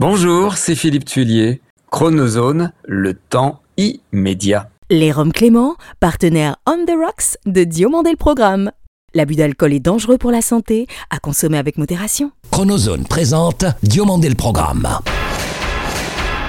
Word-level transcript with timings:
Bonjour, 0.00 0.56
c'est 0.56 0.76
Philippe 0.76 1.06
Tuillier. 1.06 1.60
Chronozone, 1.90 2.70
le 2.86 3.14
temps 3.14 3.62
immédiat. 3.76 4.70
Les 4.90 5.10
Roms 5.10 5.32
Clément, 5.32 5.74
partenaire 5.98 6.54
On 6.68 6.84
the 6.86 6.92
Rocks 6.96 7.36
de 7.46 7.64
Diomandé 7.64 8.10
le 8.10 8.16
Programme. 8.16 8.70
L'abus 9.12 9.34
d'alcool 9.34 9.72
est 9.72 9.80
dangereux 9.80 10.16
pour 10.16 10.30
la 10.30 10.40
santé, 10.40 10.86
à 11.10 11.18
consommer 11.18 11.58
avec 11.58 11.78
modération. 11.78 12.30
Chronozone 12.52 13.06
présente 13.08 13.64
Diomandé 13.82 14.28
le 14.28 14.36
Programme. 14.36 14.86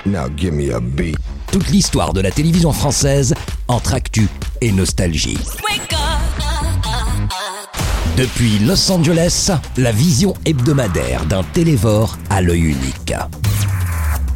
Now 0.05 0.27
give 0.37 0.53
me 0.53 0.71
a 0.71 0.79
beat. 0.79 1.17
Toute 1.51 1.69
l'histoire 1.69 2.13
de 2.13 2.21
la 2.21 2.29
télévision 2.29 2.71
française 2.71 3.33
entre 3.67 3.95
actu 3.95 4.27
et 4.61 4.71
nostalgie. 4.71 5.39
Depuis 8.19 8.59
Los 8.59 8.91
Angeles, 8.91 9.49
la 9.77 9.93
vision 9.93 10.33
hebdomadaire 10.43 11.23
d'un 11.23 11.41
télévore 11.41 12.17
à 12.29 12.41
l'œil 12.41 12.71
unique. 12.71 13.13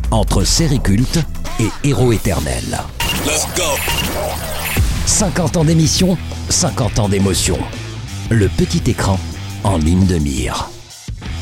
Entre 0.09 0.45
série 0.45 0.79
culte 0.79 1.19
et 1.59 1.67
héros 1.85 2.13
éternel. 2.13 2.79
50 5.05 5.57
ans 5.57 5.65
d'émission, 5.65 6.17
50 6.47 6.99
ans 6.99 7.09
d'émotion. 7.09 7.59
Le 8.29 8.47
petit 8.47 8.89
écran 8.89 9.19
en 9.65 9.77
ligne 9.77 10.05
de 10.05 10.17
mire. 10.17 10.69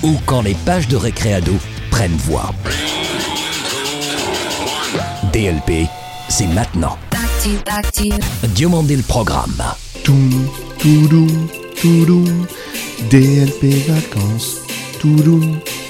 Ou 0.01 0.15
quand 0.25 0.41
les 0.41 0.55
pages 0.55 0.87
de 0.87 0.95
récréado 0.95 1.53
prennent 1.91 2.17
voix. 2.25 2.55
DLP, 5.31 5.87
c'est 6.27 6.47
maintenant. 6.47 6.97
Diomandé 8.55 8.95
le 8.95 9.03
programme. 9.03 9.61
Toum, 10.03 10.47
toudou, 10.81 11.27
toudou, 11.79 12.23
DLP 13.09 13.85
vacances. 13.87 14.61
Toudou, 14.99 15.39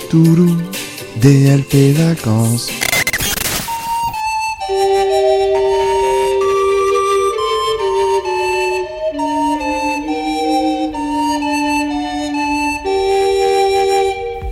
toudou, 0.09 0.57
DLP 1.15 1.93
vacances. 1.93 2.69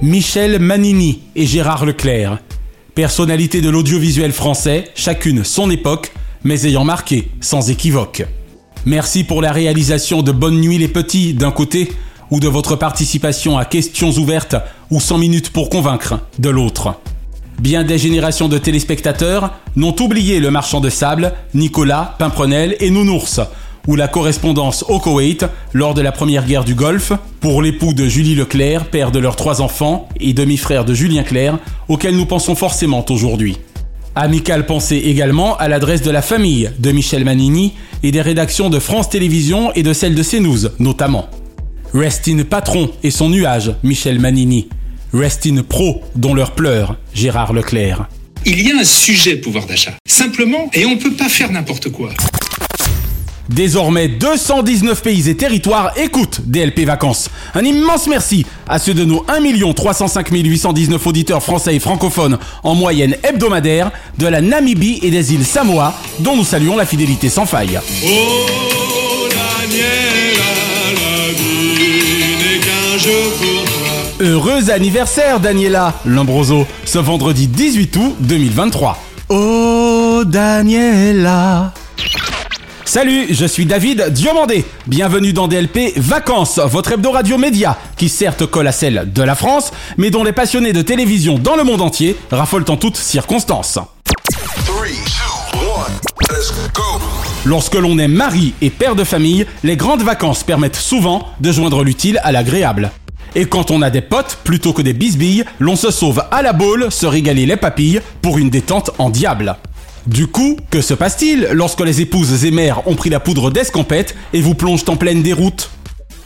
Michel 0.01 0.59
Manini 0.59 1.21
et 1.35 1.45
Gérard 1.45 1.85
Leclerc. 1.85 2.39
Personnalité 2.95 3.59
de 3.59 3.69
l'audiovisuel 3.69 4.31
français, 4.31 4.85
chacune 4.95 5.43
son 5.43 5.69
époque, 5.69 6.13
mais 6.45 6.65
ayant 6.65 6.85
marqué, 6.85 7.29
sans 7.41 7.69
équivoque. 7.69 8.25
Merci 8.85 9.25
pour 9.25 9.41
la 9.41 9.51
réalisation 9.51 10.21
de 10.21 10.31
Bonne 10.31 10.61
Nuit 10.61 10.77
les 10.77 10.87
Petits 10.87 11.33
d'un 11.33 11.51
côté, 11.51 11.91
ou 12.31 12.39
de 12.39 12.47
votre 12.47 12.77
participation 12.77 13.57
à 13.57 13.65
Questions 13.65 14.11
ouvertes 14.11 14.55
ou 14.89 15.01
100 15.01 15.17
minutes 15.17 15.49
pour 15.49 15.69
convaincre 15.69 16.19
de 16.37 16.49
l'autre. 16.49 16.93
Bien 17.59 17.83
des 17.83 17.97
générations 17.97 18.47
de 18.47 18.57
téléspectateurs 18.57 19.51
n'ont 19.75 19.95
oublié 19.99 20.39
le 20.39 20.49
marchand 20.49 20.79
de 20.79 20.89
sable, 20.89 21.33
Nicolas, 21.53 22.15
Pimprenel 22.19 22.77
et 22.79 22.89
Nounours, 22.89 23.41
ou 23.85 23.97
la 23.97 24.07
correspondance 24.07 24.85
au 24.87 24.99
Koweït 24.99 25.45
lors 25.73 25.93
de 25.93 26.01
la 26.01 26.13
première 26.13 26.45
guerre 26.45 26.63
du 26.63 26.73
Golfe, 26.73 27.11
pour 27.41 27.61
l'époux 27.61 27.93
de 27.93 28.05
Julie 28.07 28.35
Leclerc, 28.35 28.85
père 28.85 29.11
de 29.11 29.19
leurs 29.19 29.35
trois 29.35 29.61
enfants 29.61 30.07
et 30.21 30.31
demi-frère 30.31 30.85
de 30.85 30.93
Julien 30.93 31.23
Clerc, 31.23 31.57
auquel 31.89 32.15
nous 32.15 32.25
pensons 32.25 32.55
forcément 32.55 33.05
aujourd'hui. 33.09 33.57
Amical 34.15 34.65
pensée 34.65 34.97
également 34.97 35.57
à 35.57 35.67
l'adresse 35.67 36.01
de 36.01 36.11
la 36.11 36.21
famille 36.21 36.71
de 36.79 36.91
Michel 36.91 37.23
Manini 37.23 37.73
et 38.03 38.11
des 38.11 38.21
rédactions 38.21 38.69
de 38.69 38.79
France 38.79 39.09
Télévisions 39.09 39.71
et 39.73 39.83
de 39.83 39.93
celle 39.93 40.15
de 40.15 40.23
CNews 40.23 40.69
notamment. 40.79 41.29
Rest 41.93 42.27
in 42.27 42.43
patron 42.43 42.91
et 43.03 43.11
son 43.11 43.29
nuage, 43.29 43.71
Michel 43.83 44.19
Manini. 44.19 44.69
Rest 45.13 45.47
in 45.47 45.63
pro, 45.63 46.03
dont 46.15 46.33
leur 46.33 46.51
pleure, 46.51 46.97
Gérard 47.13 47.53
Leclerc. 47.53 48.07
Il 48.45 48.61
y 48.61 48.71
a 48.71 48.77
un 48.77 48.83
sujet 48.83 49.35
pouvoir 49.37 49.65
d'achat. 49.65 49.93
Simplement, 50.07 50.69
et 50.73 50.85
on 50.85 50.95
ne 50.95 50.99
peut 50.99 51.13
pas 51.13 51.29
faire 51.29 51.51
n'importe 51.51 51.89
quoi. 51.89 52.11
Désormais, 53.49 54.07
219 54.07 55.01
pays 55.01 55.27
et 55.27 55.35
territoires 55.35 55.91
écoutent 55.97 56.41
DLP 56.45 56.81
Vacances. 56.85 57.29
Un 57.55 57.65
immense 57.65 58.07
merci 58.07 58.45
à 58.67 58.77
ceux 58.77 58.93
de 58.93 59.03
nos 59.03 59.25
1 59.27 59.73
305 59.73 60.29
819 60.29 61.07
auditeurs 61.07 61.41
français 61.41 61.75
et 61.75 61.79
francophones 61.79 62.37
en 62.63 62.75
moyenne 62.75 63.15
hebdomadaire 63.23 63.91
de 64.19 64.27
la 64.27 64.41
Namibie 64.41 64.99
et 65.01 65.09
des 65.09 65.33
îles 65.33 65.45
Samoa, 65.45 65.95
dont 66.19 66.35
nous 66.35 66.45
saluons 66.45 66.77
la 66.77 66.85
fidélité 66.85 67.29
sans 67.29 67.47
faille. 67.47 67.79
Heureux 74.19 74.69
anniversaire 74.69 75.39
Daniela 75.39 75.95
Lombroso, 76.05 76.67
ce 76.85 76.99
vendredi 76.99 77.47
18 77.47 77.95
août 77.95 78.15
2023. 78.19 78.97
Oh 79.29 80.23
Daniela 80.25 81.73
Salut, 82.89 83.27
je 83.29 83.45
suis 83.45 83.67
David 83.67 84.09
Diomandé. 84.09 84.65
Bienvenue 84.87 85.31
dans 85.31 85.47
DLP 85.47 85.93
Vacances, 85.95 86.57
votre 86.57 86.93
hebdo 86.93 87.11
radio 87.11 87.37
média 87.37 87.77
qui 87.97 88.09
certes 88.09 88.47
colle 88.47 88.65
à 88.65 88.71
celle 88.71 89.13
de 89.13 89.21
la 89.21 89.35
France, 89.35 89.71
mais 89.97 90.09
dont 90.09 90.23
les 90.23 90.31
passionnés 90.31 90.73
de 90.73 90.81
télévision 90.81 91.37
dans 91.37 91.55
le 91.55 91.63
monde 91.63 91.83
entier 91.83 92.15
raffolent 92.31 92.65
en 92.67 92.77
toutes 92.77 92.97
circonstances. 92.97 93.77
Lorsque 97.45 97.75
l'on 97.75 97.99
est 97.99 98.07
mari 98.07 98.55
et 98.59 98.71
père 98.71 98.95
de 98.95 99.03
famille, 99.03 99.45
les 99.63 99.77
grandes 99.77 100.01
vacances 100.01 100.43
permettent 100.43 100.75
souvent 100.75 101.27
de 101.41 101.51
joindre 101.51 101.83
l'utile 101.83 102.19
à 102.23 102.31
l'agréable. 102.31 102.89
Et 103.35 103.45
quand 103.45 103.69
on 103.69 103.83
a 103.83 103.91
des 103.91 104.01
potes 104.01 104.39
plutôt 104.43 104.73
que 104.73 104.81
des 104.81 104.93
bisbilles, 104.93 105.45
l'on 105.59 105.75
se 105.75 105.91
sauve 105.91 106.23
à 106.31 106.41
la 106.41 106.53
boule, 106.53 106.91
se 106.91 107.05
régaler 107.05 107.45
les 107.45 107.55
papilles 107.55 108.01
pour 108.23 108.39
une 108.39 108.49
détente 108.49 108.89
en 108.97 109.11
diable. 109.11 109.57
Du 110.07 110.27
coup, 110.27 110.57
que 110.71 110.81
se 110.81 110.93
passe-t-il 110.93 111.49
lorsque 111.51 111.81
les 111.81 112.01
épouses 112.01 112.45
et 112.45 112.51
mères 112.51 112.87
ont 112.87 112.95
pris 112.95 113.09
la 113.09 113.19
poudre 113.19 113.51
d'escampette 113.51 114.15
et 114.33 114.41
vous 114.41 114.55
plongent 114.55 114.85
en 114.87 114.95
pleine 114.95 115.21
déroute? 115.21 115.69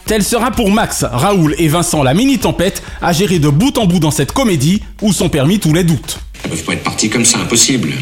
Tel 0.06 0.24
sera 0.24 0.52
pour 0.52 0.70
Max, 0.70 1.06
Raoul 1.10 1.56
et 1.58 1.68
Vincent 1.68 2.04
la 2.04 2.14
mini-tempête 2.14 2.84
à 3.02 3.14
gérer 3.14 3.40
de 3.40 3.50
bout 3.50 3.78
en 3.78 3.86
bout 3.86 4.00
dans 4.00 4.12
cette 4.12 4.34
comédie 4.34 4.82
où 5.02 5.14
sont 5.14 5.30
permis 5.30 5.60
tous 5.60 5.74
les 5.74 5.84
doutes. 5.84 6.20
Elles 6.44 6.50
peuvent 6.50 6.64
pas 6.64 6.74
être 6.74 6.84
parties 6.84 7.10
comme 7.10 7.26
ça, 7.26 7.40
impossible. 7.40 7.94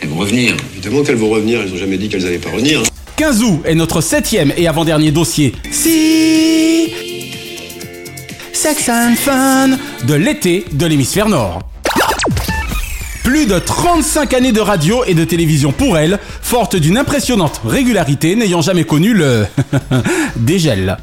Elles 0.00 0.08
vont 0.08 0.16
revenir. 0.16 0.56
Évidemment 0.72 1.02
qu'elles 1.02 1.16
vont 1.16 1.30
revenir, 1.30 1.60
elles 1.60 1.72
ont 1.72 1.76
jamais 1.76 1.98
dit 1.98 2.08
qu'elles 2.08 2.26
allaient 2.26 2.38
pas 2.38 2.50
revenir. 2.50 2.82
15 3.16 3.42
août 3.42 3.60
est 3.64 3.74
notre 3.74 4.00
septième 4.00 4.52
et 4.56 4.66
avant-dernier 4.66 5.12
dossier. 5.12 5.54
Si 5.70 6.90
Sex 8.52 8.88
and 8.88 9.14
Fun 9.16 9.78
de 10.06 10.14
l'été 10.14 10.64
de 10.72 10.86
l'hémisphère 10.86 11.28
nord. 11.28 11.60
Plus 13.24 13.46
de 13.46 13.58
35 13.58 14.34
années 14.34 14.52
de 14.52 14.60
radio 14.60 15.02
et 15.06 15.14
de 15.14 15.24
télévision 15.24 15.72
pour 15.72 15.96
elle, 15.96 16.18
forte 16.42 16.76
d'une 16.76 16.98
impressionnante 16.98 17.62
régularité 17.64 18.36
n'ayant 18.36 18.60
jamais 18.60 18.84
connu 18.84 19.14
le 19.14 19.46
dégel. 20.36 20.98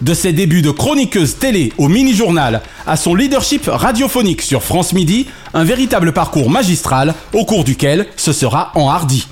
De 0.00 0.12
ses 0.12 0.32
débuts 0.32 0.62
de 0.62 0.72
chroniqueuse 0.72 1.38
télé 1.38 1.72
au 1.78 1.86
mini-journal 1.86 2.62
à 2.84 2.96
son 2.96 3.14
leadership 3.14 3.70
radiophonique 3.72 4.42
sur 4.42 4.64
France 4.64 4.92
Midi, 4.92 5.28
un 5.54 5.62
véritable 5.62 6.12
parcours 6.12 6.50
magistral 6.50 7.14
au 7.32 7.44
cours 7.44 7.62
duquel 7.62 8.06
ce 8.16 8.32
sera 8.32 8.72
enhardi. 8.74 9.28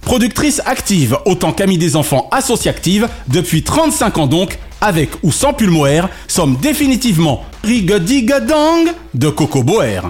Productrice 0.00 0.62
active 0.66 1.18
autant 1.24 1.52
qu'amie 1.52 1.78
des 1.78 1.96
enfants 1.96 2.28
associative 2.30 3.08
depuis 3.26 3.64
35 3.64 4.18
ans 4.18 4.26
donc, 4.28 4.58
avec 4.84 5.10
ou 5.22 5.32
sans 5.32 5.54
pulmoère, 5.54 6.08
sommes 6.28 6.56
définitivement 6.60 7.44
Rigodigadang 7.64 8.84
de 9.14 9.28
Coco 9.30 9.62
Boer. 9.62 10.02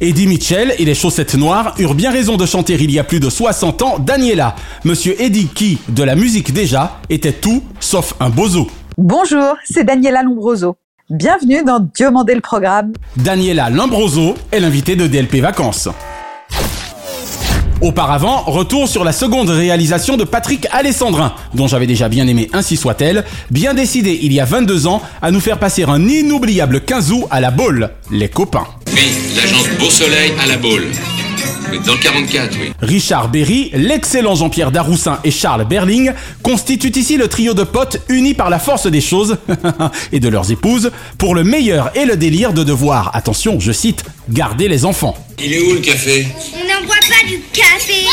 Eddie 0.00 0.26
Mitchell 0.26 0.74
et 0.78 0.84
les 0.84 0.94
chaussettes 0.94 1.34
noires 1.34 1.74
eurent 1.78 1.94
bien 1.94 2.10
raison 2.10 2.36
de 2.36 2.46
chanter 2.46 2.76
il 2.80 2.90
y 2.90 2.98
a 2.98 3.04
plus 3.04 3.20
de 3.20 3.30
60 3.30 3.82
ans 3.82 3.98
Daniela. 3.98 4.56
Monsieur 4.84 5.20
Eddie 5.20 5.48
qui, 5.54 5.78
de 5.88 6.02
la 6.02 6.16
musique 6.16 6.52
déjà, 6.52 6.98
était 7.08 7.32
tout 7.32 7.62
sauf 7.78 8.14
un 8.18 8.30
bozo. 8.30 8.68
Bonjour, 8.96 9.54
c'est 9.64 9.84
Daniela 9.84 10.22
Lombroso. 10.22 10.76
Bienvenue 11.10 11.62
dans 11.62 11.78
Diomandé 11.78 12.34
le 12.34 12.40
programme. 12.40 12.94
Daniela 13.16 13.68
Lombroso 13.68 14.34
est 14.50 14.60
l'invitée 14.60 14.96
de 14.96 15.06
DLP 15.06 15.36
Vacances. 15.36 15.88
Auparavant, 17.82 18.42
retour 18.42 18.88
sur 18.88 19.02
la 19.02 19.10
seconde 19.10 19.48
réalisation 19.48 20.16
de 20.16 20.22
Patrick 20.22 20.68
Alessandrin, 20.70 21.34
dont 21.52 21.66
j'avais 21.66 21.88
déjà 21.88 22.08
bien 22.08 22.28
aimé 22.28 22.48
Ainsi 22.52 22.76
soit-elle, 22.76 23.24
bien 23.50 23.74
décidé 23.74 24.20
il 24.22 24.32
y 24.32 24.38
a 24.38 24.44
22 24.44 24.86
ans 24.86 25.02
à 25.20 25.32
nous 25.32 25.40
faire 25.40 25.58
passer 25.58 25.82
un 25.82 26.06
inoubliable 26.08 26.80
15 26.82 27.10
août 27.10 27.24
à 27.32 27.40
la 27.40 27.50
Baule, 27.50 27.90
les 28.12 28.28
copains. 28.28 28.68
Oui, 28.94 29.02
l'agence 29.34 29.66
Beau 29.80 29.90
Soleil 29.90 30.32
à 30.40 30.46
la 30.46 30.58
Baule. 30.58 30.86
Mais 31.72 31.78
dans 31.78 31.94
le 31.94 31.98
44, 31.98 32.56
oui. 32.60 32.72
Richard 32.82 33.30
Berry, 33.30 33.70
l'excellent 33.72 34.34
Jean-Pierre 34.34 34.70
Daroussin 34.70 35.18
et 35.24 35.30
Charles 35.30 35.64
Berling 35.66 36.12
constituent 36.42 36.92
ici 36.94 37.16
le 37.16 37.28
trio 37.28 37.54
de 37.54 37.64
potes 37.64 37.96
unis 38.08 38.34
par 38.34 38.50
la 38.50 38.58
force 38.58 38.86
des 38.86 39.00
choses 39.00 39.38
et 40.12 40.20
de 40.20 40.28
leurs 40.28 40.52
épouses 40.52 40.92
pour 41.18 41.34
le 41.34 41.44
meilleur 41.44 41.90
et 41.96 42.04
le 42.04 42.16
délire 42.16 42.52
de 42.52 42.62
devoir, 42.62 43.10
attention, 43.14 43.58
je 43.58 43.72
cite, 43.72 44.04
garder 44.28 44.68
les 44.68 44.84
enfants. 44.84 45.16
Il 45.42 45.52
est 45.52 45.60
où 45.60 45.72
le 45.72 45.80
café? 45.80 46.26
On 46.54 46.58
n'en 46.58 46.86
boit 46.86 46.96
pas 47.22 47.28
du 47.28 47.40
café. 47.52 48.04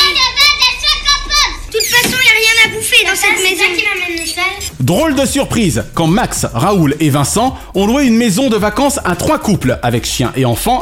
De 1.68 1.78
toute 1.78 1.86
façon, 1.86 2.10
y 2.10 2.14
a 2.14 2.38
rien 2.40 2.66
à 2.66 2.76
bouffer 2.76 3.06
dans 3.06 3.16
cette 3.16 3.44
maison. 3.44 3.64
qui 3.76 3.84
m'amène 3.84 4.20
le 4.20 4.26
cheval. 4.26 4.44
Drôle 4.80 5.16
de 5.16 5.26
surprise 5.26 5.84
quand 5.94 6.08
Max, 6.08 6.46
Raoul 6.54 6.96
et 7.00 7.10
Vincent 7.10 7.58
ont 7.76 7.86
loué 7.86 8.06
une 8.06 8.16
maison 8.16 8.50
de 8.50 8.58
vacances 8.58 9.00
à 9.06 9.16
trois 9.16 9.40
couples 9.40 9.80
avec 9.84 10.06
chiens 10.06 10.32
et 10.36 10.46
enfants 10.46 10.80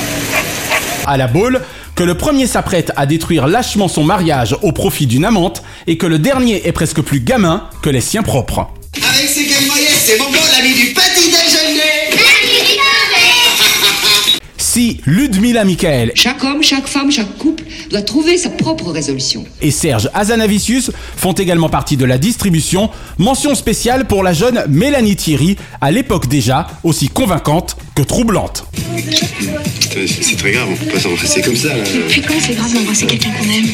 à 1.06 1.18
la 1.18 1.28
Baule, 1.28 1.62
que 1.96 2.04
le 2.04 2.16
premier 2.16 2.48
s'apprête 2.48 2.92
à 2.98 3.06
détruire 3.06 3.48
lâchement 3.48 3.88
son 3.88 4.04
mariage 4.04 4.56
au 4.62 4.74
profit 4.74 5.08
d'une 5.08 5.24
amante 5.24 5.64
et 5.88 5.98
que 5.98 6.06
le 6.06 6.20
dernier 6.20 6.68
est 6.68 6.74
presque 6.74 7.02
plus 7.02 7.22
gamin 7.22 7.70
que 7.82 7.90
les 7.90 8.02
siens 8.02 8.24
propres. 8.24 8.68
Avec 8.96 9.30
ces 9.30 9.46
gammes 9.46 9.68
moyennes, 9.68 9.88
c'est 10.06 10.18
mon 10.20 10.26
bon 10.26 10.40
l'ami 10.54 10.74
du 10.74 10.94
petit 10.94 11.30
déjeuner. 11.32 12.07
Ludmila 15.08 15.64
Michael 15.66 16.12
Chaque 16.14 16.44
homme, 16.44 16.62
chaque 16.62 16.88
femme, 16.88 17.12
chaque 17.12 17.36
couple 17.38 17.64
doit 17.90 18.04
trouver 18.04 18.38
sa 18.38 18.50
propre 18.50 18.92
résolution. 18.92 19.44
et 19.62 19.72
Serge 19.72 20.08
Azanavicius 20.14 20.92
font 21.16 21.32
également 21.34 21.70
partie 21.70 21.98
de 21.98 22.06
la 22.06 22.18
distribution, 22.20 22.90
mention 23.18 23.56
spéciale 23.56 24.06
pour 24.06 24.22
la 24.24 24.34
jeune 24.34 24.64
Mélanie 24.70 25.16
Thierry, 25.16 25.56
à 25.82 25.90
l'époque 25.90 26.28
déjà 26.28 26.68
aussi 26.84 27.10
convaincante 27.10 27.76
que 27.96 28.04
troublante. 28.04 28.66
C'est 29.94 30.08
c'est 30.08 30.36
très 30.38 30.52
grave, 30.52 30.68
on 30.72 30.76
peut 30.76 30.92
pas 30.92 31.00
s'embrasser 31.00 31.42
comme 31.42 31.56
ça. 31.56 31.70
Là. 31.70 31.84
Depuis 31.84 32.22
quand 32.22 32.36
c'est 32.40 32.54
grave 32.56 32.72
d'embrasser 32.74 33.08
quelqu'un 33.08 33.32
qu'on 33.32 33.50
aime 33.50 33.68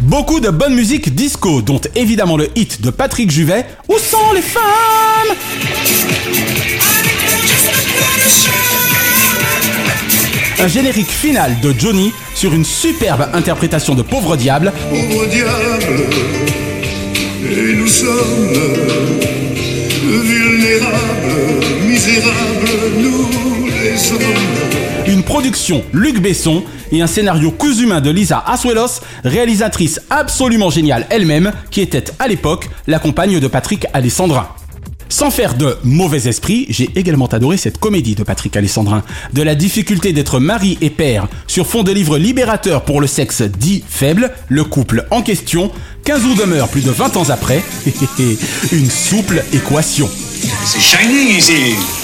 Beaucoup 0.00 0.40
de 0.40 0.50
bonne 0.50 0.74
musique 0.74 1.14
disco, 1.14 1.62
dont 1.62 1.80
évidemment 1.96 2.36
le 2.36 2.50
hit 2.56 2.82
de 2.82 2.90
Patrick 2.90 3.30
Juvet, 3.30 3.64
Où 3.88 3.96
sont 3.98 4.32
les 4.34 4.42
femmes? 4.42 5.34
Un 10.60 10.68
générique 10.68 11.10
final 11.10 11.58
de 11.60 11.74
Johnny 11.76 12.12
sur 12.34 12.54
une 12.54 12.64
superbe 12.64 13.28
interprétation 13.32 13.94
de 13.94 14.02
Pauvre 14.02 14.36
Diable, 14.36 14.72
Pauvre 14.88 15.26
diable, 15.26 16.06
et 17.50 17.74
nous 17.74 17.86
sommes 17.86 18.52
vulnérables, 20.22 21.64
misérables, 21.86 22.70
nous 22.98 23.28
les 23.66 24.12
hommes. 24.12 25.06
une 25.06 25.22
production 25.22 25.82
Luc 25.92 26.20
Besson 26.20 26.62
et 26.92 27.02
un 27.02 27.06
scénario 27.06 27.50
cousu 27.50 27.86
main 27.86 28.00
de 28.00 28.10
Lisa 28.10 28.42
Asuelos, 28.46 29.00
réalisatrice 29.24 30.00
absolument 30.08 30.70
géniale 30.70 31.06
elle-même, 31.10 31.52
qui 31.70 31.80
était 31.80 32.04
à 32.18 32.28
l'époque 32.28 32.68
la 32.86 32.98
compagne 32.98 33.40
de 33.40 33.48
Patrick 33.48 33.86
Alessandrin. 33.92 34.48
Sans 35.14 35.30
faire 35.30 35.54
de 35.54 35.76
mauvais 35.84 36.28
esprit, 36.28 36.66
j'ai 36.70 36.90
également 36.96 37.28
adoré 37.28 37.56
cette 37.56 37.78
comédie 37.78 38.16
de 38.16 38.24
Patrick 38.24 38.56
Alessandrin, 38.56 39.04
de 39.32 39.42
la 39.42 39.54
difficulté 39.54 40.12
d'être 40.12 40.40
mari 40.40 40.76
et 40.80 40.90
père 40.90 41.28
sur 41.46 41.68
fond 41.68 41.84
de 41.84 41.92
livre 41.92 42.18
libérateur 42.18 42.82
pour 42.82 43.00
le 43.00 43.06
sexe 43.06 43.42
dit 43.42 43.84
faible, 43.88 44.32
le 44.48 44.64
couple 44.64 45.06
en 45.12 45.22
question, 45.22 45.70
15 46.04 46.24
ou 46.24 46.34
demeure 46.34 46.66
plus 46.66 46.82
de 46.82 46.90
20 46.90 47.16
ans 47.16 47.30
après, 47.30 47.62
une 48.72 48.90
souple 48.90 49.44
équation. 49.52 50.10
C'est 50.64 50.80
shining 50.80 51.38
ici. 51.38 52.03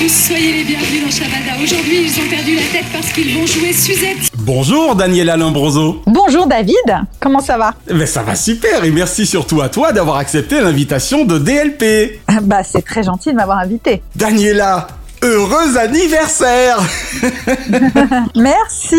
Tous, 0.00 0.28
soyez 0.28 0.52
les 0.52 0.64
bienvenus 0.64 1.04
dans 1.04 1.10
Shabada. 1.10 1.62
Aujourd'hui, 1.62 2.04
ils 2.04 2.20
ont 2.20 2.28
perdu 2.30 2.54
la 2.54 2.62
tête 2.72 2.86
parce 2.90 3.12
qu'ils 3.12 3.38
vont 3.38 3.46
jouer 3.46 3.72
Suzette. 3.74 4.30
Bonjour 4.38 4.94
Daniela 4.94 5.36
Lombroso. 5.36 6.02
Bonjour 6.06 6.46
David, 6.46 7.04
comment 7.20 7.40
ça 7.40 7.58
va? 7.58 7.74
Mais 7.92 8.06
ça 8.06 8.22
va 8.22 8.34
super 8.34 8.82
et 8.84 8.90
merci 8.90 9.26
surtout 9.26 9.60
à 9.60 9.68
toi 9.68 9.92
d'avoir 9.92 10.16
accepté 10.16 10.62
l'invitation 10.62 11.26
de 11.26 11.38
DLP. 11.38 12.20
Bah 12.42 12.62
c'est 12.64 12.82
très 12.82 13.02
gentil 13.02 13.30
de 13.30 13.36
m'avoir 13.36 13.58
invité. 13.58 14.00
Daniela, 14.16 14.88
heureux 15.22 15.76
anniversaire 15.76 16.78
Merci, 18.36 18.96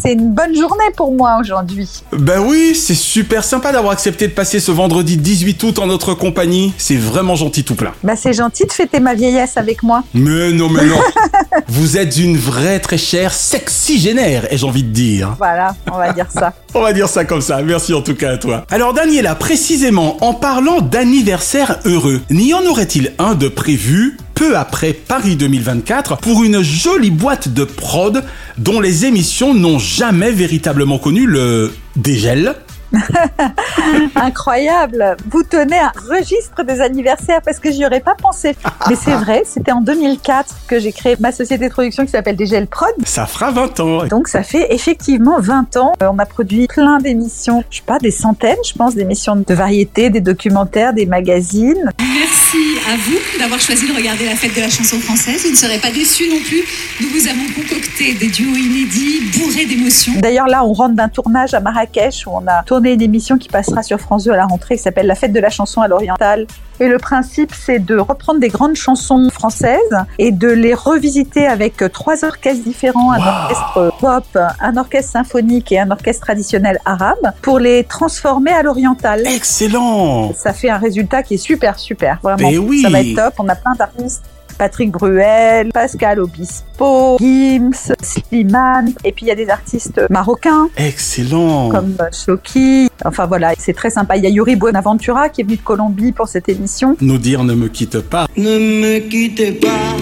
c'est 0.00 0.12
une 0.12 0.32
bonne 0.32 0.54
journée 0.54 0.90
pour 0.96 1.12
moi 1.12 1.38
aujourd'hui. 1.40 1.88
Ben 2.12 2.40
oui, 2.40 2.74
c'est 2.74 2.94
super 2.94 3.42
sympa 3.42 3.72
d'avoir 3.72 3.92
accepté 3.92 4.28
de 4.28 4.32
passer 4.32 4.60
ce 4.60 4.70
vendredi 4.70 5.16
18 5.16 5.62
août 5.64 5.78
en 5.78 5.86
notre 5.86 6.14
compagnie. 6.14 6.72
C'est 6.78 6.96
vraiment 6.96 7.34
gentil 7.34 7.64
tout 7.64 7.74
plein. 7.74 7.92
Bah 8.04 8.14
c'est 8.16 8.32
gentil 8.32 8.66
de 8.66 8.72
fêter 8.72 9.00
ma 9.00 9.14
vieillesse 9.14 9.56
avec 9.56 9.82
moi. 9.82 10.04
Mais 10.14 10.52
non, 10.52 10.68
mais 10.68 10.84
non. 10.84 11.00
Vous 11.68 11.96
êtes 11.96 12.16
une 12.16 12.36
vraie 12.36 12.78
très 12.78 12.98
chère 12.98 13.32
sexygénaire, 13.32 14.52
ai-je 14.52 14.64
envie 14.64 14.84
de 14.84 14.90
dire. 14.90 15.34
Voilà, 15.38 15.74
on 15.90 15.96
va 15.96 16.12
dire 16.12 16.26
ça. 16.30 16.52
On 16.72 16.82
va 16.82 16.92
dire 16.92 17.08
ça 17.08 17.24
comme 17.24 17.40
ça. 17.40 17.60
Merci 17.62 17.92
en 17.94 18.00
tout 18.00 18.14
cas 18.14 18.34
à 18.34 18.38
toi. 18.38 18.64
Alors 18.70 18.94
Daniela, 18.94 19.34
précisément 19.34 20.24
en 20.24 20.34
parlant 20.34 20.80
d'anniversaire 20.80 21.80
heureux, 21.84 22.20
n'y 22.30 22.54
en 22.54 22.64
aurait-il 22.64 23.12
un 23.18 23.34
de 23.34 23.48
prévu? 23.48 24.16
Peu 24.40 24.56
après 24.56 24.94
Paris 24.94 25.36
2024 25.36 26.16
pour 26.16 26.42
une 26.44 26.62
jolie 26.62 27.10
boîte 27.10 27.50
de 27.50 27.64
prod 27.64 28.24
dont 28.56 28.80
les 28.80 29.04
émissions 29.04 29.52
n'ont 29.52 29.78
jamais 29.78 30.32
véritablement 30.32 30.98
connu 30.98 31.26
le 31.26 31.70
dégel 31.94 32.54
Incroyable. 34.16 35.16
Vous 35.30 35.42
tenez 35.42 35.78
un 35.78 35.92
registre 36.08 36.62
des 36.64 36.80
anniversaires 36.80 37.40
parce 37.42 37.58
que 37.58 37.70
j'y 37.70 37.84
aurais 37.86 38.00
pas 38.00 38.14
pensé. 38.14 38.56
Mais 38.88 38.96
c'est 38.96 39.14
vrai, 39.14 39.42
c'était 39.44 39.72
en 39.72 39.80
2004 39.80 40.54
que 40.66 40.78
j'ai 40.78 40.92
créé 40.92 41.16
ma 41.20 41.32
société 41.32 41.68
de 41.68 41.72
production 41.72 42.04
qui 42.04 42.10
s'appelle 42.10 42.36
Dégel 42.36 42.66
Prod. 42.66 42.90
Ça 43.04 43.26
fera 43.26 43.50
20 43.50 43.80
ans. 43.80 44.06
Donc 44.06 44.28
ça 44.28 44.42
fait 44.42 44.72
effectivement 44.72 45.38
20 45.40 45.76
ans. 45.76 45.92
Euh, 46.02 46.08
On 46.12 46.18
a 46.18 46.26
produit 46.26 46.66
plein 46.66 46.98
d'émissions, 46.98 47.64
je 47.70 47.78
sais 47.78 47.82
pas, 47.84 47.98
des 47.98 48.10
centaines, 48.10 48.56
je 48.66 48.72
pense, 48.74 48.94
d'émissions 48.94 49.36
de 49.36 49.54
variété, 49.54 50.10
des 50.10 50.20
documentaires, 50.20 50.92
des 50.92 51.06
magazines. 51.06 51.90
Merci 52.00 52.78
à 52.90 52.96
vous 52.96 53.38
d'avoir 53.38 53.60
choisi 53.60 53.86
de 53.88 53.94
regarder 53.94 54.24
la 54.24 54.34
fête 54.34 54.54
de 54.54 54.60
la 54.60 54.68
chanson 54.68 54.98
française. 54.98 55.44
Vous 55.44 55.52
ne 55.52 55.56
serez 55.56 55.78
pas 55.78 55.90
déçus 55.90 56.28
non 56.28 56.40
plus. 56.46 56.62
Nous 57.00 57.08
vous 57.08 57.28
avons 57.28 57.46
concocté 57.54 58.14
des 58.14 58.28
duos 58.28 58.56
inédits, 58.56 59.30
bourrés 59.38 59.66
d'émotions. 59.66 60.12
D'ailleurs, 60.18 60.46
là, 60.48 60.64
on 60.64 60.72
rentre 60.72 60.94
d'un 60.94 61.08
tournage 61.08 61.54
à 61.54 61.60
Marrakech 61.60 62.24
où 62.26 62.30
on 62.32 62.46
a 62.46 62.62
tourné 62.64 62.79
une 62.88 63.02
émission 63.02 63.38
qui 63.38 63.48
passera 63.48 63.82
sur 63.82 64.00
France 64.00 64.24
2 64.24 64.32
à 64.32 64.36
la 64.36 64.46
rentrée 64.46 64.76
qui 64.76 64.82
s'appelle 64.82 65.06
La 65.06 65.14
fête 65.14 65.32
de 65.32 65.40
la 65.40 65.50
chanson 65.50 65.80
à 65.80 65.88
l'oriental. 65.88 66.46
Et 66.80 66.88
le 66.88 66.96
principe, 66.98 67.52
c'est 67.54 67.78
de 67.78 67.98
reprendre 67.98 68.40
des 68.40 68.48
grandes 68.48 68.74
chansons 68.74 69.28
françaises 69.30 69.78
et 70.18 70.32
de 70.32 70.48
les 70.48 70.72
revisiter 70.72 71.46
avec 71.46 71.84
trois 71.92 72.24
orchestres 72.24 72.64
différents, 72.64 73.12
un 73.12 73.18
orchestre 73.18 73.92
pop, 74.00 74.38
un 74.60 74.76
orchestre 74.78 75.12
symphonique 75.12 75.70
et 75.72 75.78
un 75.78 75.90
orchestre 75.90 76.24
traditionnel 76.24 76.78
arabe, 76.86 77.18
pour 77.42 77.58
les 77.58 77.84
transformer 77.84 78.52
à 78.52 78.62
l'oriental. 78.62 79.26
Excellent 79.26 80.32
Ça 80.32 80.54
fait 80.54 80.70
un 80.70 80.78
résultat 80.78 81.22
qui 81.22 81.34
est 81.34 81.38
super, 81.38 81.78
super. 81.78 82.18
Vraiment, 82.22 82.50
Mais 82.50 82.56
oui. 82.56 82.80
ça 82.80 82.88
va 82.88 83.00
être 83.00 83.14
top. 83.14 83.34
On 83.38 83.48
a 83.48 83.54
plein 83.54 83.74
d'artistes. 83.74 84.24
Patrick 84.60 84.90
Bruel, 84.90 85.70
Pascal 85.72 86.20
Obispo, 86.20 87.16
Gims, 87.18 87.94
Slimane, 88.02 88.92
et 89.04 89.12
puis 89.12 89.24
il 89.24 89.28
y 89.28 89.30
a 89.30 89.34
des 89.34 89.48
artistes 89.48 90.02
marocains 90.10 90.68
Excellent 90.76 91.70
comme 91.70 91.96
Shoki. 92.12 92.90
Enfin 93.06 93.24
voilà, 93.24 93.54
c'est 93.58 93.72
très 93.72 93.88
sympa. 93.88 94.18
Il 94.18 94.24
y 94.24 94.26
a 94.26 94.28
Yuri 94.28 94.56
Bonaventura 94.56 95.30
qui 95.30 95.40
est 95.40 95.44
venu 95.44 95.56
de 95.56 95.62
Colombie 95.62 96.12
pour 96.12 96.28
cette 96.28 96.50
émission. 96.50 96.94
Nous 97.00 97.16
dire 97.16 97.42
ne 97.42 97.54
me 97.54 97.68
quitte 97.68 98.00
pas. 98.00 98.26
Ne 98.36 98.58
me 98.58 98.98
quittez 98.98 99.52
pas, 99.52 99.96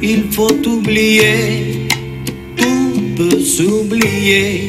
il 0.00 0.30
faut 0.30 0.54
oublier, 0.68 1.88
tout 2.56 3.02
peut 3.16 3.40
s'oublier. 3.40 4.68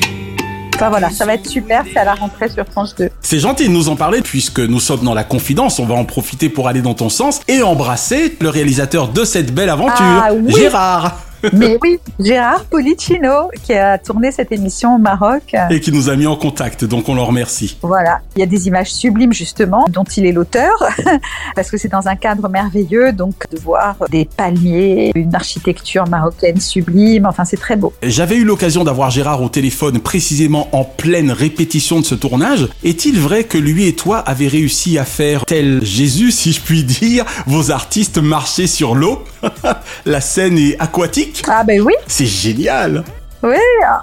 Enfin 0.76 0.90
voilà, 0.90 1.10
ça 1.10 1.26
va 1.26 1.36
être 1.36 1.48
super, 1.48 1.86
c'est 1.90 1.98
à 1.98 2.04
la 2.04 2.16
rentrée 2.16 2.50
sur 2.50 2.66
France 2.66 2.94
2. 2.96 3.10
C'est 3.22 3.40
gentil 3.40 3.70
de 3.70 3.72
nous 3.72 3.88
en 3.88 3.96
parler 3.96 4.22
puisque 4.22 4.60
nous 4.60 4.82
sommes 4.82 5.06
dans 5.06 5.14
la 5.14 5.24
confidence, 5.24 5.80
on 5.80 5.86
va 5.86 5.96
en 5.96 6.04
profiter 6.04 6.50
pour 6.50 6.68
aller 6.68 6.82
dans 6.82 6.94
ton 6.94 7.08
sens 7.08 7.40
et 7.48 7.64
embrasser 7.64 8.36
le 8.42 8.50
réalisateur 8.50 9.08
de 9.08 9.24
cette 9.24 9.54
belle 9.56 9.70
aventure, 9.70 9.94
Ah 10.02 10.34
oui. 10.34 10.54
Gérard, 10.54 11.18
Mais 11.54 11.78
oui, 11.82 12.00
Gérard 12.20 12.66
Policino 12.66 13.50
qui 13.64 13.74
a 13.74 13.98
tourné 13.98 14.32
cette 14.32 14.52
émission 14.52 14.96
au 14.96 14.98
Maroc. 14.98 15.56
et 15.70 15.80
qui 15.80 15.92
nous 15.92 16.10
a 16.10 16.16
mis 16.16 16.28
en 16.28 16.36
contact, 16.36 16.86
donc 16.86 17.10
on 17.10 17.16
le 17.16 17.22
remercie. 17.22 17.78
Voilà, 17.82 18.20
il 18.36 18.40
y 18.40 18.44
a 18.44 18.46
des 18.46 18.68
images 18.68 18.94
sublimes 18.94 19.34
justement 19.34 19.86
dont 19.90 20.04
il 20.04 20.26
est 20.26 20.32
l'auteur 20.32 20.74
parce 21.56 21.70
que 21.70 21.78
c'est 21.78 21.90
dans 21.90 22.08
un 22.08 22.16
cadre 22.16 22.50
merveilleux 22.50 23.12
donc 23.12 23.34
de 23.52 23.58
voir 23.60 23.96
des 24.10 24.26
palmiers, 24.26 25.12
une 25.16 25.36
architecture 25.36 26.08
marocaine 26.08 26.60
sublime, 26.60 27.26
enfin 27.26 27.46
c'est 27.46 27.58
très 27.58 27.76
beau. 27.76 27.94
J'avais 28.04 28.36
eu 28.36 28.44
l'occasion 28.44 28.84
d'avoir 28.84 29.10
Gérard 29.10 29.42
au 29.42 29.50
téléphone 29.50 30.00
précisément 30.00 30.70
en 30.72 30.84
pleine 30.84 31.32
répétition 31.32 32.00
de 32.00 32.06
ce 32.06 32.16
tournage. 32.16 32.68
Est-il 32.84 33.20
vrai 33.20 33.44
que 33.44 33.58
lui 33.58 33.88
et 33.88 33.96
toi 33.96 34.20
avez 34.20 34.48
réussi 34.48 34.98
à 34.98 35.06
faire 35.06 35.46
tel 35.46 35.84
Jésus, 35.84 36.32
si 36.32 36.52
je 36.52 36.62
puis 36.62 36.84
dire, 36.84 37.26
vos 37.48 37.72
artistes 37.72 38.18
marcher 38.18 38.68
sur 38.68 38.96
l'eau? 38.96 39.24
La 40.06 40.22
scène 40.22 40.58
est 40.58 40.80
aquatique 40.80 41.35
Ah 41.48 41.64
ben 41.64 41.82
oui, 41.82 41.94
C'est 42.08 42.26
génial 42.26 43.04
Oui, 43.44 43.56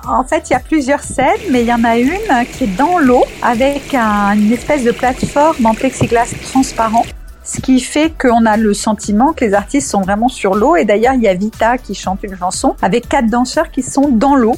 en 0.09 0.25
fait, 0.25 0.45
il 0.51 0.53
y 0.53 0.57
a 0.57 0.61
plusieurs 0.61 1.03
scènes, 1.03 1.27
mais 1.51 1.63
il 1.63 1.67
y 1.67 1.73
en 1.73 1.83
a 1.85 1.97
une 1.97 2.13
qui 2.57 2.65
est 2.65 2.77
dans 2.77 2.99
l'eau 2.99 3.25
avec 3.43 3.95
un- 3.95 4.33
une 4.35 4.53
espèce 4.53 4.85
de 4.85 4.93
plateforme 4.93 5.67
en 5.67 5.75
plexiglas 5.75 6.33
transparent. 6.53 7.05
Ce 7.45 7.61
qui 7.61 7.81
fait 7.81 8.13
qu'on 8.17 8.47
a 8.47 8.57
le 8.57 8.73
sentiment 8.73 9.33
que 9.33 9.45
les 9.45 9.53
artistes 9.53 9.91
sont 9.91 10.01
vraiment 10.01 10.29
sur 10.29 10.55
l'eau. 10.55 10.77
Et 10.77 10.85
d'ailleurs, 10.85 11.15
il 11.15 11.23
y 11.23 11.29
a 11.29 11.35
Vita 11.35 11.77
qui 11.77 11.93
chante 11.93 12.21
une 12.23 12.39
chanson 12.39 12.77
avec 12.81 13.09
quatre 13.09 13.27
danseurs 13.29 13.71
qui 13.73 13.83
sont 13.83 14.09
dans 14.11 14.37
l'eau 14.37 14.55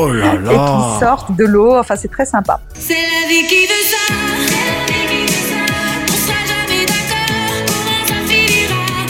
Oh 0.00 0.08
là 0.12 0.34
et 0.50 0.56
qui 0.56 1.00
sortent 1.00 1.36
de 1.36 1.44
l'eau. 1.44 1.76
Enfin, 1.78 1.94
c'est 1.94 2.10
très 2.10 2.26
sympa. 2.26 2.58
C'est 2.76 2.94
la 2.94 3.28
vie 3.28 3.46
qui 3.46 3.66
veut 3.66 3.84
ça. 4.88 4.93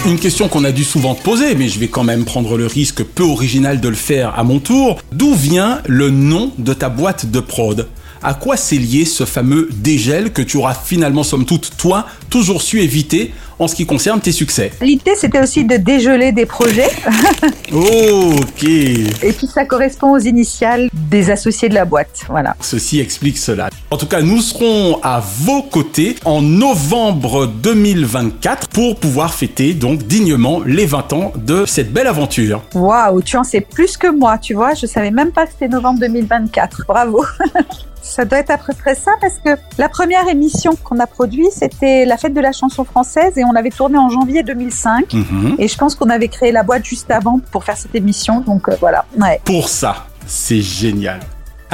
Une 0.07 0.19
question 0.19 0.49
qu'on 0.49 0.65
a 0.65 0.73
dû 0.73 0.85
souvent 0.85 1.15
te 1.15 1.23
poser, 1.23 1.55
mais 1.55 1.71
je 1.71 1.81
vais 1.81 1.89
quand 1.89 2.05
même 2.05 2.27
prendre 2.27 2.59
le 2.59 2.67
risque 2.67 3.03
peu 3.03 3.23
original 3.23 3.81
de 3.81 3.89
le 3.89 3.95
faire 3.95 4.39
à 4.39 4.45
mon 4.45 4.59
tour. 4.59 5.01
D'où 5.13 5.33
vient 5.33 5.81
le 5.87 6.11
nom 6.11 6.53
de 6.59 6.75
ta 6.75 6.91
boîte 6.91 7.31
de 7.31 7.41
prod? 7.41 7.89
À 8.25 8.33
quoi 8.35 8.57
c'est 8.57 8.77
lié 8.77 9.05
ce 9.05 9.25
fameux 9.25 9.69
dégel 9.71 10.33
que 10.33 10.43
tu 10.43 10.57
auras 10.57 10.75
finalement, 10.75 11.23
somme 11.23 11.45
toute, 11.45 11.77
toi, 11.77 12.07
toujours 12.31 12.63
su 12.63 12.81
éviter 12.81 13.33
en 13.59 13.69
ce 13.69 13.77
qui 13.77 13.87
concerne 13.87 14.21
tes 14.21 14.33
succès 14.33 14.73
L'idée, 14.81 15.13
c'était 15.15 15.41
aussi 15.41 15.65
de 15.65 15.77
dégeler 15.77 16.33
des 16.33 16.47
projets. 16.47 16.89
ok. 17.73 18.65
Et 18.65 19.33
puis 19.37 19.47
ça 19.47 19.65
correspond 19.65 20.13
aux 20.13 20.19
initiales 20.19 20.89
des 20.93 21.31
associés 21.31 21.69
de 21.69 21.75
la 21.75 21.85
boîte. 21.85 22.25
Voilà. 22.29 22.57
Ceci 22.61 22.99
explique 22.99 23.39
cela. 23.39 23.69
En 23.91 23.97
tout 23.97 24.07
cas, 24.07 24.23
nous 24.23 24.41
serons 24.41 24.99
à 25.03 25.21
vos 25.21 25.63
côtés 25.63 26.17
en 26.25 26.43
novembre 26.43 27.47
2024 27.47 28.69
pour 28.69 28.97
pouvoir 28.97 29.35
fêter 29.35 29.75
donc 29.75 30.07
dignement 30.07 30.63
les 30.65 30.87
20 30.87 31.13
ans 31.13 31.33
de 31.37 31.65
cette 31.67 31.93
belle 31.93 32.07
aventure. 32.07 32.63
Waouh, 32.75 33.23
tu 33.23 33.37
en 33.37 33.45
sais 33.45 33.61
plus 33.61 33.97
que 33.97 34.09
moi, 34.09 34.39
tu 34.39 34.55
vois. 34.55 34.75
Je 34.75 34.87
savais 34.87 35.11
même 35.11 35.31
pas 35.31 35.47
que 35.47 35.53
c'était 35.53 35.69
novembre 35.69 36.01
2024. 36.01 36.85
Bravo. 36.89 37.25
Ça 38.05 38.27
doit 38.27 38.39
être 38.39 38.51
à 38.51 38.59
peu 38.59 38.75
près 38.75 38.95
ça 38.95 39.13
parce 39.21 39.39
que 39.39 39.59
la 39.79 39.89
première 39.89 40.29
émission 40.29 40.77
qu'on 40.85 41.01
a 41.01 41.07
produite, 41.07 41.51
c'était 41.53 42.05
la 42.05 42.19
fête 42.19 42.35
de 42.35 42.41
la 42.41 42.53
chanson 42.53 42.85
française 42.85 43.33
et 43.39 43.45
on 43.45 43.55
avait 43.57 43.71
tourné 43.71 43.97
en 43.97 44.11
janvier 44.11 44.43
2005. 44.43 45.15
Mhm. 45.15 45.57
Et 45.59 45.69
je 45.69 45.77
pense 45.77 45.95
qu'on 45.95 46.11
avait 46.11 46.29
créé 46.29 46.53
la 46.53 46.63
boîte 46.63 46.85
juste 46.85 47.11
avant 47.11 47.41
pour 47.51 47.65
faire 47.65 47.79
cette 47.79 47.95
émission. 47.95 48.41
Donc 48.41 48.69
euh, 48.69 48.77
voilà. 48.79 49.07
Ouais. 49.19 49.41
Pour 49.45 49.71
ça, 49.71 50.07
c'est 50.27 50.61
génial. 50.61 51.21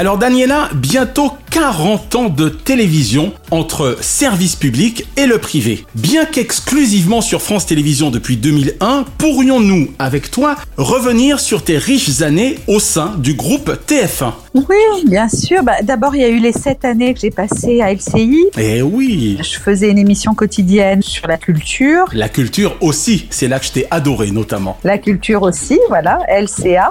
Alors 0.00 0.16
Daniela, 0.16 0.70
bientôt 0.74 1.32
40 1.50 2.14
ans 2.14 2.28
de 2.30 2.48
télévision 2.48 3.34
entre 3.50 3.98
service 4.00 4.56
public 4.56 5.06
et 5.18 5.26
le 5.26 5.36
privé. 5.36 5.84
Bien 5.94 6.24
qu'exclusivement 6.24 7.20
sur 7.20 7.42
France 7.42 7.66
Télévisions 7.66 8.10
depuis 8.10 8.38
2001, 8.38 9.04
pourrions-nous, 9.18 9.90
avec 9.98 10.30
toi, 10.30 10.56
revenir 10.78 11.38
sur 11.38 11.62
tes 11.62 11.76
riches 11.76 12.22
années 12.22 12.56
au 12.66 12.80
sein 12.80 13.14
du 13.18 13.34
groupe 13.34 13.78
TF1 13.86 14.32
Oui, 14.54 15.04
bien 15.06 15.28
sûr. 15.28 15.62
Bah, 15.62 15.82
D'abord, 15.82 16.16
il 16.16 16.22
y 16.22 16.24
a 16.24 16.28
eu 16.28 16.38
les 16.38 16.52
sept 16.52 16.86
années 16.86 17.12
que 17.12 17.20
j'ai 17.20 17.30
passées 17.30 17.82
à 17.82 17.92
LCI. 17.92 18.46
Eh 18.56 18.80
oui 18.80 19.36
Je 19.42 19.58
faisais 19.58 19.90
une 19.90 19.98
émission 19.98 20.34
quotidienne 20.34 21.02
sur 21.02 21.28
la 21.28 21.36
culture. 21.36 22.06
La 22.14 22.30
culture 22.30 22.74
aussi, 22.80 23.26
c'est 23.28 23.48
là 23.48 23.58
que 23.58 23.66
je 23.66 23.72
t'ai 23.72 23.86
adoré 23.90 24.30
notamment. 24.30 24.78
La 24.82 24.96
culture 24.96 25.42
aussi, 25.42 25.78
voilà, 25.90 26.20
LCA. 26.30 26.90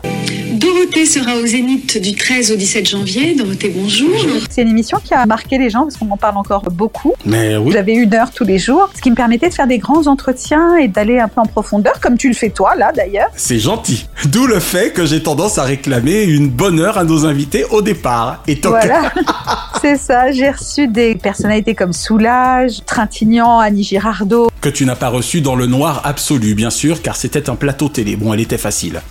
Dorothée 0.70 1.08
sera 1.08 1.36
au 1.36 1.46
Zénith 1.48 2.00
du 2.00 2.14
13 2.14 2.52
au 2.52 2.56
17 2.56 2.88
janvier. 2.88 3.34
Dorothée, 3.34 3.74
bonjour. 3.76 4.12
C'est 4.52 4.62
une 4.62 4.70
émission 4.70 5.00
qui 5.04 5.16
a 5.16 5.26
marqué 5.26 5.58
les 5.58 5.72
gens 5.72 5.82
parce 5.82 5.98
qu'on 5.98 6.10
en 6.12 6.18
parle 6.18 6.38
encore 6.38 6.62
beaucoup. 6.70 7.16
Mais 7.26 7.58
oui. 7.58 7.72
J'avais 7.74 7.96
une 7.96 8.14
heure 8.14 8.30
tous 8.30 8.44
les 8.44 8.60
jours, 8.60 8.88
ce 8.96 9.02
qui 9.02 9.10
me 9.10 9.16
permettait 9.16 9.50
de 9.50 9.54
faire 9.56 9.66
des 9.66 9.80
grands 9.80 10.06
entretiens 10.06 10.76
et 10.76 10.88
d'aller 10.88 11.18
un 11.18 11.28
peu 11.28 11.42
en 11.42 11.48
profondeur, 11.48 12.00
comme 12.00 12.18
tu 12.18 12.28
le 12.28 12.36
fais 12.36 12.52
toi, 12.52 12.76
là 12.76 12.92
d'ailleurs. 12.96 13.30
C'est 13.36 13.58
gentil. 13.58 14.08
D'où 14.26 14.46
le 14.46 14.60
fait 14.60 14.94
que 14.94 15.08
j'ai 15.08 15.24
tendance 15.24 15.58
à 15.58 15.64
réclamer 15.64 16.22
une 16.24 16.50
bonne 16.50 16.80
heure 16.80 17.00
à 17.00 17.04
nos 17.04 17.26
invités 17.26 17.66
au 17.72 17.82
départ. 17.82 18.44
Et 18.48 18.60
toc. 18.60 18.74
Voilà, 18.74 19.12
c'est 19.82 19.98
ça. 19.98 20.32
J'ai 20.32 20.52
reçu 20.52 20.88
des 20.88 21.16
personnalités 21.16 21.74
comme 21.74 21.94
Soulage, 21.94 22.86
Trintignant, 22.86 23.58
Annie 23.58 23.84
Girardot. 23.84 24.52
Que 24.62 24.70
tu 24.70 24.86
n'as 24.86 24.96
pas 24.96 25.10
reçu 25.10 25.42
dans 25.42 25.56
le 25.56 25.66
noir 25.66 26.02
absolu, 26.04 26.54
bien 26.54 26.70
sûr, 26.70 27.02
car 27.02 27.16
c'était 27.16 27.50
un 27.50 27.56
plateau 27.56 27.90
télé. 27.90 28.16
Bon, 28.16 28.36
elle 28.36 28.42
était 28.42 28.60
facile. 28.60 29.02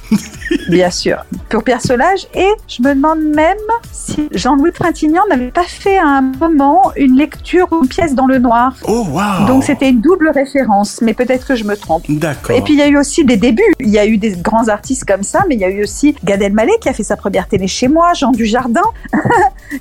Bien 0.69 0.91
sûr, 0.91 1.17
pour 1.49 1.65
Pierre 1.65 1.81
Solage. 1.81 2.27
Et 2.35 2.49
je 2.67 2.83
me 2.83 2.95
demande 2.95 3.21
même 3.21 3.57
si 3.93 4.29
Jean-Louis 4.33 4.73
Trintignant 4.73 5.23
n'avait 5.31 5.51
pas 5.51 5.65
fait 5.65 5.99
à 5.99 6.07
un 6.07 6.23
moment 6.23 6.93
une 6.97 7.17
lecture 7.17 7.67
ou 7.71 7.83
une 7.83 7.89
pièce 7.89 8.15
dans 8.15 8.27
le 8.27 8.39
noir. 8.39 8.75
Oh, 8.87 9.07
waouh 9.11 9.47
Donc 9.47 9.65
c'était 9.65 9.91
une 9.91 10.01
double 10.01 10.31
référence, 10.31 11.01
mais 11.03 11.15
peut-être 11.15 11.47
que 11.47 11.57
je 11.57 11.65
me 11.65 11.77
trompe. 11.77 12.05
D'accord. 12.09 12.57
Et 12.57 12.63
puis 12.63 12.75
il 12.75 12.79
y 12.79 12.83
a 12.83 12.89
eu 12.89 12.99
aussi 12.99 13.25
des 13.25 13.37
débuts. 13.37 13.63
Il 13.81 13.89
y 13.89 13.99
a 13.99 14.07
eu 14.07 14.19
des 14.19 14.33
grands 14.37 14.69
artistes 14.69 15.05
comme 15.05 15.23
ça, 15.23 15.45
mais 15.49 15.55
il 15.55 15.61
y 15.61 15.65
a 15.65 15.71
eu 15.71 15.83
aussi 15.83 16.15
Gad 16.25 16.43
Elmaleh 16.43 16.73
qui 16.81 16.89
a 16.89 16.93
fait 16.93 17.03
sa 17.03 17.17
première 17.17 17.49
télé 17.49 17.67
chez 17.67 17.89
moi, 17.89 18.13
Jean 18.15 18.33
Dujardin 18.33 18.83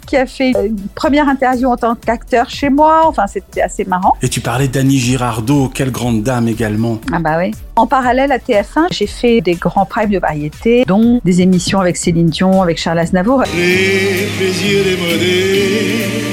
qui 0.06 0.16
a 0.18 0.26
fait 0.26 0.52
une 0.52 0.78
première 0.96 1.28
interview 1.28 1.70
en 1.70 1.78
tant 1.78 1.96
qu'acteur 1.96 2.50
chez 2.50 2.70
moi. 2.70 3.02
Enfin, 3.06 3.28
c'était 3.28 3.62
assez 3.62 3.86
marrant. 3.86 4.16
Et 4.22 4.30
tu 4.30 4.42
parlais 4.42 4.68
d'Annie 4.68 4.98
Girardot, 4.98 5.70
quelle 5.74 5.92
grande 5.92 6.24
dame 6.24 6.48
également. 6.48 7.00
Ah 7.12 7.20
bah 7.20 7.38
oui. 7.38 7.52
En 7.76 7.86
parallèle 7.86 8.32
à 8.32 8.40
TF1, 8.40 8.88
j'ai 8.92 9.06
fait 9.06 9.42
des 9.42 9.54
grands 9.54 9.86
primes 9.86 10.10
de 10.10 10.18
variété, 10.18 10.84
dont 10.88 11.22
des 11.24 11.42
émissions 11.42 11.57
avec 11.80 11.98
Céline 11.98 12.30
Dion, 12.30 12.62
avec 12.62 12.78
Charles 12.78 13.00
Aznavour. 13.00 13.44
Les 13.56 14.28
plaisirs 14.38 14.84
démodés. 14.84 16.27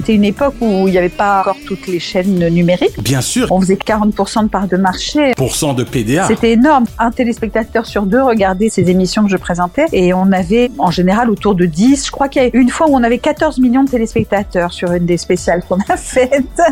C'était 0.00 0.14
une 0.14 0.24
époque 0.24 0.54
où 0.62 0.88
il 0.88 0.92
n'y 0.92 0.96
avait 0.96 1.10
pas 1.10 1.40
encore 1.40 1.58
toutes 1.66 1.86
les 1.86 2.00
chaînes 2.00 2.48
numériques. 2.48 3.02
Bien 3.02 3.20
sûr. 3.20 3.52
On 3.52 3.60
faisait 3.60 3.74
40% 3.74 4.44
de 4.44 4.48
part 4.48 4.66
de 4.66 4.78
marché. 4.78 5.32
Pourcent 5.36 5.74
de 5.74 5.84
PDA. 5.84 6.26
C'était 6.26 6.52
énorme. 6.52 6.86
Un 6.98 7.10
téléspectateur 7.10 7.84
sur 7.84 8.04
deux 8.04 8.22
regardait 8.22 8.70
ces 8.70 8.88
émissions 8.88 9.24
que 9.24 9.28
je 9.28 9.36
présentais 9.36 9.84
et 9.92 10.14
on 10.14 10.32
avait 10.32 10.70
en 10.78 10.90
général 10.90 11.28
autour 11.28 11.54
de 11.54 11.66
10. 11.66 12.06
Je 12.06 12.10
crois 12.10 12.28
qu'il 12.28 12.42
y 12.42 12.46
a 12.46 12.48
une 12.54 12.70
fois 12.70 12.88
où 12.88 12.96
on 12.96 13.02
avait 13.02 13.18
14 13.18 13.58
millions 13.58 13.84
de 13.84 13.90
téléspectateurs 13.90 14.72
sur 14.72 14.90
une 14.90 15.04
des 15.04 15.18
spéciales 15.18 15.62
qu'on 15.68 15.80
a 15.90 15.98
faites. 15.98 16.62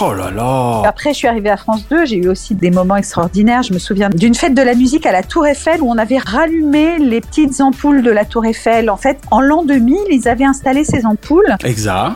Oh 0.00 0.12
là 0.12 0.30
là 0.30 0.82
Après, 0.86 1.12
je 1.12 1.18
suis 1.18 1.26
arrivée 1.26 1.50
à 1.50 1.56
France 1.56 1.88
2. 1.90 2.04
J'ai 2.04 2.18
eu 2.18 2.28
aussi 2.28 2.54
des 2.54 2.70
moments 2.70 2.94
extraordinaires. 2.94 3.64
Je 3.64 3.72
me 3.72 3.80
souviens 3.80 4.10
d'une 4.10 4.36
fête 4.36 4.54
de 4.54 4.62
la 4.62 4.76
musique 4.76 5.06
à 5.06 5.12
la 5.12 5.24
Tour 5.24 5.44
Eiffel 5.44 5.82
où 5.82 5.90
on 5.90 5.98
avait 5.98 6.18
rallumé 6.18 6.98
les 7.00 7.20
petites 7.20 7.60
ampoules 7.60 8.02
de 8.02 8.12
la 8.12 8.24
Tour 8.24 8.44
Eiffel. 8.44 8.90
En 8.90 8.96
fait, 8.96 9.18
en 9.32 9.40
l'an 9.40 9.64
2000, 9.64 9.96
ils 10.12 10.28
avaient 10.28 10.44
installé 10.44 10.84
ces 10.84 11.04
ampoules. 11.04 11.56
Exact. 11.64 12.14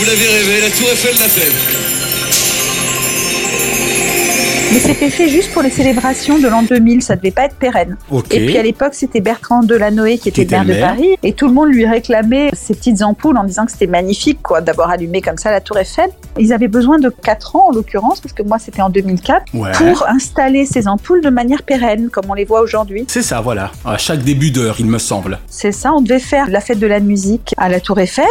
Vous 0.00 0.07
l'avez 0.08 0.26
rêvé, 0.26 0.60
la 0.62 0.70
Tour 0.70 0.88
Eiffel 0.90 1.14
l'a 1.18 1.28
fait. 1.28 2.17
Mais 4.70 4.80
c'était 4.80 5.08
fait 5.08 5.28
juste 5.30 5.50
pour 5.52 5.62
les 5.62 5.70
célébrations 5.70 6.38
de 6.38 6.46
l'an 6.46 6.62
2000, 6.62 7.00
ça 7.02 7.16
devait 7.16 7.30
pas 7.30 7.44
être 7.46 7.56
pérenne. 7.56 7.96
Et 8.30 8.44
puis 8.46 8.58
à 8.58 8.62
l'époque, 8.62 8.92
c'était 8.92 9.22
Bertrand 9.22 9.62
Delanoë 9.62 10.18
qui 10.18 10.28
était 10.28 10.42
était 10.42 10.62
maire 10.62 10.76
de. 10.76 10.80
Paris, 10.80 11.08
et 11.22 11.32
tout 11.32 11.46
le 11.48 11.54
monde 11.54 11.70
lui 11.72 11.86
réclamait 11.86 12.50
ces 12.52 12.74
petites 12.74 13.00
ampoules 13.02 13.38
en 13.38 13.44
disant 13.44 13.64
que 13.64 13.72
c'était 13.72 13.86
magnifique, 13.86 14.40
quoi, 14.42 14.60
d'avoir 14.60 14.90
allumé 14.90 15.22
comme 15.22 15.38
ça 15.38 15.50
la 15.50 15.62
Tour 15.62 15.78
Eiffel. 15.78 16.10
Ils 16.38 16.52
avaient 16.52 16.68
besoin 16.68 16.98
de 16.98 17.08
4 17.08 17.56
ans 17.56 17.68
en 17.70 17.72
l'occurrence, 17.72 18.20
parce 18.20 18.34
que 18.34 18.42
moi 18.42 18.58
c'était 18.58 18.82
en 18.82 18.90
2004, 18.90 19.44
Ouais. 19.54 19.72
pour 19.72 20.06
installer 20.06 20.66
ces 20.66 20.86
ampoules 20.86 21.22
de 21.22 21.30
manière 21.30 21.62
pérenne, 21.62 22.10
comme 22.10 22.26
on 22.28 22.34
les 22.34 22.44
voit 22.44 22.60
aujourd'hui. 22.60 23.04
C'est 23.08 23.22
ça, 23.22 23.40
voilà. 23.40 23.72
À 23.86 23.96
chaque 23.96 24.22
début 24.22 24.50
d'heure, 24.50 24.76
il 24.78 24.86
me 24.86 24.98
semble. 24.98 25.38
C'est 25.48 25.72
ça, 25.72 25.92
on 25.94 26.02
devait 26.02 26.18
faire 26.20 26.50
la 26.50 26.60
fête 26.60 26.78
de 26.78 26.86
la 26.86 27.00
musique 27.00 27.54
à 27.56 27.70
la 27.70 27.80
Tour 27.80 27.98
Eiffel. 28.00 28.26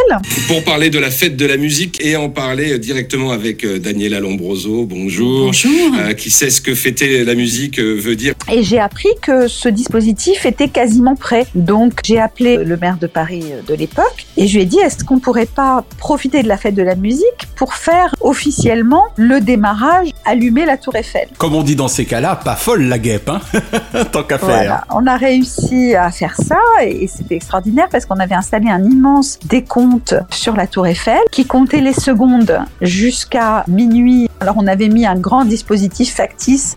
Pour 0.46 0.62
parler 0.62 0.88
de 0.88 1.00
la 1.00 1.10
fête 1.10 1.36
de 1.36 1.46
la 1.46 1.56
musique 1.56 1.98
et 2.00 2.14
en 2.16 2.30
parler 2.30 2.74
euh, 2.74 2.78
directement 2.78 3.32
avec 3.32 3.64
euh, 3.64 3.80
Daniela 3.80 4.20
Lombroso, 4.20 4.86
bonjour. 4.86 5.46
Bonjour. 5.46 5.72
Euh, 5.98 6.12
qui 6.14 6.27
sait 6.30 6.50
ce 6.50 6.60
que 6.60 6.74
fêter 6.74 7.24
la 7.24 7.34
musique 7.34 7.78
euh, 7.78 7.94
veut 7.94 8.16
dire. 8.16 8.34
Et 8.50 8.62
j'ai 8.62 8.78
appris 8.78 9.08
que 9.22 9.48
ce 9.48 9.68
dispositif 9.68 10.46
était 10.46 10.68
quasiment 10.68 11.14
prêt. 11.14 11.46
Donc 11.54 12.00
j'ai 12.04 12.20
appelé 12.20 12.56
le 12.56 12.76
maire 12.76 12.98
de 12.98 13.06
Paris 13.06 13.44
euh, 13.52 13.62
de 13.66 13.74
l'époque 13.74 14.26
et 14.36 14.46
je 14.46 14.54
lui 14.54 14.62
ai 14.62 14.66
dit 14.66 14.78
est-ce 14.78 15.04
qu'on 15.04 15.18
pourrait 15.18 15.46
pas 15.46 15.84
profiter 15.98 16.42
de 16.42 16.48
la 16.48 16.56
fête 16.56 16.74
de 16.74 16.82
la 16.82 16.94
musique 16.94 17.48
pour 17.56 17.74
faire 17.74 18.14
officiellement 18.20 19.04
le 19.16 19.40
démarrage, 19.40 20.08
allumer 20.24 20.64
la 20.64 20.76
tour 20.76 20.94
Eiffel? 20.96 21.28
Comme 21.38 21.54
on 21.54 21.62
dit 21.62 21.76
dans 21.76 21.88
ces 21.88 22.04
cas-là, 22.04 22.36
pas 22.36 22.56
folle 22.56 22.84
la 22.84 22.98
guêpe, 22.98 23.28
hein 23.28 23.40
Tant 24.12 24.22
qu'à 24.22 24.38
faire. 24.38 24.48
Voilà, 24.48 24.84
on 24.90 25.06
a 25.06 25.16
réussi 25.16 25.94
à 25.94 26.10
faire 26.10 26.36
ça 26.36 26.58
et 26.84 27.06
c'était 27.06 27.36
extraordinaire 27.36 27.88
parce 27.90 28.06
qu'on 28.06 28.18
avait 28.20 28.34
installé 28.34 28.68
un 28.68 28.82
immense 28.82 29.38
décompte 29.44 30.14
sur 30.30 30.56
la 30.56 30.66
tour 30.66 30.86
Eiffel 30.86 31.18
qui 31.32 31.44
comptait 31.44 31.80
les 31.80 31.92
secondes 31.92 32.58
jusqu'à 32.80 33.64
minuit. 33.68 34.28
Alors 34.40 34.54
on 34.58 34.66
avait 34.66 34.88
mis 34.88 35.06
un 35.06 35.16
grand 35.16 35.44
dispositif 35.44 36.17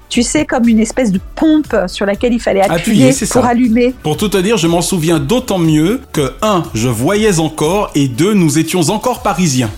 tu 0.10 0.24
sais 0.24 0.46
comme 0.46 0.68
une 0.68 0.80
espèce 0.80 1.12
de 1.12 1.20
pompe 1.36 1.76
sur 1.88 2.06
laquelle 2.06 2.34
il 2.34 2.40
fallait 2.40 2.62
appuyer, 2.62 3.10
pour 3.10 3.28
ça. 3.28 3.48
allumer. 3.48 3.94
Pour 4.04 4.18
tout 4.18 4.30
te 4.30 4.38
dire, 4.38 4.58
je 4.58 4.68
m'en 4.68 4.82
souviens 4.82 5.20
d'autant 5.20 5.60
mieux 5.60 6.02
que 6.12 6.34
1. 6.42 6.64
Je 6.74 6.88
voyais 6.88 7.40
encore 7.40 7.92
et 7.96 8.08
2. 8.08 8.34
Nous 8.34 8.60
étions 8.60 8.82
encore 8.90 9.22
parisiens. 9.22 9.70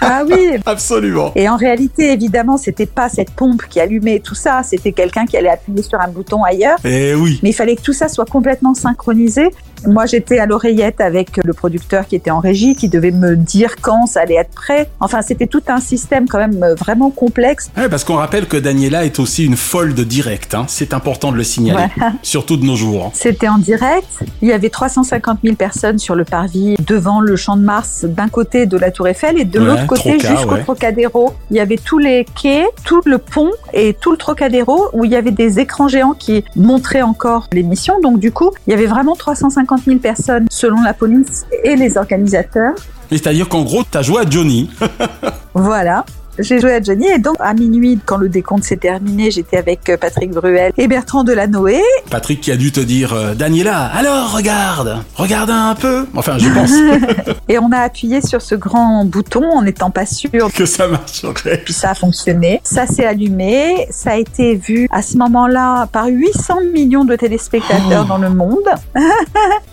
Ah 0.00 0.22
oui, 0.28 0.58
Absolument. 0.66 1.32
Et 1.34 1.48
en 1.48 1.56
réalité, 1.56 2.12
évidemment, 2.12 2.56
c'était 2.56 2.86
pas 2.86 3.08
cette 3.08 3.30
pompe 3.30 3.62
qui 3.68 3.80
allumait 3.80 4.20
tout 4.20 4.34
ça, 4.34 4.62
c'était 4.62 4.92
quelqu'un 4.92 5.26
qui 5.26 5.36
allait 5.36 5.50
appuyer 5.50 5.82
sur 5.82 6.00
un 6.00 6.08
bouton 6.08 6.42
ailleurs. 6.42 6.78
Eh 6.84 7.14
oui. 7.14 7.40
Mais 7.42 7.50
il 7.50 7.54
fallait 7.54 7.76
que 7.76 7.82
tout 7.82 7.92
ça 7.92 8.08
soit 8.08 8.24
complètement 8.26 8.74
synchronisé. 8.74 9.50
Moi, 9.86 10.06
j'étais 10.06 10.38
à 10.38 10.46
l'oreillette 10.46 11.00
avec 11.00 11.40
le 11.42 11.52
producteur 11.52 12.06
qui 12.06 12.16
était 12.16 12.30
en 12.30 12.40
régie, 12.40 12.74
qui 12.74 12.88
devait 12.88 13.10
me 13.10 13.36
dire 13.36 13.76
quand 13.80 14.06
ça 14.06 14.20
allait 14.20 14.34
être 14.36 14.50
prêt. 14.54 14.88
Enfin, 15.00 15.22
c'était 15.22 15.46
tout 15.46 15.62
un 15.68 15.80
système 15.80 16.28
quand 16.28 16.38
même 16.38 16.62
euh, 16.62 16.74
vraiment 16.74 17.10
complexe. 17.10 17.70
Ouais, 17.76 17.88
parce 17.88 18.04
qu'on 18.04 18.14
rappelle 18.16 18.46
que 18.46 18.56
Daniela 18.56 19.04
est 19.04 19.18
aussi 19.18 19.44
une 19.44 19.56
folle 19.56 19.94
de 19.94 20.04
direct. 20.04 20.54
Hein. 20.54 20.64
C'est 20.68 20.94
important 20.94 21.32
de 21.32 21.36
le 21.36 21.44
signaler. 21.44 21.86
Surtout 22.22 22.56
de 22.56 22.64
nos 22.64 22.76
jours. 22.76 23.06
hein. 23.06 23.10
C'était 23.14 23.48
en 23.48 23.58
direct. 23.58 24.06
Il 24.42 24.48
y 24.48 24.52
avait 24.52 24.70
350 24.70 25.38
000 25.42 25.56
personnes 25.56 25.98
sur 25.98 26.14
le 26.14 26.24
parvis 26.24 26.76
devant 26.86 27.20
le 27.20 27.36
Champ 27.36 27.56
de 27.56 27.62
Mars 27.62 28.04
d'un 28.04 28.28
côté 28.28 28.66
de 28.66 28.76
la 28.76 28.90
Tour 28.90 29.08
Eiffel 29.08 29.38
et 29.38 29.44
de 29.44 29.58
Ouais, 29.58 29.66
l'autre 29.66 29.86
côté 29.86 30.18
jusqu'au 30.18 30.54
ouais. 30.54 30.62
Trocadéro. 30.62 31.32
Il 31.50 31.56
y 31.56 31.60
avait 31.60 31.76
tous 31.78 31.98
les 31.98 32.26
quais, 32.40 32.64
tout 32.84 33.00
le 33.06 33.18
pont 33.18 33.50
et 33.72 33.94
tout 33.94 34.10
le 34.10 34.16
Trocadéro 34.16 34.88
où 34.92 35.04
il 35.04 35.10
y 35.10 35.16
avait 35.16 35.30
des 35.30 35.58
écrans 35.58 35.88
géants 35.88 36.12
qui 36.14 36.44
montraient 36.56 37.02
encore 37.02 37.48
l'émission. 37.52 37.94
Donc 38.02 38.18
du 38.18 38.30
coup, 38.32 38.50
il 38.66 38.70
y 38.70 38.74
avait 38.74 38.86
vraiment 38.86 39.14
350 39.16 39.73
000 39.82 39.98
personnes 39.98 40.46
selon 40.50 40.82
la 40.82 40.94
police 40.94 41.44
et 41.62 41.76
les 41.76 41.96
organisateurs. 41.96 42.74
C'est-à-dire 43.10 43.48
qu'en 43.48 43.62
gros, 43.62 43.82
t'as 43.88 44.02
joué 44.02 44.22
à 44.22 44.28
Johnny. 44.28 44.70
Voilà. 45.56 46.04
J'ai 46.38 46.60
joué 46.60 46.72
à 46.74 46.82
Johnny 46.82 47.06
et 47.08 47.18
donc 47.18 47.36
à 47.40 47.54
minuit, 47.54 47.98
quand 48.04 48.16
le 48.16 48.28
décompte 48.28 48.64
s'est 48.64 48.76
terminé, 48.76 49.30
j'étais 49.30 49.56
avec 49.56 49.88
euh, 49.88 49.96
Patrick 49.96 50.30
Bruel 50.32 50.72
et 50.76 50.88
Bertrand 50.88 51.24
Delanoë. 51.24 51.80
Patrick 52.10 52.40
qui 52.40 52.50
a 52.50 52.56
dû 52.56 52.72
te 52.72 52.80
dire, 52.80 53.12
euh, 53.12 53.34
Daniela, 53.34 53.84
alors 53.86 54.32
regarde, 54.34 54.98
regarde 55.14 55.50
un 55.50 55.74
peu. 55.74 56.06
Enfin, 56.14 56.38
je 56.38 56.48
pense 56.48 56.72
et 57.48 57.58
on 57.58 57.70
a 57.72 57.78
appuyé 57.78 58.20
sur 58.20 58.42
ce 58.42 58.54
grand 58.54 59.04
bouton 59.04 59.44
en 59.44 59.62
n'étant 59.62 59.90
pas 59.90 60.06
sûr 60.06 60.52
que 60.52 60.66
ça 60.66 60.88
marcherait. 60.88 61.62
Puis 61.64 61.72
ça 61.74 61.90
a 61.90 61.94
fonctionné, 61.94 62.60
ça 62.64 62.86
s'est 62.86 63.06
allumé, 63.06 63.86
ça 63.90 64.12
a 64.12 64.16
été 64.16 64.56
vu 64.56 64.88
à 64.90 65.02
ce 65.02 65.16
moment-là 65.18 65.86
par 65.92 66.06
800 66.06 66.58
millions 66.72 67.04
de 67.04 67.14
téléspectateurs 67.16 68.04
Oh. 68.04 68.08
dans 68.08 68.18
le 68.18 68.30
monde. 68.30 68.64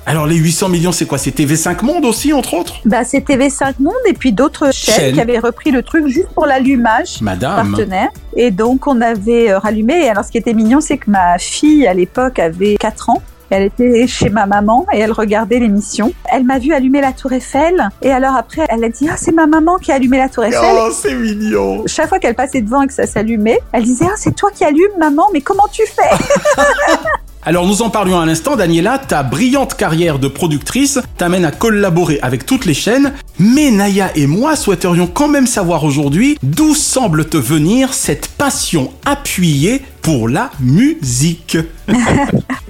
Alors 0.06 0.28
les 0.28 0.36
800 0.36 0.70
millions, 0.70 0.92
c'est 0.92 1.06
quoi? 1.06 1.18
C'est 1.18 1.36
TV5 1.36 1.84
Monde 1.84 2.06
aussi, 2.06 2.34
entre 2.34 2.54
autres? 2.56 2.76
Bah, 2.86 3.04
c'est 3.04 3.26
TV5 3.28 3.76
Monde 3.80 3.94
et 4.08 4.14
puis 4.14 4.32
d'autres 4.34 4.72
chaînes, 4.74 4.96
Chaînes. 4.96 5.14
qui 5.14 5.22
avaient 5.22 5.40
repris 5.40 5.72
le 5.72 5.82
truc 5.84 6.08
juste 6.08 6.30
pour 6.34 6.46
l'allumage. 6.52 7.22
Madame. 7.22 7.72
Partenaire. 7.72 8.10
Et 8.36 8.52
donc, 8.52 8.88
on 8.88 9.02
avait 9.02 9.52
euh, 9.52 9.60
rallumé. 9.60 10.06
Et 10.06 10.10
alors, 10.10 10.26
ce 10.26 10.32
qui 10.32 10.38
était 10.38 10.54
mignon, 10.54 10.82
c'est 10.82 10.98
que 10.98 11.10
ma 11.10 11.38
fille, 11.38 11.88
à 11.88 11.94
l'époque, 11.94 12.40
avait 12.40 12.76
4 12.76 13.10
ans. 13.10 13.22
Elle 13.50 13.64
était 13.64 14.08
chez 14.08 14.30
ma 14.30 14.46
maman 14.46 14.86
et 14.94 15.00
elle 15.00 15.12
regardait 15.12 15.60
l'émission. 15.60 16.14
Elle 16.32 16.46
m'a 16.46 16.58
vu 16.58 16.74
allumer 16.74 17.02
la 17.02 17.12
tour 17.12 17.34
Eiffel. 17.34 17.90
Et 18.02 18.10
alors 18.10 18.38
après, 18.38 18.66
elle 18.70 18.82
a 18.82 18.88
dit, 18.88 19.10
ah, 19.12 19.18
c'est 19.18 19.34
ma 19.34 19.46
maman 19.46 19.76
qui 19.76 19.92
a 19.92 19.96
allumé 19.96 20.18
la 20.20 20.30
tour 20.30 20.46
Eiffel. 20.46 20.74
Oh, 20.74 20.90
c'est 20.94 21.14
mignon. 21.14 21.84
Chaque 21.86 22.08
fois 22.08 22.20
qu'elle 22.20 22.36
passait 22.36 22.62
devant 22.62 22.82
et 22.82 22.88
que 22.88 22.94
ça 22.94 23.06
s'allumait, 23.06 23.60
elle 23.74 23.84
disait, 23.84 24.06
ah, 24.08 24.14
c'est 24.16 24.34
toi 24.34 24.52
qui 24.56 24.64
allumes, 24.64 24.98
maman, 24.98 25.26
mais 25.34 25.42
comment 25.42 25.68
tu 25.70 25.84
fais? 25.86 26.16
Alors 27.44 27.66
nous 27.66 27.82
en 27.82 27.90
parlions 27.90 28.20
à 28.20 28.26
l'instant, 28.28 28.56
Daniela, 28.56 29.00
ta 29.00 29.24
brillante 29.24 29.74
carrière 29.74 30.20
de 30.20 30.28
productrice 30.28 31.00
t'amène 31.18 31.44
à 31.44 31.50
collaborer 31.50 32.20
avec 32.22 32.46
toutes 32.46 32.66
les 32.66 32.76
chaînes, 32.76 33.14
mais 33.40 33.72
Naya 33.72 34.12
et 34.16 34.28
moi 34.28 34.56
souhaiterions 34.56 35.08
quand 35.08 35.28
même 35.28 35.48
savoir 35.48 35.84
aujourd'hui 35.84 36.38
d'où 36.44 36.76
semble 36.76 37.26
te 37.26 37.38
venir 37.38 37.96
cette 37.96 38.28
passion 38.28 38.92
appuyée 39.06 39.82
pour 40.02 40.28
la 40.28 40.50
musique. 40.60 41.58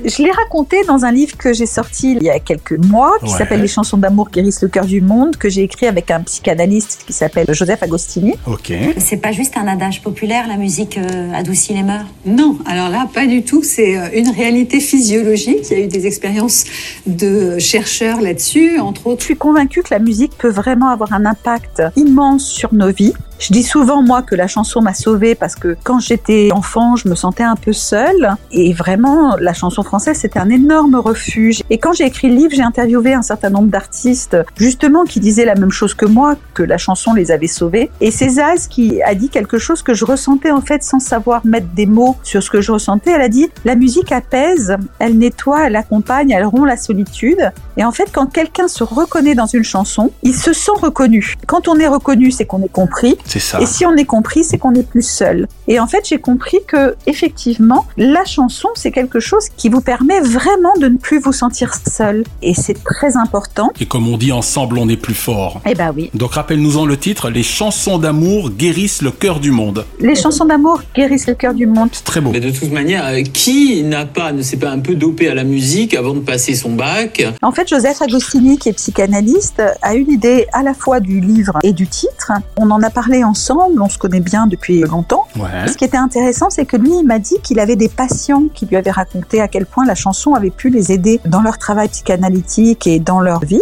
Je 0.03 0.23
l'ai 0.23 0.31
raconté 0.31 0.83
dans 0.87 1.05
un 1.05 1.11
livre 1.11 1.37
que 1.37 1.53
j'ai 1.53 1.65
sorti 1.65 2.13
il 2.13 2.23
y 2.23 2.29
a 2.29 2.39
quelques 2.39 2.73
mois, 2.87 3.13
qui 3.23 3.31
Ouais. 3.31 3.37
s'appelle 3.37 3.61
Les 3.61 3.67
chansons 3.67 3.97
d'amour 3.97 4.29
guérissent 4.31 4.61
le 4.63 4.67
cœur 4.67 4.85
du 4.85 4.99
monde, 5.01 5.37
que 5.37 5.47
j'ai 5.49 5.61
écrit 5.63 5.85
avec 5.85 6.09
un 6.11 6.21
psychanalyste 6.21 7.03
qui 7.05 7.13
s'appelle 7.13 7.45
Joseph 7.53 7.83
Agostini. 7.83 8.33
Ok. 8.47 8.73
C'est 8.97 9.17
pas 9.17 9.31
juste 9.31 9.55
un 9.57 9.67
adage 9.67 10.01
populaire, 10.01 10.47
la 10.47 10.57
musique 10.57 10.97
euh, 10.97 11.31
adoucit 11.33 11.73
les 11.73 11.83
mœurs? 11.83 12.05
Non, 12.25 12.57
alors 12.65 12.89
là, 12.89 13.07
pas 13.13 13.27
du 13.27 13.43
tout. 13.43 13.61
C'est 13.63 13.97
euh, 13.97 14.09
une 14.15 14.29
réalité 14.29 14.79
physiologique. 14.79 15.59
Il 15.69 15.77
y 15.77 15.81
a 15.81 15.83
eu 15.85 15.87
des 15.87 16.07
expériences 16.07 16.65
de 17.05 17.59
chercheurs 17.59 18.21
là-dessus, 18.21 18.79
entre 18.79 19.07
autres. 19.07 19.19
Je 19.21 19.25
suis 19.25 19.37
convaincue 19.37 19.83
que 19.83 19.93
la 19.93 19.99
musique 19.99 20.31
peut 20.37 20.49
vraiment 20.49 20.89
avoir 20.89 21.13
un 21.13 21.25
impact 21.25 21.83
immense 21.95 22.47
sur 22.47 22.73
nos 22.73 22.91
vies. 22.91 23.13
Je 23.41 23.51
dis 23.53 23.63
souvent, 23.63 24.03
moi, 24.03 24.21
que 24.21 24.35
la 24.35 24.45
chanson 24.45 24.81
m'a 24.81 24.93
sauvée 24.93 25.33
parce 25.33 25.55
que 25.55 25.75
quand 25.83 25.99
j'étais 25.99 26.49
enfant, 26.51 26.95
je 26.95 27.09
me 27.09 27.15
sentais 27.15 27.41
un 27.41 27.55
peu 27.55 27.73
seule. 27.73 28.35
Et 28.51 28.71
vraiment, 28.71 29.35
la 29.37 29.53
chanson 29.53 29.81
française, 29.81 30.19
c'était 30.19 30.37
un 30.37 30.51
énorme 30.51 30.93
refuge. 30.93 31.63
Et 31.71 31.79
quand 31.79 31.91
j'ai 31.91 32.05
écrit 32.05 32.29
le 32.29 32.35
livre, 32.35 32.51
j'ai 32.53 32.61
interviewé 32.61 33.15
un 33.15 33.23
certain 33.23 33.49
nombre 33.49 33.69
d'artistes, 33.69 34.37
justement, 34.57 35.05
qui 35.05 35.19
disaient 35.19 35.43
la 35.43 35.55
même 35.55 35.71
chose 35.71 35.95
que 35.95 36.05
moi, 36.05 36.35
que 36.53 36.61
la 36.61 36.77
chanson 36.77 37.15
les 37.15 37.31
avait 37.31 37.47
sauvés. 37.47 37.89
Et 37.99 38.11
c'est 38.11 38.29
Zaz 38.29 38.67
qui 38.67 39.01
a 39.01 39.15
dit 39.15 39.29
quelque 39.29 39.57
chose 39.57 39.81
que 39.81 39.95
je 39.95 40.05
ressentais, 40.05 40.51
en 40.51 40.61
fait, 40.61 40.83
sans 40.83 40.99
savoir 40.99 41.43
mettre 41.43 41.73
des 41.73 41.87
mots 41.87 42.17
sur 42.21 42.43
ce 42.43 42.51
que 42.51 42.61
je 42.61 42.71
ressentais. 42.71 43.09
Elle 43.09 43.21
a 43.21 43.29
dit, 43.29 43.49
la 43.65 43.73
musique 43.73 44.11
apaise, 44.11 44.77
elle 44.99 45.17
nettoie, 45.17 45.65
elle 45.65 45.77
accompagne, 45.77 46.29
elle 46.29 46.45
rompt 46.45 46.67
la 46.67 46.77
solitude. 46.77 47.51
Et 47.75 47.83
en 47.83 47.91
fait, 47.91 48.11
quand 48.13 48.27
quelqu'un 48.27 48.67
se 48.67 48.83
reconnaît 48.83 49.33
dans 49.33 49.47
une 49.47 49.63
chanson, 49.63 50.11
il 50.21 50.35
se 50.35 50.53
sent 50.53 50.73
reconnu. 50.79 51.33
Quand 51.47 51.67
on 51.67 51.79
est 51.79 51.87
reconnu, 51.87 52.29
c'est 52.29 52.45
qu'on 52.45 52.61
est 52.61 52.71
compris. 52.71 53.17
C'est 53.31 53.39
ça. 53.39 53.61
Et 53.61 53.65
si 53.65 53.85
on 53.85 53.95
est 53.95 54.03
compris, 54.03 54.43
c'est 54.43 54.57
qu'on 54.57 54.73
n'est 54.73 54.83
plus 54.83 55.07
seul. 55.07 55.47
Et 55.69 55.79
en 55.79 55.87
fait, 55.87 56.05
j'ai 56.05 56.17
compris 56.17 56.57
que 56.67 56.95
effectivement, 57.07 57.85
la 57.95 58.25
chanson, 58.25 58.67
c'est 58.75 58.91
quelque 58.91 59.21
chose 59.21 59.45
qui 59.55 59.69
vous 59.69 59.79
permet 59.79 60.19
vraiment 60.19 60.73
de 60.81 60.89
ne 60.89 60.97
plus 60.97 61.19
vous 61.19 61.31
sentir 61.31 61.73
seul. 61.89 62.25
Et 62.41 62.53
c'est 62.53 62.83
très 62.83 63.15
important. 63.15 63.71
Et 63.79 63.85
comme 63.85 64.09
on 64.09 64.17
dit, 64.17 64.33
ensemble 64.33 64.77
on 64.77 64.89
est 64.89 64.97
plus 64.97 65.13
fort. 65.13 65.61
Eh 65.65 65.75
ben 65.75 65.93
oui. 65.95 66.11
Donc 66.13 66.33
rappelle-nous-en 66.33 66.85
le 66.85 66.97
titre, 66.97 67.29
Les 67.29 67.43
chansons 67.43 67.99
d'amour 67.99 68.49
guérissent 68.49 69.01
le 69.01 69.11
cœur 69.11 69.39
du 69.39 69.51
monde. 69.51 69.85
Les 70.01 70.15
chansons 70.15 70.43
d'amour 70.43 70.81
guérissent 70.93 71.27
le 71.27 71.35
cœur 71.35 71.53
du 71.53 71.67
monde. 71.67 71.87
C'est 71.93 72.03
très 72.03 72.19
beau. 72.19 72.31
Mais 72.31 72.41
de 72.41 72.51
toute 72.51 72.73
manière, 72.73 73.05
euh, 73.05 73.21
qui 73.21 73.81
n'a 73.83 74.05
pas, 74.05 74.33
ne 74.33 74.41
s'est 74.41 74.57
pas 74.57 74.71
un 74.71 74.79
peu 74.79 74.95
dopé 74.95 75.29
à 75.29 75.35
la 75.35 75.45
musique 75.45 75.93
avant 75.93 76.15
de 76.15 76.19
passer 76.19 76.53
son 76.53 76.73
bac? 76.73 77.25
En 77.41 77.53
fait, 77.53 77.69
Joseph 77.69 78.01
Agostini, 78.01 78.57
qui 78.57 78.67
est 78.67 78.73
psychanalyste, 78.73 79.61
a 79.81 79.95
eu 79.95 80.03
l'idée 80.03 80.47
à 80.51 80.63
la 80.63 80.73
fois 80.73 80.99
du 80.99 81.21
livre 81.21 81.59
et 81.63 81.71
du 81.71 81.87
titre. 81.87 82.33
On 82.57 82.69
en 82.71 82.81
a 82.81 82.89
parlé 82.89 83.20
ensemble, 83.23 83.81
on 83.81 83.89
se 83.89 83.97
connaît 83.97 84.19
bien 84.19 84.47
depuis 84.47 84.81
longtemps. 84.81 85.25
Ouais. 85.35 85.67
Ce 85.67 85.77
qui 85.77 85.85
était 85.85 85.97
intéressant, 85.97 86.49
c'est 86.49 86.65
que 86.65 86.77
lui, 86.77 86.91
il 86.99 87.05
m'a 87.05 87.19
dit 87.19 87.37
qu'il 87.43 87.59
avait 87.59 87.75
des 87.75 87.89
patients 87.89 88.43
qui 88.53 88.65
lui 88.65 88.75
avaient 88.75 88.91
raconté 88.91 89.41
à 89.41 89.47
quel 89.47 89.65
point 89.65 89.85
la 89.85 89.95
chanson 89.95 90.33
avait 90.33 90.49
pu 90.49 90.69
les 90.69 90.91
aider 90.91 91.19
dans 91.25 91.41
leur 91.41 91.57
travail 91.57 91.89
psychanalytique 91.89 92.87
et 92.87 92.99
dans 92.99 93.19
leur 93.19 93.43
vie. 93.45 93.61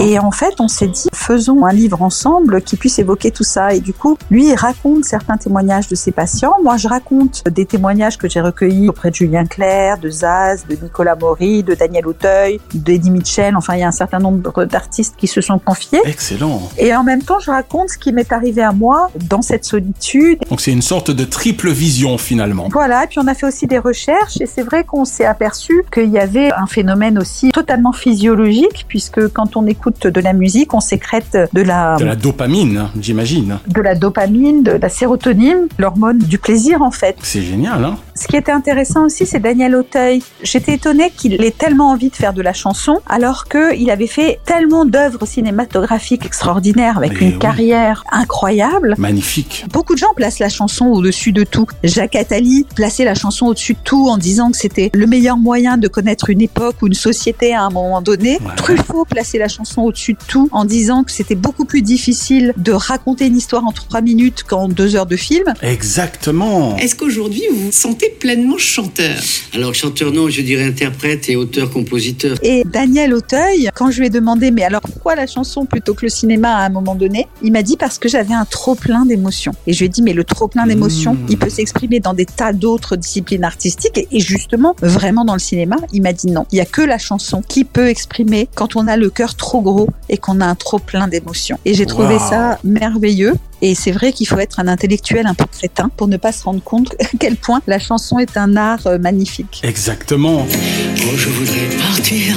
Et 0.00 0.18
en 0.18 0.30
fait, 0.30 0.54
on 0.60 0.68
s'est 0.68 0.88
dit, 0.88 1.08
faisons 1.12 1.64
un 1.64 1.72
livre 1.72 2.02
ensemble 2.02 2.62
qui 2.62 2.76
puisse 2.76 2.98
évoquer 2.98 3.30
tout 3.30 3.44
ça. 3.44 3.74
Et 3.74 3.80
du 3.80 3.92
coup, 3.92 4.16
lui, 4.30 4.48
il 4.48 4.54
raconte 4.54 5.04
certains 5.04 5.36
témoignages 5.36 5.88
de 5.88 5.94
ses 5.94 6.12
patients. 6.12 6.54
Moi, 6.62 6.76
je 6.76 6.88
raconte 6.88 7.42
des 7.48 7.66
témoignages 7.66 8.18
que 8.18 8.28
j'ai 8.28 8.40
recueillis 8.40 8.88
auprès 8.88 9.10
de 9.10 9.14
Julien 9.14 9.46
Clerc, 9.46 9.98
de 9.98 10.08
Zaz, 10.08 10.66
de 10.68 10.76
Nicolas 10.80 11.16
Maury, 11.16 11.62
de 11.62 11.74
Daniel 11.74 12.06
Auteuil, 12.06 12.60
d'Eddie 12.74 13.10
Mitchell. 13.10 13.56
Enfin, 13.56 13.74
il 13.74 13.80
y 13.80 13.84
a 13.84 13.88
un 13.88 13.92
certain 13.92 14.18
nombre 14.18 14.64
d'artistes 14.64 15.14
qui 15.16 15.26
se 15.26 15.40
sont 15.40 15.58
confiés. 15.58 16.00
Excellent. 16.04 16.62
Et 16.78 16.94
en 16.94 17.04
même 17.04 17.22
temps, 17.22 17.38
je 17.40 17.50
raconte 17.50 17.90
ce 17.90 17.98
qui 17.98 18.12
m'est 18.12 18.32
arrivé 18.32 18.62
à 18.62 18.72
moi 18.72 18.85
dans 19.28 19.42
cette 19.42 19.64
solitude. 19.64 20.38
Donc 20.50 20.60
c'est 20.60 20.72
une 20.72 20.82
sorte 20.82 21.10
de 21.10 21.24
triple 21.24 21.70
vision 21.70 22.18
finalement. 22.18 22.68
Voilà, 22.72 23.04
et 23.04 23.06
puis 23.06 23.18
on 23.18 23.26
a 23.26 23.34
fait 23.34 23.46
aussi 23.46 23.66
des 23.66 23.78
recherches 23.78 24.40
et 24.40 24.46
c'est 24.46 24.62
vrai 24.62 24.84
qu'on 24.84 25.04
s'est 25.04 25.24
aperçu 25.24 25.84
qu'il 25.92 26.10
y 26.10 26.18
avait 26.18 26.50
un 26.52 26.66
phénomène 26.66 27.18
aussi 27.18 27.50
totalement 27.50 27.92
physiologique 27.92 28.84
puisque 28.88 29.28
quand 29.28 29.56
on 29.56 29.66
écoute 29.66 30.06
de 30.06 30.20
la 30.20 30.32
musique, 30.32 30.74
on 30.74 30.80
sécrète 30.80 31.36
de 31.52 31.62
la 31.62 31.96
De 31.98 32.04
la 32.04 32.16
dopamine, 32.16 32.88
j'imagine. 33.00 33.58
de 33.68 33.80
la 33.80 33.94
dopamine, 33.94 34.62
de 34.62 34.72
la 34.72 34.88
sérotonine, 34.88 35.68
l'hormone 35.78 36.18
du 36.18 36.38
plaisir 36.38 36.82
en 36.82 36.90
fait. 36.90 37.16
C'est 37.22 37.42
génial, 37.42 37.84
hein 37.84 37.96
Ce 38.14 38.26
qui 38.28 38.36
était 38.36 38.52
intéressant 38.52 39.04
aussi, 39.06 39.26
c'est 39.26 39.40
Daniel 39.40 39.74
Auteuil. 39.76 40.22
J'étais 40.42 40.74
étonnée 40.74 41.10
qu'il 41.16 41.42
ait 41.44 41.50
tellement 41.50 41.90
envie 41.90 42.10
de 42.10 42.16
faire 42.16 42.32
de 42.32 42.42
la 42.42 42.52
chanson, 42.52 43.00
alors 43.08 43.44
qu'il 43.46 43.90
avait 43.90 44.06
fait 44.06 44.38
tellement 44.44 44.84
d'œuvres 44.84 45.26
cinématographiques 45.26 46.24
extraordinaires 46.26 46.98
avec 46.98 47.12
Mais 47.12 47.26
une 47.28 47.32
oui. 47.34 47.38
carrière 47.38 48.04
incroyable. 48.12 48.75
Magnifique. 48.98 49.64
Beaucoup 49.72 49.94
de 49.94 49.98
gens 49.98 50.12
placent 50.14 50.38
la 50.38 50.48
chanson 50.48 50.86
au-dessus 50.86 51.32
de 51.32 51.44
tout. 51.44 51.66
Jacques 51.84 52.16
Attali 52.16 52.66
plaçait 52.74 53.04
la 53.04 53.14
chanson 53.14 53.46
au-dessus 53.46 53.74
de 53.74 53.78
tout 53.82 54.08
en 54.08 54.18
disant 54.18 54.50
que 54.50 54.56
c'était 54.56 54.90
le 54.92 55.06
meilleur 55.06 55.36
moyen 55.36 55.76
de 55.76 55.88
connaître 55.88 56.30
une 56.30 56.40
époque 56.40 56.76
ou 56.82 56.86
une 56.86 56.94
société 56.94 57.54
à 57.54 57.62
un 57.62 57.70
moment 57.70 58.02
donné. 58.02 58.38
Truffaut 58.56 59.04
plaçait 59.04 59.38
la 59.38 59.48
chanson 59.48 59.82
au-dessus 59.82 60.14
de 60.14 60.18
tout 60.26 60.48
en 60.52 60.64
disant 60.64 61.04
que 61.04 61.12
c'était 61.12 61.34
beaucoup 61.34 61.64
plus 61.64 61.82
difficile 61.82 62.52
de 62.56 62.72
raconter 62.72 63.26
une 63.26 63.36
histoire 63.36 63.64
en 63.64 63.72
trois 63.72 64.00
minutes 64.00 64.42
qu'en 64.42 64.68
deux 64.68 64.96
heures 64.96 65.06
de 65.06 65.16
film. 65.16 65.54
Exactement. 65.62 66.76
Est-ce 66.76 66.94
qu'aujourd'hui 66.94 67.42
vous 67.50 67.66
vous 67.66 67.72
sentez 67.72 68.10
pleinement 68.10 68.58
chanteur? 68.58 69.16
Alors 69.54 69.74
chanteur 69.74 70.12
non, 70.12 70.28
je 70.28 70.42
dirais 70.42 70.64
interprète 70.64 71.28
et 71.28 71.36
auteur-compositeur. 71.36 72.36
Et 72.42 72.64
Daniel 72.64 73.14
Auteuil, 73.14 73.70
quand 73.74 73.90
je 73.90 74.00
lui 74.00 74.06
ai 74.06 74.10
demandé, 74.10 74.50
mais 74.50 74.64
alors 74.64 74.80
pourquoi 74.80 75.14
la 75.14 75.26
chanson 75.26 75.64
plutôt 75.64 75.94
que 75.94 76.04
le 76.04 76.10
cinéma 76.10 76.56
à 76.56 76.66
un 76.66 76.68
moment 76.70 76.94
donné? 76.94 77.26
Il 77.42 77.52
m'a 77.52 77.62
dit 77.62 77.76
parce 77.76 77.98
que 77.98 78.08
j'avais 78.08 78.34
un 78.34 78.44
trop 78.44 78.65
plein 78.74 79.06
d'émotions. 79.06 79.52
Et 79.66 79.72
je 79.72 79.78
lui 79.80 79.86
ai 79.86 79.88
dit, 79.88 80.02
mais 80.02 80.12
le 80.12 80.24
trop 80.24 80.48
plein 80.48 80.66
d'émotions, 80.66 81.14
Mmh. 81.14 81.26
il 81.28 81.38
peut 81.38 81.50
s'exprimer 81.50 82.00
dans 82.00 82.14
des 82.14 82.26
tas 82.26 82.52
d'autres 82.52 82.96
disciplines 82.96 83.44
artistiques. 83.44 83.98
Et, 83.98 84.08
et 84.10 84.20
justement, 84.20 84.74
vraiment 84.82 85.24
dans 85.24 85.34
le 85.34 85.38
cinéma, 85.38 85.76
il 85.92 86.02
m'a 86.02 86.12
dit 86.12 86.28
non. 86.28 86.46
Il 86.52 86.58
y 86.58 86.60
a 86.60 86.64
que 86.64 86.82
la 86.82 86.98
chanson 86.98 87.42
qui 87.46 87.64
peut 87.64 87.88
exprimer 87.88 88.48
quand 88.54 88.76
on 88.76 88.86
a 88.88 88.96
le 88.96 89.10
cœur 89.10 89.34
trop 89.36 89.60
gros 89.60 89.88
et 90.08 90.16
qu'on 90.18 90.40
a 90.40 90.46
un 90.46 90.54
trop 90.54 90.78
plein 90.78 91.08
d'émotions. 91.08 91.58
Et 91.64 91.74
j'ai 91.74 91.86
trouvé 91.86 92.18
ça 92.18 92.58
merveilleux. 92.64 93.34
Et 93.62 93.74
c'est 93.74 93.90
vrai 93.92 94.12
qu'il 94.12 94.28
faut 94.28 94.38
être 94.38 94.60
un 94.60 94.68
intellectuel 94.68 95.26
un 95.26 95.32
peu 95.32 95.46
crétin 95.50 95.88
pour 95.96 96.08
ne 96.08 96.18
pas 96.18 96.30
se 96.32 96.44
rendre 96.44 96.62
compte 96.62 96.94
à 97.00 97.06
quel 97.18 97.36
point 97.36 97.62
la 97.66 97.78
chanson 97.78 98.18
est 98.18 98.36
un 98.36 98.54
art 98.56 98.86
euh, 98.86 98.98
magnifique. 98.98 99.60
Exactement. 99.62 100.46
Oh, 100.46 101.16
je 101.16 101.28
voudrais 101.30 101.68
partir, 101.78 102.36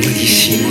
loin 0.00 0.12
d'ici 0.12 0.58
m'en 0.62 0.70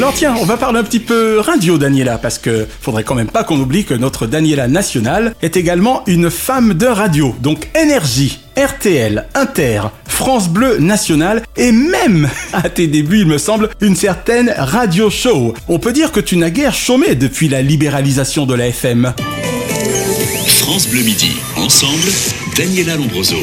Alors 0.00 0.14
tiens, 0.14 0.34
on 0.40 0.46
va 0.46 0.56
parler 0.56 0.78
un 0.78 0.82
petit 0.82 0.98
peu 0.98 1.40
radio, 1.40 1.76
Daniela, 1.76 2.16
parce 2.16 2.38
que 2.38 2.66
faudrait 2.80 3.04
quand 3.04 3.14
même 3.14 3.28
pas 3.28 3.44
qu'on 3.44 3.60
oublie 3.60 3.84
que 3.84 3.92
notre 3.92 4.26
Daniela 4.26 4.66
nationale 4.66 5.34
est 5.42 5.58
également 5.58 6.04
une 6.06 6.30
femme 6.30 6.72
de 6.72 6.86
radio. 6.86 7.36
Donc 7.42 7.68
énergie, 7.78 8.38
RTL, 8.56 9.26
Inter, 9.34 9.82
France 10.06 10.48
Bleu 10.48 10.78
National 10.78 11.42
et 11.58 11.70
même, 11.70 12.30
à 12.54 12.70
tes 12.70 12.86
débuts, 12.86 13.20
il 13.20 13.26
me 13.26 13.36
semble, 13.36 13.68
une 13.82 13.94
certaine 13.94 14.54
radio 14.56 15.10
show. 15.10 15.52
On 15.68 15.78
peut 15.78 15.92
dire 15.92 16.12
que 16.12 16.20
tu 16.20 16.38
n'as 16.38 16.48
guère 16.48 16.72
chômé 16.72 17.14
depuis 17.14 17.50
la 17.50 17.60
libéralisation 17.60 18.46
de 18.46 18.54
la 18.54 18.68
FM. 18.68 19.12
France 20.46 20.88
Bleu 20.88 21.02
Midi. 21.02 21.36
Ensemble, 21.58 22.08
Daniela 22.56 22.96
Lombroso. 22.96 23.36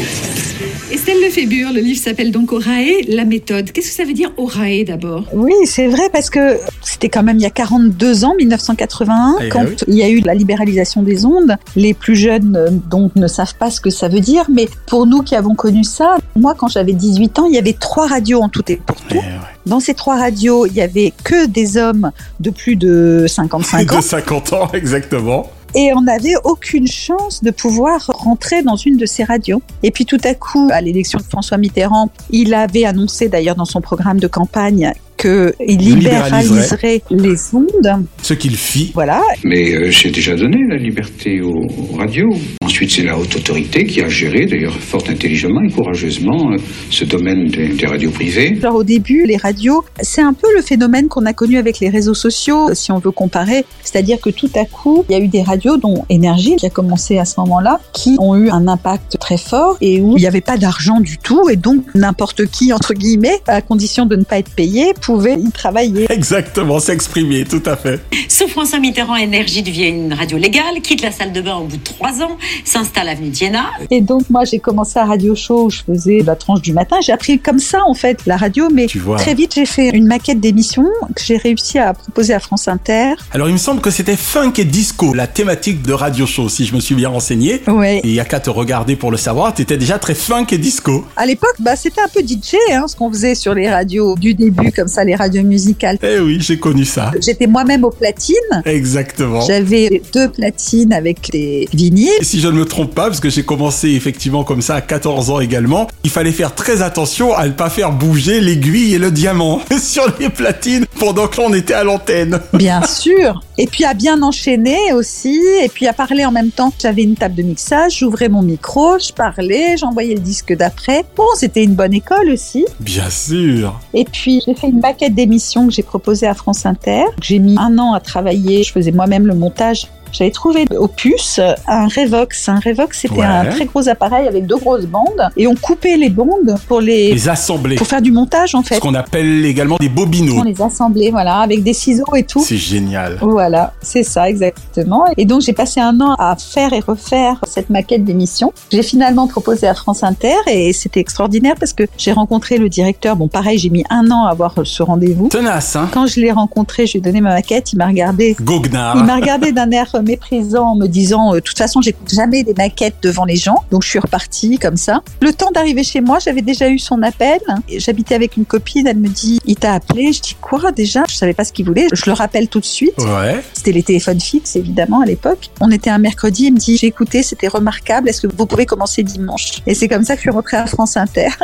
Estelle 0.90 1.20
Lefébure, 1.22 1.74
le 1.74 1.82
livre 1.82 2.00
s'appelle 2.00 2.32
donc 2.32 2.54
Orae, 2.54 3.02
la 3.10 3.26
méthode. 3.26 3.72
Qu'est-ce 3.74 3.90
que 3.90 3.94
ça 3.94 4.06
veut 4.06 4.14
dire 4.14 4.32
Orae 4.38 4.86
d'abord? 4.86 5.26
Oui, 5.34 5.52
c'est 5.66 5.88
vrai 5.88 6.04
parce 6.14 6.30
que 6.30 6.58
c'était 6.82 7.10
quand 7.10 7.24
même 7.24 7.36
il 7.38 7.42
y 7.42 7.46
a 7.46 7.50
42 7.50 8.24
ans, 8.24 8.34
1981, 8.38 9.36
Eh 9.42 9.50
quand 9.50 9.66
oui. 9.66 9.76
il 9.90 9.96
y 9.96 10.04
a 10.04 10.08
eu 10.10 10.22
la 10.22 10.34
libéralisation 10.34 11.04
des 11.04 11.26
ondes. 11.26 11.58
Les 11.76 11.94
plus 11.94 12.16
jeunes 12.16 12.56
euh, 12.56 12.70
donc 12.72 13.14
ne 13.18 13.28
savent 13.28 13.56
pas 13.56 13.70
ce 13.70 13.82
que 13.82 13.90
ça 13.90 14.08
veut 14.08 14.22
dire, 14.22 14.46
mais 14.50 14.70
pour 14.86 15.06
nous 15.08 15.24
qui 15.24 15.36
avons 15.36 15.56
connu 15.56 15.84
ça, 15.84 16.16
moi 16.38 16.56
quand 16.58 16.70
j'avais 16.70 16.94
18 16.94 17.40
ans, 17.40 17.46
il 17.48 17.56
y 17.56 17.60
avait 17.60 17.74
trois 17.74 18.08
radios 18.08 18.42
en 18.42 18.48
tout 18.48 18.64
et 18.72 18.78
pour 18.78 18.96
tout. 18.96 19.22
Dans 19.66 19.82
ces 19.82 19.94
trois 19.94 20.16
radios, 20.18 20.68
il 20.68 20.74
y 20.74 20.82
avait 20.82 21.12
que 21.26 21.48
des 21.48 21.76
hommes 21.76 22.12
de 22.40 22.50
plus 22.50 22.78
de 22.78 23.26
55 23.28 23.92
ans. 23.92 23.98
De 23.98 24.02
50 24.02 24.54
ans, 24.54 24.70
exactement. 24.74 25.52
Et 25.80 25.94
on 25.94 26.02
n'avait 26.02 26.34
aucune 26.44 26.88
chance 26.88 27.44
de 27.44 27.52
pouvoir 27.52 28.08
rentrer 28.08 28.64
dans 28.64 28.78
une 28.78 28.98
de 28.98 29.06
ces 29.06 29.24
radios. 29.24 29.62
Et 29.84 29.92
puis 29.92 30.06
tout 30.06 30.18
à 30.24 30.34
coup, 30.34 30.68
à 30.72 30.82
l'élection 30.82 31.20
de 31.20 31.24
François 31.24 31.60
Mitterrand, 31.60 32.10
il 32.32 32.56
avait 32.56 32.86
annoncé 32.86 33.30
d'ailleurs 33.30 33.56
dans 33.56 33.66
son 33.66 33.80
programme 33.80 34.20
de 34.20 34.26
campagne 34.28 34.92
qu'il 35.18 35.78
libéraliserait 35.78 37.02
les 37.10 37.36
ondes. 37.54 38.06
Ce 38.22 38.34
qu'il 38.34 38.56
fit. 38.56 38.92
Voilà. 38.94 39.22
Mais 39.44 39.72
euh, 39.72 39.92
c'est 39.92 40.12
déjà 40.12 40.36
donné 40.36 40.60
la 40.70 40.78
liberté 40.78 41.42
aux, 41.42 41.66
aux 41.66 41.98
radios. 41.98 42.34
Ensuite, 42.64 42.92
c'est 42.92 43.04
la 43.04 43.18
haute 43.18 43.36
autorité 43.36 43.86
qui 43.86 44.02
a 44.02 44.08
géré, 44.08 44.46
d'ailleurs 44.46 44.78
fort 44.78 45.04
intelligemment 45.10 45.62
et 45.62 45.72
courageusement, 45.72 46.52
euh, 46.52 46.58
ce 46.90 47.06
domaine 47.06 47.48
des, 47.48 47.70
des 47.70 47.86
radios 47.86 48.12
privées. 48.12 48.58
Genre 48.62 48.76
au 48.76 48.84
début, 48.84 49.26
les 49.26 49.38
radios, 49.38 49.84
c'est 50.02 50.22
un 50.22 50.34
peu 50.34 50.48
le 50.56 50.62
phénomène 50.62 51.08
qu'on 51.08 51.26
a 51.26 51.34
connu 51.34 51.58
avec 51.58 51.80
les 51.80 51.90
réseaux 51.90 52.14
sociaux, 52.14 52.74
si 52.74 52.92
on 52.92 53.00
veut 53.00 53.12
comparer. 53.12 53.66
C'est-à-dire 53.84 54.20
que 54.20 54.30
tout 54.30 54.50
à 54.56 54.66
coup, 54.66 55.06
il 55.10 55.14
y 55.14 55.16
a 55.16 55.24
eu 55.24 55.28
des 55.28 55.42
radios, 55.42 55.78
dont 55.78 56.06
Énergie, 56.10 56.56
qui 56.58 56.66
a 56.66 56.70
commencé 56.70 57.18
à 57.18 57.26
ce 57.26 57.40
moment-là, 57.40 57.80
qui 57.94 58.16
ont 58.20 58.36
eu 58.36 58.50
un 58.50 58.68
impact 58.68 59.18
très 59.20 59.38
fort 59.38 59.78
et 59.82 60.02
où 60.02 60.18
il 60.18 60.22
n'y 60.22 60.28
avait 60.28 60.42
pas 60.42 60.58
d'argent 60.58 61.00
du 61.00 61.18
tout 61.18 61.50
et 61.50 61.56
donc 61.56 61.84
n'importe 61.96 62.46
qui, 62.46 62.74
entre 62.74 62.94
guillemets, 62.94 63.40
à 63.48 63.62
condition 63.62 64.06
de 64.06 64.16
ne 64.16 64.24
pas 64.24 64.38
être 64.38 64.52
payé, 64.52 64.94
pouvait 65.08 65.40
y 65.40 65.52
travailler. 65.52 66.06
Exactement, 66.10 66.82
s'exprimer, 66.82 67.46
tout 67.46 67.64
à 67.66 67.78
fait. 67.78 68.02
Sous 68.28 68.50
François 68.50 68.80
Mitterrand, 68.80 69.16
Énergie 69.16 69.64
devient 69.64 69.88
une 69.88 70.14
radio 70.14 70.38
légale, 70.38 70.82
quitte 70.84 71.02
la 71.02 71.12
salle 71.14 71.32
de 71.32 71.40
bain 71.40 71.56
au 71.56 71.64
bout 71.64 71.78
de 71.78 71.84
trois 71.84 72.22
ans, 72.22 72.38
s'installe 72.66 73.08
avenue 73.08 73.30
Diana. 73.30 73.68
Et 73.90 74.02
donc 74.02 74.30
moi 74.30 74.44
j'ai 74.44 74.60
commencé 74.60 75.00
à 75.00 75.06
Radio 75.06 75.34
Show 75.34 75.68
où 75.68 75.70
je 75.70 75.80
faisais 75.82 76.24
la 76.26 76.36
tranche 76.36 76.62
du 76.62 76.74
matin. 76.74 76.98
J'ai 77.02 77.14
appris 77.14 77.40
comme 77.40 77.60
ça 77.60 77.86
en 77.86 77.94
fait 77.94 78.26
la 78.26 78.36
radio, 78.36 78.68
mais 78.70 78.88
vois. 78.96 79.16
très 79.16 79.34
vite 79.34 79.54
j'ai 79.56 79.66
fait 79.66 79.92
une 79.92 80.08
maquette 80.08 80.42
d'émission 80.42 80.84
que 81.16 81.22
j'ai 81.24 81.38
réussi 81.38 81.80
à 81.80 81.94
proposer 81.94 82.34
à 82.34 82.42
France 82.42 82.68
Inter. 82.68 83.14
Alors 83.32 83.48
il 83.48 83.54
me 83.54 83.58
semble 83.58 83.80
que 83.80 83.92
c'était 83.92 84.18
funk 84.18 84.54
et 84.58 84.66
disco, 84.66 85.14
la 85.14 85.28
thématique 85.28 85.84
de 85.84 85.94
Radio 85.94 86.26
Show, 86.26 86.50
si 86.50 86.66
je 86.66 86.76
me 86.76 86.82
suis 86.82 86.96
bien 86.96 87.08
renseigné. 87.08 87.62
Ouais. 87.68 88.00
Et 88.00 88.10
il 88.10 88.14
y 88.14 88.20
a 88.20 88.26
qu'à 88.26 88.42
te 88.42 88.50
regarder 88.50 88.98
pour 88.98 89.12
le 89.12 89.18
savoir, 89.18 89.54
t'étais 89.54 89.78
déjà 89.78 90.00
très 90.00 90.16
funk 90.16 90.48
et 90.52 90.58
disco. 90.58 91.06
À 91.16 91.26
l'époque, 91.26 91.56
bah, 91.60 91.78
c'était 91.78 92.02
un 92.02 92.10
peu 92.10 92.20
DJ, 92.20 92.56
hein, 92.74 92.88
ce 92.90 92.96
qu'on 92.98 93.10
faisait 93.10 93.36
sur 93.36 93.54
les 93.54 93.70
radios 93.70 94.16
du 94.16 94.34
début, 94.34 94.74
comme 94.74 94.90
ça, 94.90 94.97
les 95.04 95.16
radios 95.16 95.44
musicales. 95.44 95.98
Eh 96.04 96.20
oui, 96.20 96.38
j'ai 96.42 96.58
connu 96.58 96.86
ça. 96.86 97.12
J'étais 97.22 97.48
moi-même 97.48 97.84
aux 97.84 97.92
platines. 97.92 98.36
Exactement. 98.66 99.42
J'avais 99.42 100.02
deux 100.14 100.30
platines 100.30 100.94
avec 100.94 101.32
des 101.32 101.68
vinyles. 101.74 102.10
Et 102.20 102.24
si 102.24 102.40
je 102.40 102.48
ne 102.48 102.54
me 102.54 102.66
trompe 102.66 102.94
pas, 102.94 103.06
parce 103.08 103.20
que 103.20 103.30
j'ai 103.30 103.44
commencé 103.44 103.90
effectivement 103.90 104.44
comme 104.44 104.62
ça 104.62 104.76
à 104.76 104.82
14 104.82 105.30
ans 105.30 105.40
également, 105.40 105.88
il 106.04 106.10
fallait 106.10 106.32
faire 106.32 106.56
très 106.56 106.82
attention 106.82 107.34
à 107.34 107.48
ne 107.48 107.54
pas 107.54 107.70
faire 107.70 107.92
bouger 107.92 108.42
l'aiguille 108.42 108.94
et 108.94 109.00
le 109.00 109.12
diamant 109.12 109.62
sur 109.82 110.04
les 110.20 110.30
platines 110.30 110.86
pendant 111.00 111.28
que 111.28 111.38
l'on 111.38 111.54
était 111.54 111.74
à 111.74 111.84
l'antenne. 111.84 112.40
Bien 112.54 112.82
sûr. 112.86 113.42
Et 113.58 113.66
puis 113.68 113.86
à 113.86 113.94
bien 113.94 114.22
enchaîner 114.22 114.94
aussi. 114.94 115.42
Et 115.64 115.70
puis 115.70 115.88
à 115.88 115.94
parler 115.94 116.26
en 116.26 116.32
même 116.32 116.52
temps. 116.52 116.72
J'avais 116.80 117.04
une 117.04 117.16
table 117.16 117.36
de 117.36 117.44
mixage. 117.44 117.98
J'ouvrais 118.00 118.30
mon 118.30 118.42
micro, 118.42 119.00
je 119.00 119.12
parlais, 119.12 119.78
j'envoyais 119.78 120.16
le 120.16 120.22
disque 120.22 120.56
d'après. 120.56 121.04
Bon, 121.16 121.26
c'était 121.36 121.64
une 121.64 121.76
bonne 121.76 121.94
école 121.94 122.30
aussi. 122.30 122.66
Bien 122.80 123.10
sûr. 123.10 123.80
Et 123.94 124.06
puis 124.06 124.42
j'ai 124.46 124.54
fait 124.54 124.68
une 124.68 124.80
maquette 124.80 125.16
d'émission 125.16 125.68
que 125.68 125.74
j'ai 125.74 125.84
proposée 125.84 126.28
à 126.28 126.34
France 126.34 126.66
Inter. 126.66 127.06
J'ai 127.22 127.40
mis 127.40 127.56
un 127.58 127.78
an 127.80 127.94
à 127.94 128.00
travailler. 128.00 128.64
Je 128.64 128.72
faisais 128.72 128.92
moi-même 128.92 129.26
le 129.28 129.36
montage. 129.36 129.88
J'avais 130.12 130.32
trouvé 130.32 130.66
au 130.78 130.88
puce 130.88 131.40
un 131.68 131.88
Revox. 131.88 132.50
Un 132.50 132.60
Revox, 132.60 133.00
c'était 133.02 133.16
Ouais. 133.18 133.26
un 133.26 133.46
très 133.46 133.66
gros 133.66 133.88
appareil 133.90 134.28
avec 134.28 134.46
deux 134.46 134.58
grosses 134.58 134.86
bandes. 134.86 135.30
Et 135.38 135.48
on 135.48 135.56
coupait 135.56 135.98
les 135.98 136.10
bandes 136.10 136.56
pour 136.68 136.82
les, 136.82 137.12
Les 137.14 137.30
assembler. 137.30 137.76
pour 137.76 137.88
faire 137.88 138.02
du 138.02 138.12
montage 138.12 138.56
en 138.56 138.64
fait. 138.64 138.76
Ce 138.76 138.80
qu'on 138.80 138.94
appelle 138.96 139.46
également 139.46 139.78
des 139.80 139.90
bobinos. 139.90 140.38
On 140.40 140.44
les 140.44 140.62
assemblait, 140.62 141.10
voilà, 141.12 141.38
avec 141.40 141.64
des 141.64 141.74
ciseaux 141.74 142.06
et 142.16 142.24
tout. 142.24 142.42
C'est 142.44 142.58
génial. 142.58 143.18
Voilà, 143.22 143.74
c'est 143.82 144.04
ça 144.04 144.30
exactement. 144.30 145.06
Et 145.18 145.26
donc 145.26 145.42
j'ai 145.42 145.54
passé 145.54 145.80
un 145.80 146.00
an 146.02 146.14
à 146.20 146.36
faire 146.36 146.74
et 146.74 146.80
refaire 146.80 147.40
cette 147.48 147.70
maquette 147.70 148.04
d'émission. 148.04 148.54
J'ai 148.72 148.84
finalement 148.84 149.28
proposé 149.28 149.68
à 149.68 149.74
France 149.74 150.04
Inter 150.04 150.36
et 150.48 150.74
c'était 150.74 151.00
extraordinaire 151.00 151.56
parce 151.60 151.74
que 151.74 151.84
j'ai 151.98 152.12
rencontré 152.12 152.58
le 152.58 152.70
directeur. 152.70 153.16
Bon, 153.16 153.28
pareil, 153.28 153.58
j'ai 153.58 153.70
mis 153.70 153.84
un 153.90 154.10
an 154.12 154.26
à 154.26 154.32
avoir 154.32 154.54
ce 154.64 154.84
rendez-vous. 154.84 155.28
Tenace, 155.30 155.76
hein 155.76 155.90
Quand 155.94 156.08
je 156.08 156.20
l'ai 156.20 156.32
rencontré, 156.32 156.86
je 156.86 156.94
lui 156.94 157.00
ai 157.00 157.02
donné 157.02 157.22
ma 157.22 157.34
maquette, 157.34 157.74
il 157.74 157.78
m'a 157.78 157.88
regardé. 157.88 158.36
Goguenard. 158.42 158.98
Il 158.98 159.04
m'a 159.04 159.16
regardé 159.16 159.52
d'un 159.52 159.70
air 159.72 159.88
méprisant 160.02 160.70
en 160.70 160.76
me 160.76 160.88
disant 160.88 161.32
euh, 161.32 161.36
de 161.36 161.40
toute 161.40 161.58
façon 161.58 161.82
j'écoute 161.82 162.14
jamais 162.14 162.44
des 162.44 162.54
maquettes 162.54 162.98
devant 163.02 163.26
les 163.26 163.36
gens. 163.36 163.64
Donc 163.72 163.84
je 163.84 163.90
suis 163.90 164.00
repartie 164.00 164.58
comme 164.60 164.78
ça. 164.78 165.02
Le 165.22 165.34
temps 165.34 165.52
d'arriver 165.52 165.84
chez 165.84 166.02
moi 166.02 166.20
j'avais 166.20 166.42
déjà 166.42 166.70
eu 166.70 166.80
son 166.80 167.02
appel. 167.04 167.40
J'habitais 167.70 168.16
avec 168.16 168.38
une 168.38 168.46
copine. 168.46 168.88
Elle 168.88 168.98
me 168.98 169.10
dit 169.10 169.40
il 169.46 169.56
t'a 169.56 169.74
appelé. 169.74 170.14
Je 170.14 170.22
dis 170.22 170.36
quoi 170.40 170.72
déjà? 170.72 171.04
Je 171.10 171.16
savais 171.16 171.34
pas 171.34 171.44
ce 171.44 171.54
qu'il 171.54 171.66
voulait. 171.66 171.88
Je 171.94 172.04
le 172.06 172.14
rappelle 172.14 172.48
tout 172.48 172.60
de 172.60 172.66
suite. 172.66 172.98
Ouais. 173.00 173.42
c'était 173.54 173.72
les 173.72 173.84
téléphones 173.84 174.20
fixes 174.20 174.56
évidemment 174.56 175.02
à 175.02 175.06
l'époque. 175.06 175.50
On 175.62 175.72
était 175.72 175.90
un 175.90 175.98
mercredi. 175.98 176.46
Il 176.46 176.54
me 176.54 176.60
dit 176.60 176.78
j'ai 176.78 176.88
écouté 176.88 177.24
c'était 177.24 177.48
remarquable. 177.48 178.10
Est-ce 178.10 178.22
que 178.22 178.28
vous 178.28 178.46
pouvez 178.46 178.66
commencer 178.66 179.04
dimanche? 179.04 179.62
Et 179.66 179.74
c'est 179.74 179.88
comme 179.88 180.04
ça 180.04 180.14
que 180.16 180.20
je 180.20 180.24
suis 180.24 180.32
rentrée 180.32 180.58
à 180.58 180.66
France 180.66 180.98
Inter. 180.98 181.30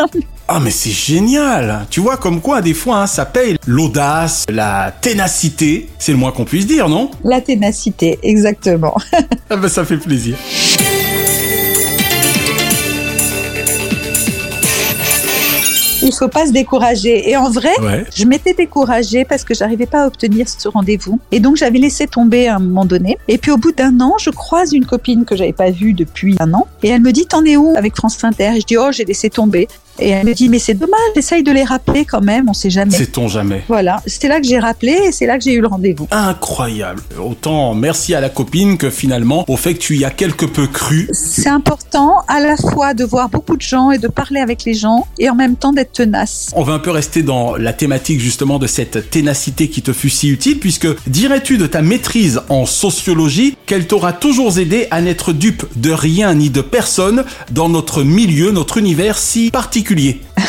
Ah 0.46 0.60
mais 0.60 0.72
c'est 0.72 0.92
génial! 0.92 1.88
Tu 1.90 2.02
vois 2.02 2.18
comme 2.18 2.42
quoi 2.42 2.62
des 2.62 2.74
fois 2.74 2.98
hein, 2.98 3.08
ça 3.08 3.26
paye. 3.26 3.56
L'audace, 3.66 4.46
la 4.50 4.94
ténacité, 5.00 5.88
c'est 5.98 6.12
le 6.12 6.18
moins 6.18 6.34
qu'on 6.34 6.44
puisse 6.44 6.68
dire, 6.68 6.90
non? 6.90 7.10
La 7.24 7.40
ténacité 7.40 8.20
exactement 8.24 8.43
Ah 9.50 9.56
ben 9.58 9.68
ça 9.70 9.86
fait 9.86 9.98
plaisir. 9.98 10.36
Il 16.06 16.12
faut 16.14 16.28
pas 16.28 16.46
se 16.46 16.52
décourager. 16.52 17.30
Et 17.30 17.38
en 17.38 17.50
vrai, 17.50 17.72
Ouais. 17.82 18.06
je 18.14 18.26
m'étais 18.26 18.54
découragée 18.54 19.24
parce 19.24 19.46
que 19.46 19.54
j'arrivais 19.54 19.86
pas 19.86 20.04
à 20.04 20.08
obtenir 20.08 20.50
ce 20.50 20.68
rendez-vous. 20.68 21.18
Et 21.32 21.40
donc, 21.40 21.56
j'avais 21.56 21.80
laissé 21.80 22.08
tomber 22.08 22.48
à 22.50 22.58
un 22.58 22.60
moment 22.60 22.84
donné. 22.84 23.18
Et 23.30 23.38
puis, 23.38 23.52
au 23.52 23.58
bout 23.58 23.72
d'un 23.72 23.98
an, 24.02 24.16
je 24.20 24.30
croise 24.30 24.74
une 24.74 24.86
copine 24.86 25.24
que 25.24 25.38
j'avais 25.38 25.54
pas 25.54 25.72
vue 25.72 25.94
depuis 25.94 26.36
un 26.42 26.54
an. 26.54 26.68
Et 26.84 26.90
elle 26.90 27.02
me 27.02 27.12
dit, 27.14 27.26
t'en 27.26 27.46
es 27.46 27.56
où 27.56 27.74
avec 27.78 27.96
France 27.96 28.22
Inter? 28.22 28.52
Et 28.58 28.60
je 28.60 28.66
dis, 28.66 28.78
oh, 28.78 28.92
j'ai 28.92 29.06
laissé 29.06 29.30
tomber. 29.30 29.70
Et 30.00 30.10
elle 30.10 30.26
me 30.26 30.34
dit, 30.34 30.50
mais 30.50 30.60
c'est 30.60 30.74
dommage, 30.74 31.00
essaye 31.16 31.44
de 31.44 31.52
les 31.52 31.64
rappeler 31.64 32.04
quand 32.06 32.22
même, 32.22 32.50
on 32.50 32.54
sait 32.54 32.70
jamais. 32.70 32.98
Sait-on 32.98 33.28
jamais 33.28 33.64
Voilà. 33.68 34.02
C'était 34.08 34.28
là 34.28 34.40
que 34.40 34.48
j'ai 34.48 34.58
rappelé 34.58 34.92
et 34.92 35.12
c'est 35.12 35.28
là 35.28 35.38
que 35.38 35.44
j'ai 35.44 35.54
eu 35.54 35.62
le 35.62 35.68
rendez-vous. 35.68 36.08
Incroyable. 36.10 37.02
Autant 37.24 37.76
merci 37.76 38.16
à 38.16 38.22
la 38.22 38.30
copine 38.30 38.78
que 38.78 38.90
finalement 38.90 39.46
au 39.48 39.56
fait 39.56 39.76
que 39.76 39.80
tu 39.80 39.98
y 39.98 40.06
as 40.06 40.10
quelque 40.10 40.46
peu 40.46 40.68
cru. 40.68 41.08
C'est 41.12 41.50
important 41.50 42.24
à 42.28 42.40
la 42.40 42.58
fois 42.58 42.94
de 42.94 43.04
voir 43.04 43.30
beaucoup 43.30 43.56
de 43.56 43.62
gens 43.62 43.92
et 43.92 44.00
de 44.00 44.08
parler 44.08 44.40
avec 44.40 44.64
les 44.66 44.74
gens 44.74 45.08
et 45.20 45.30
en 45.30 45.36
même 45.36 45.56
temps 45.56 45.74
d'être 45.74 45.94
tenace. 45.94 46.52
On 46.56 46.64
va 46.64 46.74
un 46.74 46.80
peu 46.80 46.92
rester 46.92 47.22
dans 47.22 47.56
la 47.56 47.74
thématique 47.74 48.20
justement 48.20 48.58
de 48.58 48.68
cette 48.68 49.12
ténacité 49.12 49.70
qui 49.70 49.84
te 49.84 49.94
fut 49.94 50.10
si 50.10 50.30
utile 50.30 50.60
puisque 50.60 50.88
dirais-tu 51.08 51.58
de 51.58 51.68
ta 51.68 51.82
maîtrise 51.82 52.42
en 52.50 52.66
sociologie 52.66 53.56
qu'elle 53.68 53.86
t'aura 53.86 54.14
toujours 54.14 54.58
aidé 54.58 54.88
à 54.90 55.02
n'être 55.02 55.34
dupe 55.34 55.66
de 55.76 55.92
rien 55.92 56.34
ni 56.34 56.50
de 56.50 56.62
personne 56.62 57.26
dans 57.52 57.70
notre 57.70 58.04
milieu, 58.04 58.52
notre 58.52 58.78
univers 58.78 59.20
si 59.20 59.52
particulier? 59.52 59.83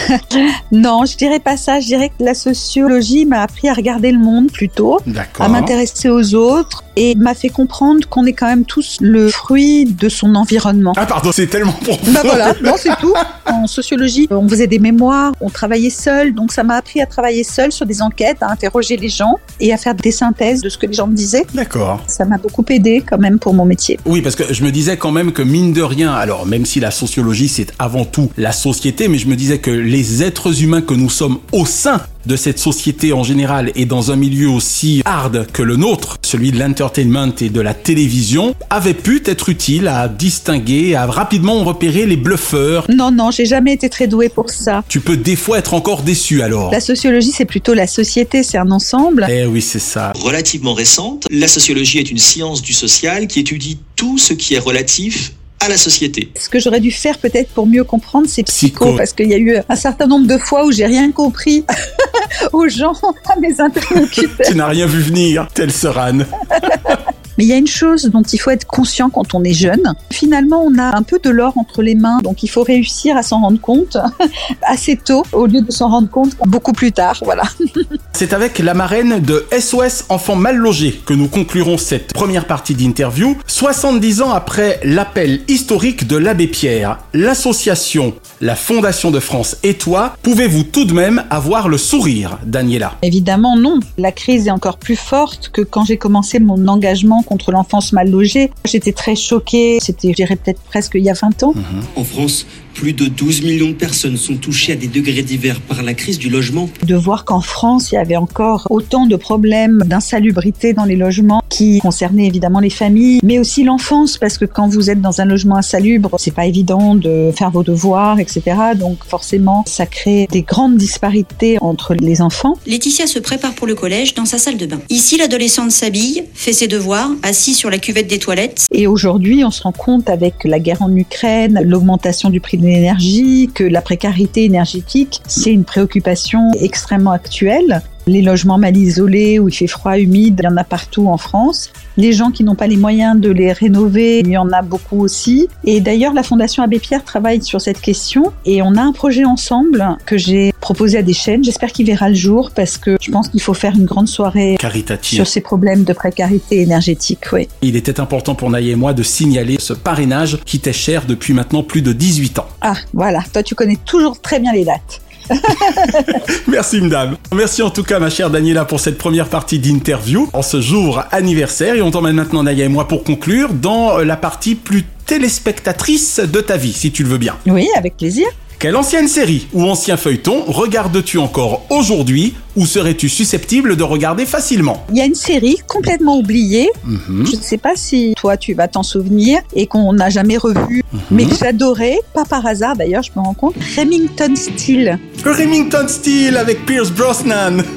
Non, 0.72 1.04
je 1.04 1.16
dirais 1.16 1.40
pas 1.40 1.56
ça. 1.56 1.80
Je 1.80 1.86
dirais 1.86 2.08
que 2.08 2.24
la 2.24 2.34
sociologie 2.34 3.26
m'a 3.26 3.42
appris 3.42 3.68
à 3.68 3.74
regarder 3.74 4.12
le 4.12 4.18
monde 4.18 4.50
plutôt, 4.50 4.98
à 5.38 5.48
m'intéresser 5.48 6.08
aux 6.08 6.34
autres 6.34 6.84
et 6.96 7.14
m'a 7.16 7.34
fait 7.34 7.48
comprendre 7.48 8.06
qu'on 8.08 8.24
est 8.24 8.32
quand 8.32 8.46
même 8.46 8.64
tous 8.64 8.98
le 9.00 9.28
fruit 9.28 9.84
de 9.84 10.08
son 10.08 10.34
environnement. 10.34 10.92
Ah 10.96 11.06
pardon, 11.06 11.32
c'est 11.32 11.46
tellement 11.46 11.72
pour 11.72 11.98
Bah 12.08 12.20
voilà, 12.24 12.54
non 12.62 12.74
c'est 12.76 12.94
tout. 13.00 13.14
En 13.46 13.66
sociologie, 13.66 14.28
on 14.30 14.48
faisait 14.48 14.66
des 14.66 14.78
mémoires, 14.78 15.32
on 15.40 15.50
travaillait 15.50 15.90
seul, 15.90 16.34
donc 16.34 16.52
ça 16.52 16.62
m'a 16.62 16.76
appris 16.76 17.00
à 17.00 17.06
travailler 17.06 17.44
seul 17.44 17.72
sur 17.72 17.86
des 17.86 18.02
enquêtes, 18.02 18.42
à 18.42 18.50
interroger 18.50 18.96
les 18.96 19.08
gens 19.08 19.38
et 19.60 19.72
à 19.72 19.76
faire 19.76 19.94
des 19.94 20.12
synthèses 20.12 20.62
de 20.62 20.68
ce 20.68 20.78
que 20.78 20.86
les 20.86 20.92
gens 20.92 21.06
me 21.06 21.14
disaient. 21.14 21.46
D'accord. 21.52 22.02
Ça 22.06 22.24
m'a 22.24 22.38
beaucoup 22.38 22.64
aidé 22.68 23.02
quand 23.04 23.18
même 23.18 23.38
pour 23.38 23.54
mon 23.54 23.64
métier. 23.64 23.98
Oui, 24.06 24.22
parce 24.22 24.36
que 24.36 24.52
je 24.52 24.62
me 24.62 24.70
disais 24.70 24.96
quand 24.96 25.12
même 25.12 25.32
que 25.32 25.42
mine 25.42 25.72
de 25.72 25.82
rien, 25.82 26.12
alors 26.12 26.46
même 26.46 26.64
si 26.64 26.80
la 26.80 26.90
sociologie 26.90 27.48
c'est 27.48 27.72
avant 27.78 28.04
tout 28.04 28.30
la 28.36 28.52
société, 28.52 29.08
mais 29.08 29.18
je 29.18 29.23
me 29.28 29.36
disais 29.36 29.58
que 29.58 29.70
les 29.70 30.22
êtres 30.22 30.62
humains 30.62 30.82
que 30.82 30.94
nous 30.94 31.10
sommes 31.10 31.38
au 31.52 31.66
sein 31.66 32.00
de 32.26 32.36
cette 32.36 32.58
société 32.58 33.12
en 33.12 33.22
général 33.22 33.70
et 33.74 33.84
dans 33.84 34.10
un 34.10 34.16
milieu 34.16 34.48
aussi 34.48 35.02
hard 35.04 35.46
que 35.52 35.62
le 35.62 35.76
nôtre, 35.76 36.16
celui 36.22 36.52
de 36.52 36.58
l'entertainment 36.58 37.34
et 37.40 37.50
de 37.50 37.60
la 37.60 37.74
télévision, 37.74 38.54
avaient 38.70 38.94
pu 38.94 39.22
être 39.26 39.48
utiles 39.48 39.88
à 39.88 40.08
distinguer, 40.08 40.94
à 40.94 41.06
rapidement 41.06 41.62
repérer 41.64 42.06
les 42.06 42.16
bluffeurs. 42.16 42.86
Non, 42.88 43.10
non, 43.10 43.30
j'ai 43.30 43.44
jamais 43.44 43.72
été 43.72 43.88
très 43.90 44.06
douée 44.06 44.28
pour 44.28 44.50
ça. 44.50 44.84
Tu 44.88 45.00
peux 45.00 45.16
des 45.16 45.36
fois 45.36 45.58
être 45.58 45.74
encore 45.74 46.02
déçu 46.02 46.42
alors. 46.42 46.70
La 46.70 46.80
sociologie, 46.80 47.32
c'est 47.32 47.44
plutôt 47.44 47.74
la 47.74 47.86
société, 47.86 48.42
c'est 48.42 48.58
un 48.58 48.70
ensemble. 48.70 49.26
Eh 49.30 49.46
oui, 49.46 49.60
c'est 49.60 49.78
ça. 49.78 50.12
Relativement 50.18 50.74
récente, 50.74 51.26
la 51.30 51.48
sociologie 51.48 51.98
est 51.98 52.10
une 52.10 52.18
science 52.18 52.62
du 52.62 52.72
social 52.72 53.26
qui 53.26 53.40
étudie 53.40 53.78
tout 53.96 54.18
ce 54.18 54.32
qui 54.32 54.54
est 54.54 54.58
relatif 54.58 55.32
à 55.64 55.68
la 55.68 55.76
société. 55.76 56.30
Ce 56.38 56.48
que 56.48 56.58
j'aurais 56.58 56.80
dû 56.80 56.90
faire 56.90 57.18
peut-être 57.18 57.50
pour 57.50 57.66
mieux 57.66 57.84
comprendre, 57.84 58.26
c'est 58.28 58.42
psycho, 58.44 58.94
parce 58.96 59.12
qu'il 59.12 59.28
y 59.28 59.34
a 59.34 59.38
eu 59.38 59.56
un 59.68 59.76
certain 59.76 60.06
nombre 60.06 60.26
de 60.26 60.38
fois 60.38 60.64
où 60.64 60.72
j'ai 60.72 60.86
rien 60.86 61.10
compris 61.12 61.64
aux 62.52 62.68
gens, 62.68 62.94
à 63.26 63.38
mes 63.40 63.60
interlocuteurs. 63.60 64.46
tu 64.46 64.54
n'as 64.54 64.68
rien 64.68 64.86
vu 64.86 65.00
venir, 65.00 65.48
tel 65.54 65.72
Serane. 65.72 66.26
Mais 67.38 67.44
il 67.44 67.48
y 67.48 67.52
a 67.52 67.56
une 67.56 67.66
chose 67.66 68.04
dont 68.06 68.22
il 68.22 68.38
faut 68.38 68.50
être 68.50 68.66
conscient 68.66 69.10
quand 69.10 69.34
on 69.34 69.42
est 69.44 69.52
jeune. 69.52 69.94
Finalement, 70.10 70.62
on 70.64 70.78
a 70.78 70.96
un 70.96 71.02
peu 71.02 71.18
de 71.22 71.30
l'or 71.30 71.56
entre 71.56 71.82
les 71.82 71.94
mains, 71.94 72.18
donc 72.22 72.42
il 72.42 72.48
faut 72.48 72.62
réussir 72.62 73.16
à 73.16 73.22
s'en 73.22 73.40
rendre 73.40 73.60
compte 73.60 73.96
assez 74.62 74.96
tôt, 74.96 75.24
au 75.32 75.46
lieu 75.46 75.60
de 75.60 75.72
s'en 75.72 75.88
rendre 75.88 76.08
compte 76.10 76.36
beaucoup 76.46 76.72
plus 76.72 76.92
tard. 76.92 77.18
Voilà. 77.22 77.44
C'est 78.12 78.32
avec 78.32 78.58
la 78.58 78.74
marraine 78.74 79.20
de 79.20 79.44
SOS 79.58 80.04
Enfants 80.08 80.36
Mal 80.36 80.56
Logés 80.56 81.00
que 81.04 81.14
nous 81.14 81.28
conclurons 81.28 81.78
cette 81.78 82.12
première 82.12 82.46
partie 82.46 82.74
d'interview. 82.74 83.36
70 83.46 84.22
ans 84.22 84.32
après 84.32 84.80
l'appel 84.84 85.40
historique 85.48 86.06
de 86.06 86.16
l'abbé 86.16 86.46
Pierre, 86.46 86.98
l'association, 87.12 88.14
la 88.44 88.56
Fondation 88.56 89.10
de 89.10 89.20
France 89.20 89.56
et 89.62 89.72
toi, 89.72 90.16
pouvez-vous 90.22 90.64
tout 90.64 90.84
de 90.84 90.92
même 90.92 91.24
avoir 91.30 91.66
le 91.66 91.78
sourire, 91.78 92.38
Daniela? 92.44 92.92
Évidemment 93.00 93.56
non. 93.56 93.80
La 93.96 94.12
crise 94.12 94.48
est 94.48 94.50
encore 94.50 94.76
plus 94.76 94.96
forte 94.96 95.48
que 95.48 95.62
quand 95.62 95.86
j'ai 95.86 95.96
commencé 95.96 96.38
mon 96.40 96.68
engagement 96.68 97.22
contre 97.22 97.52
l'enfance 97.52 97.94
mal 97.94 98.10
logée. 98.10 98.50
J'étais 98.66 98.92
très 98.92 99.16
choquée. 99.16 99.78
C'était, 99.80 100.10
je 100.10 100.16
dirais, 100.16 100.36
peut-être 100.36 100.60
presque 100.60 100.92
il 100.96 101.04
y 101.04 101.08
a 101.08 101.14
20 101.14 101.42
ans. 101.42 101.54
En 101.96 102.04
France, 102.04 102.44
plus 102.74 102.92
de 102.92 103.06
12 103.06 103.42
millions 103.42 103.68
de 103.68 103.74
personnes 103.74 104.16
sont 104.16 104.36
touchées 104.36 104.72
à 104.72 104.76
des 104.76 104.88
degrés 104.88 105.22
divers 105.22 105.60
par 105.60 105.82
la 105.82 105.94
crise 105.94 106.18
du 106.18 106.28
logement. 106.28 106.68
De 106.84 106.94
voir 106.94 107.24
qu'en 107.24 107.40
France, 107.40 107.92
il 107.92 107.94
y 107.94 107.98
avait 107.98 108.16
encore 108.16 108.66
autant 108.68 109.06
de 109.06 109.16
problèmes 109.16 109.82
d'insalubrité 109.86 110.72
dans 110.72 110.84
les 110.84 110.96
logements 110.96 111.42
qui 111.48 111.78
concernaient 111.78 112.26
évidemment 112.26 112.60
les 112.60 112.70
familles, 112.70 113.20
mais 113.22 113.38
aussi 113.38 113.62
l'enfance, 113.62 114.18
parce 114.18 114.38
que 114.38 114.44
quand 114.44 114.68
vous 114.68 114.90
êtes 114.90 115.00
dans 115.00 115.20
un 115.20 115.24
logement 115.24 115.56
insalubre, 115.56 116.16
c'est 116.18 116.34
pas 116.34 116.46
évident 116.46 116.96
de 116.96 117.30
faire 117.34 117.50
vos 117.50 117.62
devoirs, 117.62 118.18
etc. 118.18 118.42
Donc 118.76 119.04
forcément, 119.04 119.62
ça 119.66 119.86
crée 119.86 120.26
des 120.30 120.42
grandes 120.42 120.76
disparités 120.76 121.58
entre 121.60 121.94
les 121.94 122.20
enfants. 122.20 122.58
Laetitia 122.66 123.06
se 123.06 123.20
prépare 123.20 123.54
pour 123.54 123.68
le 123.68 123.76
collège 123.76 124.14
dans 124.14 124.24
sa 124.24 124.38
salle 124.38 124.56
de 124.56 124.66
bain. 124.66 124.80
Ici, 124.90 125.16
l'adolescente 125.16 125.70
s'habille, 125.70 126.24
fait 126.34 126.52
ses 126.52 126.66
devoirs, 126.66 127.10
assis 127.22 127.54
sur 127.54 127.70
la 127.70 127.78
cuvette 127.78 128.08
des 128.08 128.18
toilettes. 128.18 128.66
Et 128.72 128.86
aujourd'hui, 128.86 129.44
on 129.44 129.50
se 129.52 129.62
rend 129.62 129.72
compte 129.72 130.10
avec 130.10 130.34
la 130.44 130.58
guerre 130.58 130.82
en 130.82 130.94
Ukraine, 130.94 131.60
l'augmentation 131.64 132.30
du 132.30 132.40
prix 132.40 132.58
de 132.58 132.63
l'énergie, 132.64 133.50
que 133.54 133.64
la 133.64 133.82
précarité 133.82 134.44
énergétique, 134.44 135.22
c'est 135.26 135.52
une 135.52 135.64
préoccupation 135.64 136.50
extrêmement 136.60 137.12
actuelle. 137.12 137.82
Les 138.06 138.22
logements 138.22 138.58
mal 138.58 138.76
isolés 138.76 139.38
où 139.38 139.48
il 139.48 139.54
fait 139.54 139.66
froid, 139.66 139.98
humide, 139.98 140.40
il 140.42 140.44
y 140.44 140.48
en 140.48 140.56
a 140.56 140.64
partout 140.64 141.08
en 141.08 141.16
France. 141.16 141.70
Les 141.96 142.12
gens 142.12 142.30
qui 142.30 142.44
n'ont 142.44 142.54
pas 142.54 142.66
les 142.66 142.76
moyens 142.76 143.18
de 143.20 143.30
les 143.30 143.52
rénover, 143.52 144.20
il 144.20 144.28
y 144.28 144.36
en 144.36 144.50
a 144.50 144.62
beaucoup 144.62 145.00
aussi. 145.00 145.48
Et 145.64 145.80
d'ailleurs, 145.80 146.12
la 146.12 146.22
Fondation 146.22 146.62
Abbé 146.62 146.78
Pierre 146.80 147.04
travaille 147.04 147.42
sur 147.42 147.60
cette 147.60 147.80
question 147.80 148.32
et 148.44 148.62
on 148.62 148.74
a 148.74 148.82
un 148.82 148.92
projet 148.92 149.24
ensemble 149.24 149.86
que 150.04 150.18
j'ai 150.18 150.52
proposé 150.60 150.98
à 150.98 151.02
des 151.02 151.12
chaînes. 151.12 151.44
J'espère 151.44 151.72
qu'il 151.72 151.86
verra 151.86 152.08
le 152.08 152.14
jour 152.14 152.50
parce 152.50 152.78
que 152.78 152.96
je 153.00 153.10
pense 153.10 153.28
qu'il 153.28 153.40
faut 153.40 153.54
faire 153.54 153.74
une 153.74 153.84
grande 153.84 154.08
soirée 154.08 154.56
Caritative. 154.58 155.16
sur 155.16 155.26
ces 155.26 155.40
problèmes 155.40 155.84
de 155.84 155.92
précarité 155.92 156.60
énergétique. 156.62 157.20
Oui. 157.32 157.48
Il 157.62 157.76
était 157.76 158.00
important 158.00 158.34
pour 158.34 158.50
Naïe 158.50 158.70
et 158.70 158.76
moi 158.76 158.92
de 158.92 159.02
signaler 159.02 159.56
ce 159.60 159.72
parrainage 159.72 160.38
qui 160.44 160.58
t'est 160.60 160.72
cher 160.72 161.04
depuis 161.06 161.32
maintenant 161.32 161.62
plus 161.62 161.82
de 161.82 161.92
18 161.92 162.38
ans. 162.38 162.48
Ah, 162.60 162.74
voilà. 162.92 163.22
Toi, 163.32 163.42
tu 163.42 163.54
connais 163.54 163.78
toujours 163.84 164.20
très 164.20 164.40
bien 164.40 164.52
les 164.52 164.64
dates. 164.64 165.00
Merci 166.48 166.80
madame. 166.80 167.16
Merci 167.34 167.62
en 167.62 167.70
tout 167.70 167.82
cas 167.82 167.98
ma 167.98 168.10
chère 168.10 168.30
Daniela 168.30 168.64
pour 168.64 168.80
cette 168.80 168.98
première 168.98 169.28
partie 169.28 169.58
d'interview 169.58 170.28
en 170.32 170.42
ce 170.42 170.60
jour 170.60 171.02
anniversaire 171.10 171.74
et 171.74 171.82
on 171.82 171.90
t'emmène 171.90 172.16
maintenant 172.16 172.42
Naya 172.42 172.64
et 172.64 172.68
moi 172.68 172.88
pour 172.88 173.04
conclure 173.04 173.52
dans 173.52 173.98
la 173.98 174.16
partie 174.16 174.54
plus 174.54 174.84
téléspectatrice 175.06 176.20
de 176.20 176.40
ta 176.40 176.56
vie 176.56 176.72
si 176.72 176.92
tu 176.92 177.02
le 177.02 177.08
veux 177.08 177.18
bien. 177.18 177.36
Oui, 177.46 177.68
avec 177.76 177.96
plaisir. 177.96 178.26
Quelle 178.58 178.76
ancienne 178.76 179.08
série 179.08 179.46
ou 179.52 179.64
ancien 179.64 179.96
feuilleton 179.96 180.44
regardes-tu 180.46 181.18
encore 181.18 181.66
aujourd'hui 181.70 182.34
ou 182.56 182.66
serais-tu 182.66 183.08
susceptible 183.08 183.76
de 183.76 183.82
regarder 183.82 184.26
facilement 184.26 184.84
Il 184.90 184.96
y 184.96 185.00
a 185.00 185.04
une 185.04 185.14
série 185.14 185.58
complètement 185.66 186.18
oubliée. 186.18 186.68
Mhm. 186.84 187.26
Je 187.26 187.36
ne 187.36 187.40
sais 187.40 187.58
pas 187.58 187.74
si 187.76 188.14
toi 188.16 188.36
tu 188.36 188.54
vas 188.54 188.68
t'en 188.68 188.82
souvenir 188.82 189.40
et 189.54 189.66
qu'on 189.66 189.92
n'a 189.92 190.10
jamais 190.10 190.36
revu, 190.36 190.82
mais 191.10 191.26
que 191.26 191.34
j'adorais, 191.36 191.98
pas 192.14 192.24
par 192.24 192.46
hasard 192.46 192.76
d'ailleurs, 192.76 193.02
je 193.02 193.10
me 193.16 193.22
rends 193.24 193.34
compte. 193.34 193.54
Remington 193.76 194.34
Steele. 194.36 194.98
Remington 195.24 195.86
Steele 195.88 196.36
avec 196.36 196.64
Pierce 196.66 196.90
Brosnan. 196.90 197.62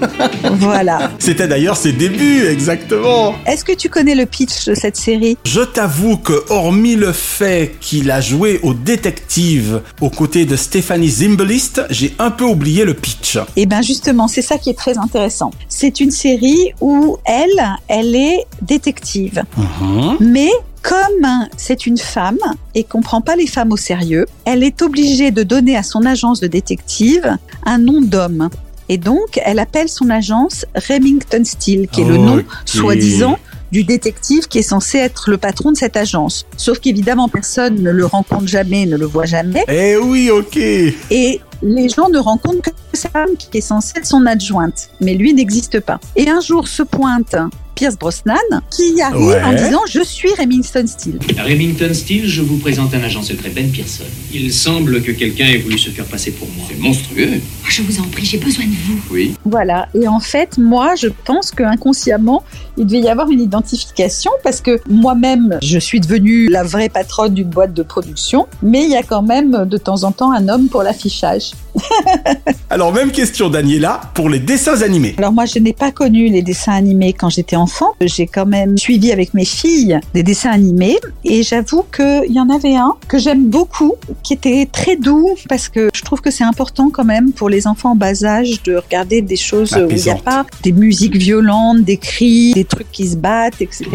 Voilà. 0.59 1.11
C'était 1.19 1.47
d'ailleurs 1.47 1.77
ses 1.77 1.91
débuts, 1.91 2.45
exactement. 2.47 3.35
Est-ce 3.45 3.63
que 3.63 3.73
tu 3.73 3.89
connais 3.89 4.15
le 4.15 4.25
pitch 4.25 4.65
de 4.65 4.75
cette 4.75 4.97
série? 4.97 5.37
Je 5.45 5.61
t'avoue 5.61 6.17
que, 6.17 6.33
hormis 6.49 6.95
le 6.95 7.11
fait 7.11 7.75
qu'il 7.79 8.11
a 8.11 8.21
joué 8.21 8.59
au 8.63 8.73
détective 8.73 9.81
aux 10.01 10.09
côtés 10.09 10.45
de 10.45 10.55
Stéphanie 10.55 11.09
Zimbalist, 11.09 11.81
j'ai 11.89 12.13
un 12.19 12.31
peu 12.31 12.43
oublié 12.43 12.85
le 12.85 12.93
pitch. 12.93 13.37
Eh 13.55 13.65
bien 13.65 13.81
justement, 13.81 14.27
c'est 14.27 14.41
ça 14.41 14.57
qui 14.57 14.66
est 14.69 14.77
très 14.77 14.97
intéressant. 14.97 15.51
C'est 15.69 15.99
une 15.99 16.11
série 16.11 16.73
où 16.81 17.17
elle, 17.25 17.77
elle 17.87 18.15
est 18.15 18.45
détective. 18.61 19.43
Mhm. 19.57 20.17
Mais 20.19 20.51
comme 20.81 21.47
c'est 21.57 21.85
une 21.85 21.97
femme 21.97 22.37
et 22.73 22.83
qu'on 22.83 23.01
prend 23.01 23.21
pas 23.21 23.35
les 23.35 23.47
femmes 23.47 23.73
au 23.73 23.77
sérieux, 23.77 24.25
elle 24.45 24.63
est 24.63 24.81
obligée 24.81 25.31
de 25.31 25.43
donner 25.43 25.75
à 25.75 25.83
son 25.83 26.05
agence 26.05 26.39
de 26.39 26.47
détective 26.47 27.37
un 27.65 27.77
nom 27.77 28.01
d'homme. 28.01 28.49
Et 28.89 28.97
donc, 28.97 29.39
elle 29.43 29.59
appelle 29.59 29.89
son 29.89 30.09
agence 30.09 30.65
Remington 30.75 31.43
Steele, 31.43 31.87
qui 31.91 32.01
est 32.01 32.05
le 32.05 32.17
nom, 32.17 32.41
soi-disant, 32.63 33.37
du 33.71 33.83
détective 33.83 34.47
qui 34.47 34.59
est 34.59 34.63
censé 34.63 34.97
être 34.97 35.29
le 35.29 35.37
patron 35.37 35.71
de 35.71 35.77
cette 35.77 35.97
agence. 35.97 36.45
Sauf 36.55 36.79
qu'évidemment, 36.79 37.27
personne 37.27 37.81
ne 37.81 37.91
le 37.91 38.05
rencontre 38.05 38.47
jamais, 38.47 38.85
ne 38.85 38.95
le 38.95 39.05
voit 39.05 39.25
jamais. 39.25 39.65
Eh 39.67 39.97
oui, 39.97 40.29
ok. 40.29 40.57
Et 40.57 41.41
les 41.61 41.89
gens 41.89 42.09
ne 42.09 42.19
rencontrent 42.19 42.61
que 42.61 42.71
sa 42.93 43.09
femme 43.09 43.35
qui 43.37 43.57
est 43.57 43.61
censée 43.61 43.97
être 43.97 44.05
son 44.05 44.25
adjointe. 44.25 44.89
Mais 45.01 45.13
lui 45.13 45.33
n'existe 45.33 45.79
pas. 45.79 45.99
Et 46.15 46.29
un 46.29 46.39
jour 46.39 46.67
se 46.67 46.83
pointe 46.83 47.35
Pierce 47.77 47.95
Brosnan 47.97 48.33
qui 48.71 48.99
arrive 49.01 49.27
Ouais. 49.27 49.41
en 49.43 49.53
disant 49.53 49.81
Je 49.89 50.03
suis 50.03 50.29
Remington 50.37 50.85
Steele. 50.87 51.19
Remington 51.37 51.93
Steele, 51.93 52.27
je 52.27 52.41
vous 52.41 52.57
présente 52.57 52.93
un 52.95 53.03
agent 53.03 53.21
secret, 53.21 53.49
Ben 53.49 53.69
Pearson. 53.71 54.03
Il 54.33 54.51
semble 54.51 55.01
que 55.03 55.11
quelqu'un 55.11 55.45
ait 55.45 55.57
voulu 55.59 55.77
se 55.77 55.91
faire 55.91 56.05
passer 56.05 56.31
pour 56.31 56.47
moi. 56.57 56.65
C'est 56.67 56.79
monstrueux. 56.79 57.29
Ah, 57.63 57.67
Je 57.69 57.83
vous 57.83 57.99
en 57.99 58.05
prie, 58.07 58.25
j'ai 58.25 58.39
besoin 58.39 58.65
de 58.65 58.71
vous. 58.87 58.99
Oui. 59.11 59.35
Voilà. 59.45 59.87
Et 59.93 60.07
en 60.07 60.19
fait, 60.19 60.57
moi, 60.57 60.95
je 60.95 61.07
pense 61.25 61.51
que 61.51 61.61
inconsciemment, 61.63 62.43
il 62.77 62.87
devait 62.87 63.01
y 63.01 63.09
avoir 63.09 63.29
une 63.29 63.41
identification 63.41 64.31
parce 64.43 64.59
que 64.61 64.79
moi-même, 64.89 65.59
je 65.61 65.77
suis 65.77 65.99
devenue 65.99 66.47
la 66.49 66.63
vraie 66.63 66.89
patronne 66.89 67.35
d'une 67.35 67.49
boîte 67.49 67.73
de 67.75 67.83
production, 67.83 68.47
mais 68.63 68.83
il 68.85 68.89
y 68.89 68.95
a 68.95 69.03
quand 69.03 69.21
même 69.21 69.65
de 69.69 69.77
temps 69.77 70.03
en 70.03 70.11
temps 70.11 70.31
un 70.31 70.49
homme 70.49 70.67
pour 70.67 70.81
l'affichage. 70.81 71.51
Alors, 72.69 72.93
même 72.93 73.11
question, 73.11 73.49
Daniela, 73.49 74.01
pour 74.13 74.29
les 74.29 74.39
dessins 74.39 74.81
animés. 74.81 75.15
Alors 75.17 75.31
moi, 75.31 75.45
je 75.45 75.59
n'ai 75.59 75.73
pas 75.73 75.91
connu 75.91 76.27
les 76.27 76.41
dessins 76.41 76.73
animés 76.73 77.13
quand 77.13 77.29
j'étais 77.29 77.55
enfant. 77.55 77.93
J'ai 78.01 78.27
quand 78.27 78.45
même 78.45 78.77
suivi 78.77 79.11
avec 79.11 79.33
mes 79.33 79.45
filles 79.45 79.99
des 80.13 80.23
dessins 80.23 80.51
animés 80.51 80.97
et 81.23 81.43
j'avoue 81.43 81.83
qu'il 81.95 82.31
y 82.31 82.39
en 82.39 82.49
avait 82.49 82.75
un 82.75 82.93
que 83.07 83.17
j'aime 83.17 83.45
beaucoup, 83.45 83.95
qui 84.23 84.33
était 84.33 84.67
très 84.71 84.95
doux 84.95 85.35
parce 85.49 85.69
que 85.69 85.89
je 85.93 86.01
trouve 86.01 86.21
que 86.21 86.31
c'est 86.31 86.43
important 86.43 86.89
quand 86.89 87.05
même 87.05 87.31
pour 87.31 87.49
les 87.49 87.67
enfants 87.67 87.91
en 87.91 87.95
bas 87.95 88.23
âge 88.23 88.63
de 88.63 88.75
regarder 88.75 89.21
des 89.21 89.35
choses 89.35 89.73
où 89.73 89.89
il 89.89 90.01
n'y 90.01 90.09
a 90.09 90.15
pas 90.15 90.45
des 90.63 90.71
musiques 90.71 91.15
violentes, 91.15 91.83
des 91.83 91.97
cris, 91.97 92.53
des 92.53 92.65
trucs 92.65 92.91
qui 92.91 93.07
se 93.07 93.15
battent, 93.15 93.61
etc. 93.61 93.85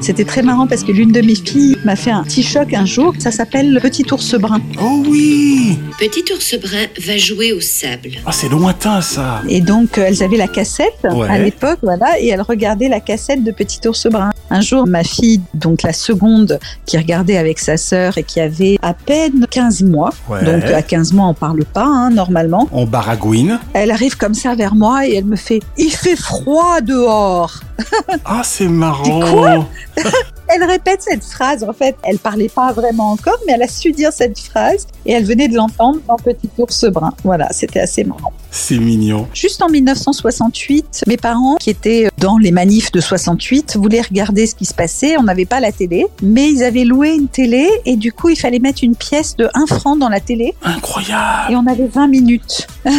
C'était 0.00 0.24
très 0.24 0.42
marrant 0.42 0.66
parce 0.66 0.82
que 0.82 0.92
l'une 0.92 1.12
de 1.12 1.20
mes 1.20 1.34
filles 1.34 1.76
m'a 1.84 1.96
fait 1.96 2.10
un 2.10 2.22
petit 2.24 2.42
choc 2.42 2.72
un 2.74 2.86
jour. 2.86 3.14
Ça 3.18 3.30
s'appelle 3.30 3.78
Petit 3.82 4.04
ours 4.12 4.34
brun. 4.38 4.60
Oh 4.80 5.02
oui 5.08 5.78
Petit 5.98 6.32
ours 6.32 6.56
brun 6.60 6.86
va 7.04 7.16
jouer 7.26 7.52
au 7.52 7.60
sable. 7.60 8.10
Ah, 8.24 8.32
c'est 8.32 8.48
lointain 8.48 9.00
ça. 9.00 9.42
Et 9.48 9.60
donc, 9.60 9.98
euh, 9.98 10.04
elles 10.06 10.22
avaient 10.22 10.36
la 10.36 10.48
cassette 10.48 11.06
Ouais. 11.12 11.28
à 11.28 11.38
l'époque, 11.38 11.78
voilà, 11.82 12.18
et 12.20 12.28
elles 12.28 12.40
regardaient 12.42 12.88
la 12.88 13.00
cassette 13.00 13.42
de 13.42 13.50
Petit 13.50 13.80
ours 13.88 14.06
brun. 14.06 14.30
Un 14.50 14.60
jour, 14.60 14.86
ma 14.86 15.02
fille, 15.02 15.40
donc 15.54 15.82
la 15.82 15.92
seconde, 15.92 16.60
qui 16.84 16.96
regardait 16.96 17.36
avec 17.36 17.58
sa 17.58 17.76
sœur 17.76 18.16
et 18.18 18.22
qui 18.22 18.38
avait 18.40 18.78
à 18.82 18.94
peine 18.94 19.46
15 19.50 19.82
mois, 19.82 20.10
Ouais. 20.28 20.44
donc 20.44 20.62
à 20.64 20.82
15 20.82 21.12
mois, 21.12 21.26
on 21.26 21.34
parle 21.34 21.64
pas, 21.64 21.84
hein, 21.84 22.10
normalement, 22.10 22.68
On 22.72 22.84
baragouine. 22.86 23.58
elle 23.74 23.90
arrive 23.90 24.16
comme 24.16 24.34
ça 24.34 24.54
vers 24.54 24.74
moi 24.74 25.06
et 25.06 25.16
elle 25.16 25.24
me 25.24 25.36
fait 25.36 25.60
«Il 25.78 25.90
fait 25.90 26.16
froid 26.16 26.80
dehors!» 26.80 27.60
Ah, 28.24 28.42
c'est 28.44 28.68
marrant. 28.68 29.20
quoi? 29.32 29.68
Elle 30.48 30.64
répète 30.64 31.02
cette 31.02 31.24
phrase, 31.24 31.64
en 31.64 31.72
fait, 31.72 31.96
elle 32.02 32.18
parlait 32.18 32.48
pas 32.48 32.72
vraiment 32.72 33.10
encore, 33.10 33.38
mais 33.46 33.54
elle 33.54 33.62
a 33.62 33.68
su 33.68 33.92
dire 33.92 34.12
cette 34.12 34.38
phrase 34.38 34.86
et 35.04 35.12
elle 35.12 35.24
venait 35.24 35.48
de 35.48 35.54
l'entendre 35.56 36.00
dans 36.08 36.16
Petit 36.16 36.48
ours 36.58 36.84
brun. 36.86 37.12
Voilà, 37.24 37.48
c'était 37.52 37.80
assez 37.80 38.04
marrant. 38.04 38.32
C'est 38.50 38.78
mignon. 38.78 39.28
Juste 39.34 39.62
en 39.62 39.68
1968, 39.68 41.04
mes 41.06 41.16
parents, 41.16 41.56
qui 41.56 41.70
étaient 41.70 42.08
dans 42.18 42.38
les 42.38 42.50
manifs 42.50 42.90
de 42.92 43.00
68, 43.00 43.76
voulaient 43.76 44.00
regarder 44.00 44.46
ce 44.46 44.54
qui 44.54 44.64
se 44.64 44.74
passait. 44.74 45.16
On 45.18 45.24
n'avait 45.24 45.44
pas 45.44 45.60
la 45.60 45.72
télé, 45.72 46.06
mais 46.22 46.50
ils 46.50 46.64
avaient 46.64 46.84
loué 46.84 47.10
une 47.10 47.28
télé 47.28 47.68
et 47.84 47.96
du 47.96 48.12
coup, 48.12 48.28
il 48.28 48.36
fallait 48.36 48.58
mettre 48.58 48.82
une 48.82 48.96
pièce 48.96 49.36
de 49.36 49.48
1 49.54 49.66
franc 49.66 49.96
dans 49.96 50.08
la 50.08 50.20
télé. 50.20 50.54
Incroyable. 50.62 51.52
Et 51.52 51.56
on 51.56 51.66
avait 51.66 51.88
20 51.88 52.08
minutes. 52.08 52.66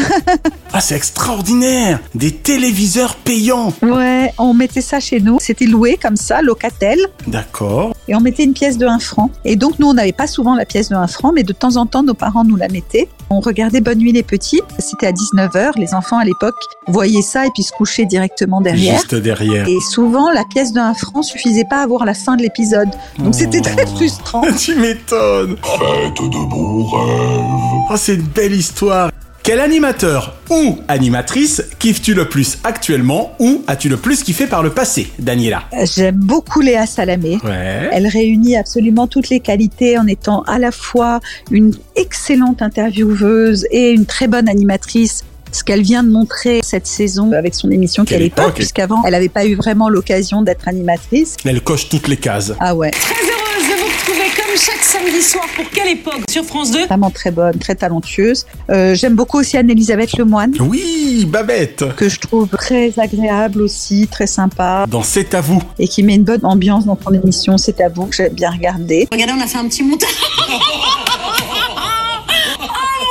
Ah, 0.73 0.81
c'est 0.81 0.95
extraordinaire. 0.95 1.99
Des 2.13 2.31
téléviseurs 2.31 3.15
payants. 3.15 3.73
Ouais, 3.81 4.33
on 4.37 4.53
mettait 4.53 4.81
ça 4.81 4.99
chez 4.99 5.21
nous. 5.21 5.37
C'était 5.39 5.65
loué 5.65 5.97
comme 5.99 6.17
ça, 6.17 6.41
locatel. 6.41 6.99
D'accord. 7.37 7.93
Et 8.07 8.15
on 8.15 8.19
mettait 8.19 8.43
une 8.45 8.53
pièce 8.53 8.79
de 8.79 8.87
1 8.87 8.97
franc. 8.97 9.29
Et 9.45 9.55
donc, 9.55 9.77
nous, 9.77 9.87
on 9.87 9.93
n'avait 9.93 10.11
pas 10.11 10.25
souvent 10.25 10.55
la 10.55 10.65
pièce 10.65 10.89
de 10.89 10.95
1 10.95 11.05
franc, 11.05 11.31
mais 11.31 11.43
de 11.43 11.53
temps 11.53 11.75
en 11.75 11.85
temps, 11.85 12.01
nos 12.01 12.15
parents 12.15 12.43
nous 12.43 12.55
la 12.55 12.67
mettaient. 12.67 13.07
On 13.29 13.41
regardait 13.41 13.79
Bonne 13.79 13.99
Nuit 13.99 14.11
les 14.11 14.23
Petits. 14.23 14.61
C'était 14.79 15.07
à 15.07 15.11
19h. 15.11 15.73
Les 15.77 15.93
enfants, 15.93 16.17
à 16.17 16.25
l'époque, 16.25 16.55
voyaient 16.87 17.21
ça 17.21 17.45
et 17.45 17.49
puis 17.53 17.61
se 17.61 17.71
couchaient 17.71 18.05
directement 18.05 18.59
derrière. 18.59 18.95
Juste 18.95 19.13
derrière. 19.13 19.67
Et 19.67 19.79
souvent, 19.91 20.31
la 20.31 20.45
pièce 20.45 20.73
de 20.73 20.79
1 20.79 20.95
franc 20.95 21.21
suffisait 21.21 21.65
pas 21.69 21.83
à 21.83 21.87
voir 21.87 22.05
la 22.05 22.15
fin 22.15 22.37
de 22.37 22.41
l'épisode. 22.41 22.89
Donc, 23.19 23.35
c'était 23.35 23.61
très 23.61 23.85
frustrant. 23.85 24.41
tu 24.57 24.75
m'étonnes. 24.75 25.57
Faites 25.61 26.23
de 26.23 26.49
beaux 26.49 26.85
rêves. 26.85 27.87
Oh, 27.91 27.95
c'est 27.97 28.15
une 28.15 28.21
belle 28.23 28.53
histoire. 28.53 29.11
Quel 29.47 29.61
animateur 29.61 30.35
ou 30.49 30.77
animatrice 30.89 31.63
kiffes-tu 31.79 32.13
le 32.13 32.27
plus 32.27 32.57
actuellement 32.65 33.33
ou 33.39 33.63
as-tu 33.67 33.87
le 33.87 33.95
plus 33.95 34.21
kiffé 34.21 34.45
par 34.45 34.61
le 34.61 34.71
passé, 34.71 35.07
Daniela 35.19 35.63
J'aime 35.95 36.17
beaucoup 36.17 36.59
Léa 36.59 36.85
Salamé. 36.85 37.37
Ouais. 37.45 37.87
Elle 37.93 38.07
réunit 38.07 38.57
absolument 38.57 39.07
toutes 39.07 39.29
les 39.29 39.39
qualités 39.39 39.97
en 39.97 40.05
étant 40.05 40.41
à 40.41 40.59
la 40.59 40.73
fois 40.73 41.21
une 41.49 41.73
excellente 41.95 42.61
intervieweuse 42.61 43.65
et 43.71 43.91
une 43.91 44.05
très 44.05 44.27
bonne 44.27 44.49
animatrice. 44.49 45.23
Ce 45.53 45.63
qu'elle 45.63 45.81
vient 45.81 46.03
de 46.03 46.09
montrer 46.09 46.59
cette 46.61 46.85
saison 46.85 47.31
avec 47.31 47.55
son 47.55 47.71
émission 47.71 48.03
Quelle 48.03 48.17
Quelle 48.17 48.27
époque, 48.27 48.43
époque. 48.47 48.55
puisqu'avant, 48.55 49.01
elle 49.05 49.13
n'avait 49.13 49.29
pas 49.29 49.45
eu 49.45 49.55
vraiment 49.55 49.87
l'occasion 49.87 50.41
d'être 50.41 50.67
animatrice. 50.67 51.37
Elle 51.45 51.61
coche 51.61 51.87
toutes 51.87 52.09
les 52.09 52.17
cases. 52.17 52.51
Ah 52.59 52.75
ouais, 52.75 52.91
Très 52.91 53.15
heureuse 53.15 53.69
de 53.69 53.79
vous 53.79 53.85
retrouver 53.85 54.27
comme 54.35 54.46
chaque 54.57 54.83
samedi 54.83 55.21
soir 55.21 55.45
pour 55.55 55.69
quelle 55.69 55.87
époque 55.89 56.21
sur 56.29 56.43
France 56.43 56.71
2 56.71 56.85
vraiment 56.87 57.09
très 57.11 57.31
bonne, 57.31 57.57
très 57.59 57.75
talentueuse. 57.75 58.45
Euh, 58.69 58.95
J'aime 58.95 59.15
beaucoup 59.15 59.39
aussi 59.39 59.57
Anne-Elisabeth 59.57 60.17
Lemoine, 60.17 60.53
Oui, 60.59 61.25
Babette 61.27 61.85
que 61.95 62.09
je 62.09 62.19
trouve 62.19 62.47
très 62.49 62.93
agréable 62.99 63.61
aussi, 63.61 64.07
très 64.07 64.27
sympa, 64.27 64.85
Dans 64.89 65.03
C'est 65.03 65.33
à 65.33 65.41
vous. 65.41 65.61
et 65.79 65.87
qui 65.87 66.03
met 66.03 66.15
une 66.15 66.23
bonne 66.23 66.45
ambiance 66.45 66.85
dans 66.85 66.97
son 67.01 67.13
émission. 67.13 67.57
C'est 67.57 67.79
à 67.81 67.89
vous 67.89 68.05
que 68.07 68.15
j'ai 68.15 68.29
bien 68.29 68.51
regardé. 68.51 69.07
Regardez, 69.11 69.33
on 69.37 69.41
a 69.41 69.47
fait 69.47 69.57
un 69.57 69.67
petit 69.67 69.83
montage. 69.83 70.09
oh 70.49 70.53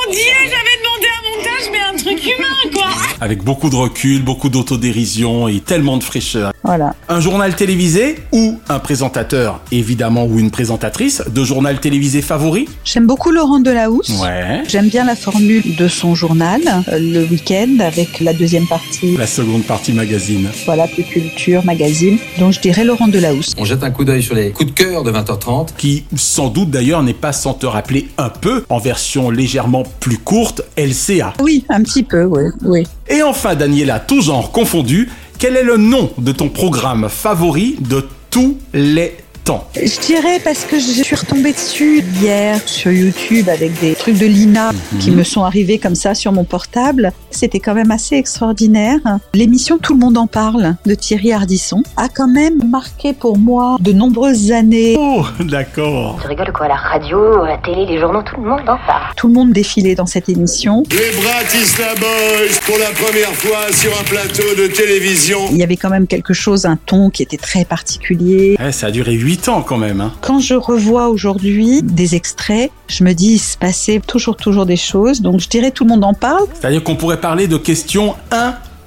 mon 0.07 0.13
dieu, 0.13 0.21
j'avais 0.45 0.77
demandé 0.83 1.07
un 1.17 1.23
montage, 1.37 1.71
mais 1.73 1.81
un 1.81 1.97
truc 1.97 2.25
humain 2.25 2.71
quoi. 2.75 2.86
Avec 3.21 3.43
beaucoup 3.43 3.71
de 3.71 3.77
recul, 3.77 4.23
beaucoup 4.23 4.49
d'autodérision 4.51 5.49
et 5.49 5.61
tellement 5.61 5.97
de 5.97 6.03
fraîcheur. 6.05 6.53
Voilà. 6.65 6.95
Un 7.09 7.21
journal 7.21 7.55
télévisé 7.57 8.17
ou 8.33 8.59
un 8.69 8.79
présentateur, 8.79 9.61
évidemment, 9.73 10.27
ou 10.27 10.39
une 10.39 10.51
présentatrice 10.51 11.23
de 11.33 11.45
journal 11.45 11.81
télévisé 11.81 12.21
favori? 12.21 12.69
J'aime 12.85 13.07
beaucoup 13.07 13.31
Laurent 13.31 13.59
Delahousse. 13.61 14.11
Ouais. 14.23 14.63
J'aime 14.69 14.89
bien 14.89 15.05
la 15.05 15.17
formule 15.17 15.77
de 15.77 15.89
son 15.89 16.15
journal, 16.15 16.61
euh, 16.93 16.99
le 16.99 17.25
week-end, 17.25 17.79
avec 17.81 18.21
la 18.21 18.35
deuxième 18.35 18.67
partie, 18.67 19.17
La 19.17 19.27
seconde 19.27 19.63
partie 19.65 19.93
magazine. 19.93 20.49
voilà, 20.67 20.87
plus 20.87 21.05
culture, 21.05 21.65
magazine. 21.65 22.19
Donc 22.39 22.53
je 22.53 22.61
dirais 22.61 22.85
Laurent 22.85 23.09
Delahousse. 23.09 23.55
On 23.57 23.65
jette 23.65 23.83
un 23.83 23.91
coup 23.91 24.05
d'œil 24.05 24.23
sur 24.23 24.35
les 24.35 24.51
coups 24.51 24.71
de 24.71 24.75
cœur 24.75 25.05
de 25.05 25.11
20h30. 25.13 25.69
Qui, 25.79 26.05
sans 26.17 26.49
doute 26.49 26.71
d'ailleurs, 26.71 27.03
n'est 27.03 27.15
pas 27.15 27.33
sans 27.33 27.55
te 27.55 27.65
rappeler 27.67 28.09
un 28.19 28.29
peu, 28.29 28.65
en 28.69 28.79
version 28.79 29.31
légèrement 29.31 29.85
plus 30.01 30.19
courte, 30.19 30.63
LCA. 30.77 31.33
Oui, 31.41 31.65
un 31.71 31.83
petit 31.83 32.03
peu, 32.03 32.25
oui. 32.25 32.43
oui. 32.65 32.87
Et 33.09 33.23
enfin, 33.23 33.55
Daniela, 33.55 34.01
tout 34.01 34.21
genre 34.21 34.51
confondu, 34.51 35.09
quel 35.39 35.57
est 35.57 35.63
le 35.63 35.77
nom 35.77 36.11
de 36.19 36.33
ton 36.33 36.49
programme 36.49 37.09
favori 37.09 37.77
de 37.81 38.07
tous 38.31 38.59
les 38.73 39.17
temps 39.47 39.67
Je 39.75 40.01
dirais 40.01 40.41
parce 40.43 40.65
que 40.65 40.79
je 40.79 41.03
suis 41.03 41.15
retombée 41.15 41.53
dessus 41.53 42.03
hier 42.21 42.61
sur 42.67 42.91
YouTube 42.91 43.49
avec 43.49 43.79
des 43.81 43.95
trucs 43.95 44.19
de 44.19 44.27
Lina 44.27 44.73
qui 45.01 45.13
me 45.13 45.23
sont 45.23 45.45
arrivés 45.45 45.79
comme 45.79 45.95
ça 45.95 46.15
sur 46.15 46.33
mon 46.33 46.45
portable. 46.45 47.13
C'était 47.31 47.61
quand 47.61 47.75
même 47.75 47.91
assez 47.91 48.17
extraordinaire. 48.17 48.99
L'émission 49.35 49.79
Tout 49.79 49.95
le 49.95 50.01
monde 50.01 50.19
en 50.19 50.27
parle 50.27 50.75
de 50.85 50.95
Thierry 50.95 51.33
Ardisson 51.33 51.83
a 51.97 52.09
quand 52.09 52.29
même 52.29 52.69
marqué 52.69 53.13
pour 53.13 53.39
moi 53.39 53.77
de 53.79 53.93
nombreuses 53.93 54.51
années. 54.51 54.97
Oh, 54.99 55.25
d'accord. 55.41 56.19
Tu 56.21 56.27
rigoles 56.27 56.53
quoi, 56.53 56.67
la 56.67 56.77
radio, 56.77 57.45
la 57.45 57.59
télé, 57.59 57.87
les 57.87 58.01
journaux, 58.01 58.23
tout 58.23 58.41
le 58.41 58.49
monde 58.49 58.63
en 58.63 58.79
parle. 58.87 59.15
Tout 59.17 59.29
le 59.29 59.35
monde 59.35 59.53
défilait 59.53 59.95
dans 59.95 60.07
cette 60.07 60.29
émission. 60.29 60.83
Les 60.91 61.23
Bratislava 61.23 61.95
Boys 62.01 62.61
pour 62.65 62.79
la 62.79 62.91
première 62.91 63.35
fois 63.35 63.73
sur 63.73 63.93
un 63.99 64.05
plateau 64.05 64.55
de 64.59 64.67
télévision. 64.67 65.39
Il 65.53 65.59
y 65.59 65.63
avait 65.63 65.77
quand 65.77 65.91
même 65.91 66.07
quelque 66.07 66.35
chose, 66.35 66.67
un 66.67 66.77
ton 66.77 67.11
qui 67.11 67.23
était 67.23 67.37
très 67.37 67.65
particulier. 67.65 68.57
Ouais, 68.59 68.73
ça 68.73 68.89
a 68.89 68.91
duré 68.91 69.13
8 69.13 69.36
ans 69.49 69.63
quand 69.63 69.79
même. 69.79 70.01
Hein. 70.01 70.13
Quand 70.21 70.41
je 70.41 70.55
revois 70.55 71.09
aujourd'hui 71.09 71.83
des 71.83 72.15
extraits, 72.15 72.71
je 72.89 73.05
me 73.05 73.13
dis 73.13 73.35
il 73.35 73.39
se 73.39 73.57
passait 73.57 74.01
toujours 74.07 74.37
toujours 74.37 74.67
des 74.67 74.77
choses. 74.77 75.21
Donc 75.21 75.41
je 75.41 75.49
dirais 75.49 75.71
tout 75.71 75.85
le 75.85 75.91
monde 75.91 76.05
en 76.05 76.15
parle. 76.15 76.45
C'est-à-dire 76.55 76.83
qu'on 76.83 76.97
pourrait 76.97 77.21
parler 77.21 77.49
de 77.49 77.57
questions 77.57 78.15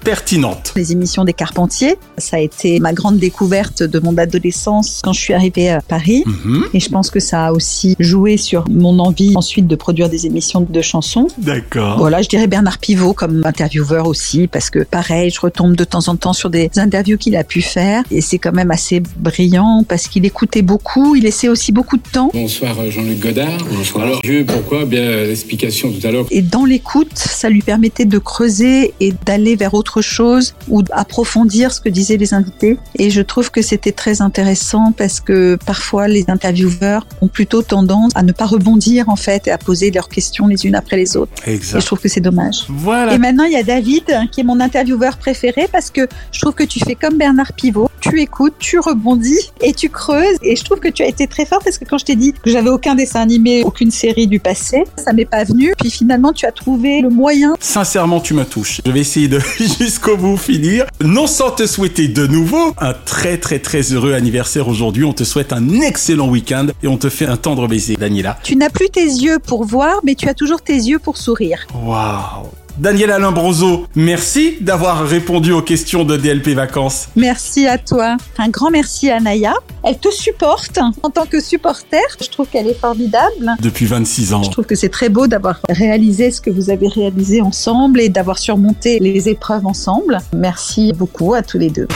impertinentes. 0.01 0.73
Les 0.75 0.91
émissions 0.91 1.25
des 1.25 1.33
Carpentiers, 1.33 1.97
ça 2.17 2.37
a 2.37 2.39
été 2.39 2.79
ma 2.79 2.93
grande 2.93 3.17
découverte 3.17 3.83
de 3.83 3.99
mon 3.99 4.17
adolescence 4.17 5.01
quand 5.03 5.13
je 5.13 5.19
suis 5.19 5.33
arrivée 5.33 5.69
à 5.69 5.81
Paris. 5.81 6.23
Mhm. 6.25 6.65
Et 6.73 6.79
je 6.79 6.89
pense 6.89 7.09
que 7.09 7.19
ça 7.19 7.47
a 7.47 7.51
aussi 7.51 7.95
joué 7.99 8.37
sur 8.37 8.65
mon 8.69 8.99
envie 8.99 9.33
ensuite 9.35 9.67
de 9.67 9.75
produire 9.75 10.09
des 10.09 10.25
émissions 10.25 10.65
de 10.67 10.81
chansons. 10.81 11.27
D'accord. 11.37 11.97
Voilà, 11.97 12.21
je 12.21 12.29
dirais 12.29 12.47
Bernard 12.47 12.77
Pivot 12.77 13.13
comme 13.13 13.43
intervieweur 13.45 14.07
aussi, 14.07 14.47
parce 14.47 14.69
que 14.69 14.79
pareil, 14.79 15.31
je 15.31 15.39
retombe 15.41 15.75
de 15.75 15.83
temps 15.83 16.07
en 16.07 16.15
temps 16.15 16.33
sur 16.33 16.49
des 16.49 16.69
interviews 16.77 17.17
qu'il 17.17 17.35
a 17.35 17.43
pu 17.43 17.61
faire, 17.61 18.03
et 18.09 18.21
c'est 18.21 18.39
quand 18.39 18.53
même 18.53 18.71
assez 18.71 19.01
brillant, 19.17 19.83
parce 19.87 20.07
qu'il 20.07 20.25
écoutait 20.25 20.61
beaucoup, 20.61 21.15
il 21.15 21.23
laissait 21.23 21.49
aussi 21.49 21.71
beaucoup 21.71 21.97
de 21.97 22.09
temps. 22.11 22.31
Bonsoir 22.33 22.79
euh, 22.79 22.89
Jean-Luc 22.89 23.19
Godard. 23.19 23.57
Bonsoir. 23.71 24.05
Alors, 24.05 24.21
Dieu, 24.21 24.45
pourquoi? 24.47 24.85
Bien, 24.85 25.01
euh, 25.01 25.27
l'explication 25.27 25.91
tout 25.91 26.05
à 26.07 26.11
l'heure. 26.11 26.25
Et 26.31 26.41
dans 26.41 26.65
l'écoute, 26.65 27.11
ça 27.15 27.49
lui 27.49 27.61
permettait 27.61 28.05
de 28.05 28.17
creuser 28.17 28.93
et 28.99 29.13
d'aller 29.25 29.55
vers 29.55 29.73
autre 29.73 29.88
chose 30.01 30.53
ou 30.67 30.81
d'approfondir 30.83 31.71
ce 31.71 31.81
que 31.81 31.89
disaient 31.89 32.17
les 32.17 32.33
invités. 32.33 32.77
Et 32.95 33.09
je 33.09 33.21
trouve 33.21 33.51
que 33.51 33.61
c'était 33.61 33.91
très 33.91 34.21
intéressant 34.21 34.91
parce 34.91 35.19
que 35.19 35.57
parfois 35.65 36.07
les 36.07 36.25
intervieweurs 36.29 37.05
ont 37.21 37.27
plutôt 37.27 37.61
tendance 37.61 38.11
à 38.15 38.23
ne 38.23 38.31
pas 38.31 38.45
rebondir 38.45 39.09
en 39.09 39.15
fait 39.15 39.47
et 39.47 39.51
à 39.51 39.57
poser 39.57 39.91
leurs 39.91 40.09
questions 40.09 40.47
les 40.47 40.65
unes 40.65 40.75
après 40.75 40.97
les 40.97 41.17
autres. 41.17 41.31
Exact. 41.45 41.77
Et 41.77 41.81
je 41.81 41.85
trouve 41.85 41.99
que 41.99 42.09
c'est 42.09 42.21
dommage. 42.21 42.65
Voilà. 42.69 43.13
Et 43.13 43.17
maintenant, 43.17 43.45
il 43.45 43.53
y 43.53 43.57
a 43.57 43.63
David 43.63 44.03
hein, 44.11 44.27
qui 44.31 44.41
est 44.41 44.43
mon 44.43 44.59
intervieweur 44.59 45.17
préféré 45.17 45.67
parce 45.71 45.89
que 45.89 46.07
je 46.31 46.39
trouve 46.39 46.53
que 46.53 46.63
tu 46.63 46.79
fais 46.79 46.95
comme 46.95 47.17
Bernard 47.17 47.53
Pivot. 47.53 47.89
Tu 48.01 48.21
écoutes, 48.21 48.55
tu 48.59 48.79
rebondis 48.79 49.51
et 49.61 49.73
tu 49.73 49.89
creuses. 49.89 50.37
Et 50.41 50.55
je 50.55 50.63
trouve 50.63 50.79
que 50.79 50.87
tu 50.87 51.03
as 51.03 51.07
été 51.07 51.27
très 51.27 51.45
fort 51.45 51.59
parce 51.63 51.77
que 51.77 51.85
quand 51.85 51.97
je 51.97 52.05
t'ai 52.05 52.15
dit 52.15 52.33
que 52.33 52.49
j'avais 52.49 52.69
aucun 52.69 52.95
dessin 52.95 53.21
animé, 53.21 53.63
aucune 53.63 53.91
série 53.91 54.27
du 54.27 54.39
passé, 54.39 54.83
ça 54.97 55.13
m'est 55.13 55.25
pas 55.25 55.43
venu. 55.43 55.73
Puis 55.79 55.91
finalement, 55.91 56.33
tu 56.33 56.45
as 56.45 56.51
trouvé 56.51 57.01
le 57.01 57.09
moyen. 57.09 57.55
Sincèrement, 57.59 58.19
tu 58.19 58.33
me 58.33 58.45
touches. 58.45 58.81
Je 58.85 58.91
vais 58.91 59.01
essayer 59.01 59.27
de 59.27 59.39
jusqu'au 59.79 60.17
bout 60.17 60.37
finir. 60.37 60.85
Non 61.01 61.25
sans 61.25 61.51
te 61.51 61.65
souhaiter 61.65 62.07
de 62.07 62.27
nouveau 62.27 62.73
un 62.79 62.93
très 62.93 63.37
très 63.37 63.59
très 63.59 63.81
heureux 63.93 64.13
anniversaire 64.13 64.67
aujourd'hui. 64.67 65.05
On 65.05 65.13
te 65.13 65.23
souhaite 65.23 65.53
un 65.53 65.81
excellent 65.81 66.27
week-end 66.27 66.67
et 66.83 66.87
on 66.87 66.97
te 66.97 67.09
fait 67.09 67.25
un 67.25 67.37
tendre 67.37 67.67
baiser, 67.67 67.95
Daniela. 67.95 68.37
Tu 68.43 68.55
n'as 68.55 68.69
plus 68.69 68.89
tes 68.89 69.05
yeux 69.05 69.39
pour 69.39 69.63
voir, 69.63 70.01
mais 70.03 70.15
tu 70.15 70.27
as 70.27 70.33
toujours 70.33 70.61
tes 70.61 70.75
yeux 70.75 70.99
pour 70.99 71.17
sourire. 71.17 71.65
Waouh. 71.73 72.47
Daniela 72.79 73.19
Limbroso, 73.19 73.87
merci 73.93 74.55
d'avoir 74.61 75.05
répondu 75.05 75.51
aux 75.51 75.61
questions 75.61 76.05
de 76.05 76.15
DLP 76.15 76.51
Vacances. 76.55 77.09
Merci 77.17 77.67
à 77.67 77.77
toi. 77.77 78.15
Un 78.37 78.47
grand 78.47 78.71
merci 78.71 79.09
à 79.09 79.19
Naya. 79.19 79.53
Elle 79.83 79.99
te 79.99 80.09
supporte 80.09 80.79
en 81.03 81.09
tant 81.09 81.25
que 81.25 81.41
supporter. 81.41 81.99
Je 82.21 82.29
trouve 82.29 82.47
qu'elle 82.47 82.67
est 82.67 82.79
formidable. 82.79 83.51
Depuis 83.59 83.85
26 83.85 84.33
ans. 84.33 84.43
Je 84.43 84.51
trouve 84.51 84.65
que 84.65 84.75
c'est 84.75 84.87
très 84.87 85.09
beau 85.09 85.27
d'avoir 85.27 85.59
réalisé 85.67 86.31
ce 86.31 86.39
que 86.39 86.49
vous 86.49 86.69
avez 86.69 86.87
réalisé 86.87 87.41
ensemble 87.41 87.99
et 87.99 88.07
d'avoir 88.07 88.39
surmonté 88.39 88.99
les 88.99 89.27
épreuves 89.27 89.65
ensemble. 89.65 90.19
Merci 90.33 90.93
beaucoup 90.93 91.33
à 91.33 91.41
tous 91.41 91.57
les 91.57 91.69
deux. 91.69 91.87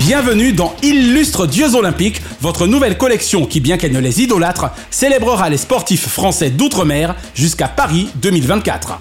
Bienvenue 0.00 0.54
dans 0.54 0.74
Illustre 0.82 1.46
Dieux 1.46 1.74
Olympiques, 1.74 2.22
votre 2.40 2.66
nouvelle 2.66 2.96
collection 2.96 3.44
qui, 3.44 3.60
bien 3.60 3.76
qu'elle 3.76 3.92
ne 3.92 4.00
les 4.00 4.22
idolâtre, 4.22 4.70
célébrera 4.90 5.50
les 5.50 5.58
sportifs 5.58 6.08
français 6.08 6.48
d'outre-mer 6.48 7.14
jusqu'à 7.34 7.68
Paris 7.68 8.08
2024. 8.22 8.98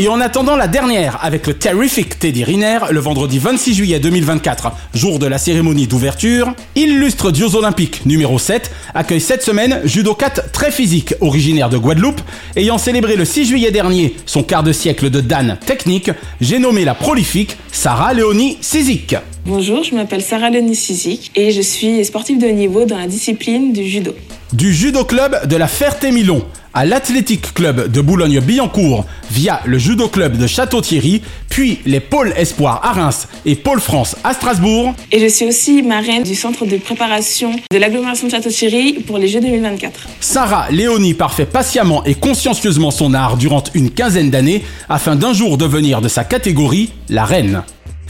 Et 0.00 0.08
en 0.08 0.18
attendant 0.18 0.56
la 0.56 0.66
dernière 0.66 1.18
avec 1.22 1.46
le 1.46 1.52
Terrific 1.52 2.18
Teddy 2.18 2.42
Riner, 2.42 2.78
le 2.90 3.00
vendredi 3.00 3.38
26 3.38 3.74
juillet 3.74 4.00
2024, 4.00 4.72
jour 4.94 5.18
de 5.18 5.26
la 5.26 5.36
cérémonie 5.36 5.86
d'ouverture, 5.86 6.54
Illustre 6.74 7.30
Dieux 7.30 7.54
Olympiques 7.54 8.06
numéro 8.06 8.38
7 8.38 8.70
accueille 8.94 9.20
cette 9.20 9.42
semaine 9.42 9.82
judokate 9.84 10.52
très 10.52 10.70
physique, 10.70 11.12
originaire 11.20 11.68
de 11.68 11.76
Guadeloupe, 11.76 12.22
ayant 12.56 12.78
célébré 12.78 13.14
le 13.14 13.26
6 13.26 13.44
juillet 13.44 13.72
dernier 13.72 14.16
son 14.24 14.42
quart 14.42 14.62
de 14.62 14.72
siècle 14.72 15.10
de 15.10 15.20
Dan 15.20 15.58
technique, 15.66 16.10
j'ai 16.40 16.58
nommé 16.58 16.86
la 16.86 16.94
prolifique 16.94 17.58
Sarah 17.70 18.14
Léonie 18.14 18.56
Sizik. 18.62 19.16
Bonjour, 19.44 19.84
je 19.84 19.94
m'appelle 19.94 20.22
Sarah 20.22 20.48
Léonie 20.48 20.76
Sizik 20.76 21.30
et 21.36 21.50
je 21.50 21.60
suis 21.60 22.02
sportive 22.06 22.40
de 22.40 22.46
haut 22.46 22.52
niveau 22.52 22.86
dans 22.86 22.96
la 22.96 23.06
discipline 23.06 23.74
du 23.74 23.84
judo. 23.84 24.14
Du 24.54 24.72
judo 24.72 25.04
club 25.04 25.46
de 25.46 25.56
la 25.56 25.68
Ferté-Milon 25.68 26.42
à 26.74 26.84
l'athlétique 26.84 27.54
club 27.54 27.90
de 27.90 28.00
Boulogne-Billancourt 28.00 29.04
via 29.30 29.60
le 29.64 29.78
judo 29.78 30.08
club 30.08 30.36
de 30.36 30.46
Château-Thierry, 30.46 31.22
puis 31.48 31.80
les 31.86 32.00
pôles 32.00 32.32
espoirs 32.36 32.80
à 32.84 32.92
Reims 32.92 33.28
et 33.44 33.54
pôle 33.54 33.80
France 33.80 34.16
à 34.24 34.34
Strasbourg. 34.34 34.94
Et 35.12 35.20
je 35.20 35.26
suis 35.26 35.46
aussi 35.46 35.82
marraine 35.82 36.22
du 36.22 36.34
centre 36.34 36.66
de 36.66 36.76
préparation 36.76 37.52
de 37.72 37.78
l'agglomération 37.78 38.26
de 38.26 38.32
Château-Thierry 38.32 39.04
pour 39.06 39.18
les 39.18 39.28
Jeux 39.28 39.40
2024. 39.40 40.08
Sarah 40.20 40.70
Léonie 40.70 41.14
parfait 41.14 41.46
patiemment 41.46 42.04
et 42.04 42.14
consciencieusement 42.14 42.90
son 42.90 43.14
art 43.14 43.36
durant 43.36 43.64
une 43.74 43.90
quinzaine 43.90 44.30
d'années 44.30 44.64
afin 44.88 45.16
d'un 45.16 45.32
jour 45.32 45.58
devenir 45.58 46.00
de 46.00 46.08
sa 46.08 46.24
catégorie 46.24 46.90
la 47.08 47.24
reine. 47.24 47.62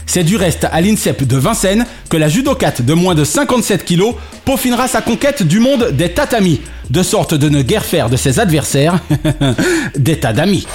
C'est 0.05 0.23
du 0.23 0.35
reste 0.35 0.65
à 0.71 0.81
l'INSEP 0.81 1.23
de 1.23 1.37
Vincennes 1.37 1.85
que 2.09 2.17
la 2.17 2.29
judocate 2.29 2.81
de 2.81 2.93
moins 2.93 3.15
de 3.15 3.23
57 3.23 3.85
kilos 3.85 4.15
peaufinera 4.45 4.87
sa 4.87 5.01
conquête 5.01 5.43
du 5.43 5.59
monde 5.59 5.91
des 5.91 6.09
tatamis, 6.09 6.61
de 6.89 7.03
sorte 7.03 7.33
de 7.33 7.49
ne 7.49 7.61
guère 7.61 7.85
faire 7.85 8.09
de 8.09 8.17
ses 8.17 8.39
adversaires 8.39 8.99
des 9.95 10.19
tas 10.19 10.33
d'amis. 10.33 10.65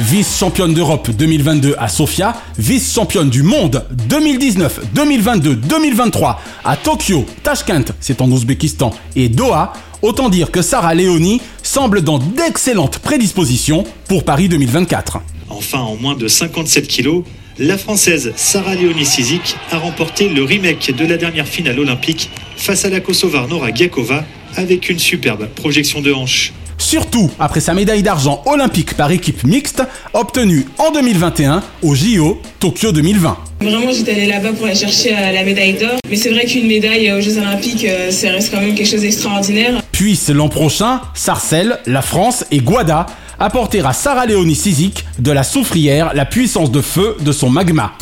Vice-championne 0.00 0.72
d'Europe 0.72 1.10
2022 1.10 1.74
à 1.78 1.88
Sofia, 1.88 2.34
vice-championne 2.56 3.28
du 3.28 3.42
monde 3.42 3.84
2019, 4.08 4.80
2022, 4.94 5.56
2023 5.56 6.40
à 6.64 6.76
Tokyo, 6.78 7.26
Tashkent, 7.42 7.92
c'est 8.00 8.22
en 8.22 8.30
Ouzbékistan, 8.30 8.94
et 9.14 9.28
Doha, 9.28 9.74
autant 10.00 10.30
dire 10.30 10.50
que 10.50 10.62
Sarah 10.62 10.94
Léoni 10.94 11.42
semble 11.62 12.00
dans 12.00 12.18
d'excellentes 12.18 12.98
prédispositions 13.00 13.84
pour 14.08 14.24
Paris 14.24 14.48
2024. 14.48 15.18
Enfin, 15.50 15.80
en 15.80 15.96
moins 15.96 16.14
de 16.14 16.28
57 16.28 16.88
kilos, 16.88 17.24
la 17.58 17.76
Française 17.76 18.32
Sarah 18.36 18.74
Léonie 18.74 19.04
Sizik 19.04 19.56
a 19.70 19.78
remporté 19.78 20.28
le 20.28 20.42
remake 20.44 20.94
de 20.96 21.04
la 21.04 21.16
dernière 21.16 21.46
finale 21.46 21.78
olympique 21.78 22.30
face 22.56 22.84
à 22.84 22.90
la 22.90 23.00
Kosovare 23.00 23.48
Nora 23.48 23.72
Giakova 23.72 24.24
avec 24.56 24.88
une 24.88 24.98
superbe 24.98 25.46
projection 25.48 26.00
de 26.00 26.12
hanche. 26.12 26.52
Surtout 26.78 27.30
après 27.38 27.60
sa 27.60 27.74
médaille 27.74 28.02
d'argent 28.02 28.42
olympique 28.46 28.94
par 28.94 29.10
équipe 29.10 29.44
mixte 29.44 29.82
obtenue 30.14 30.66
en 30.78 30.90
2021 30.90 31.62
au 31.82 31.94
JO 31.94 32.40
Tokyo 32.58 32.92
2020. 32.92 33.36
Vraiment, 33.60 33.92
j'étais 33.92 34.12
allée 34.12 34.26
là-bas 34.26 34.52
pour 34.52 34.64
aller 34.64 34.74
chercher 34.74 35.12
euh, 35.12 35.32
la 35.32 35.44
médaille 35.44 35.74
d'or. 35.74 35.98
Mais 36.08 36.16
c'est 36.16 36.30
vrai 36.30 36.46
qu'une 36.46 36.66
médaille 36.66 37.12
aux 37.12 37.20
Jeux 37.20 37.36
Olympiques, 37.36 37.84
euh, 37.84 38.10
ça 38.10 38.30
reste 38.30 38.50
quand 38.50 38.60
même 38.60 38.74
quelque 38.74 38.88
chose 38.88 39.02
d'extraordinaire. 39.02 39.82
Puisse 39.92 40.30
l'an 40.30 40.48
prochain, 40.48 41.02
Sarcelles, 41.14 41.78
la 41.84 42.00
France 42.00 42.46
et 42.50 42.58
Guada 42.60 43.04
apporter 43.40 43.80
à 43.80 43.92
Sarah 43.94 44.26
Léonie 44.26 44.54
Sizik 44.54 45.06
de 45.18 45.32
la 45.32 45.42
soufrière 45.42 46.12
la 46.14 46.26
puissance 46.26 46.70
de 46.70 46.82
feu 46.82 47.16
de 47.20 47.32
son 47.32 47.48
magma. 47.50 47.94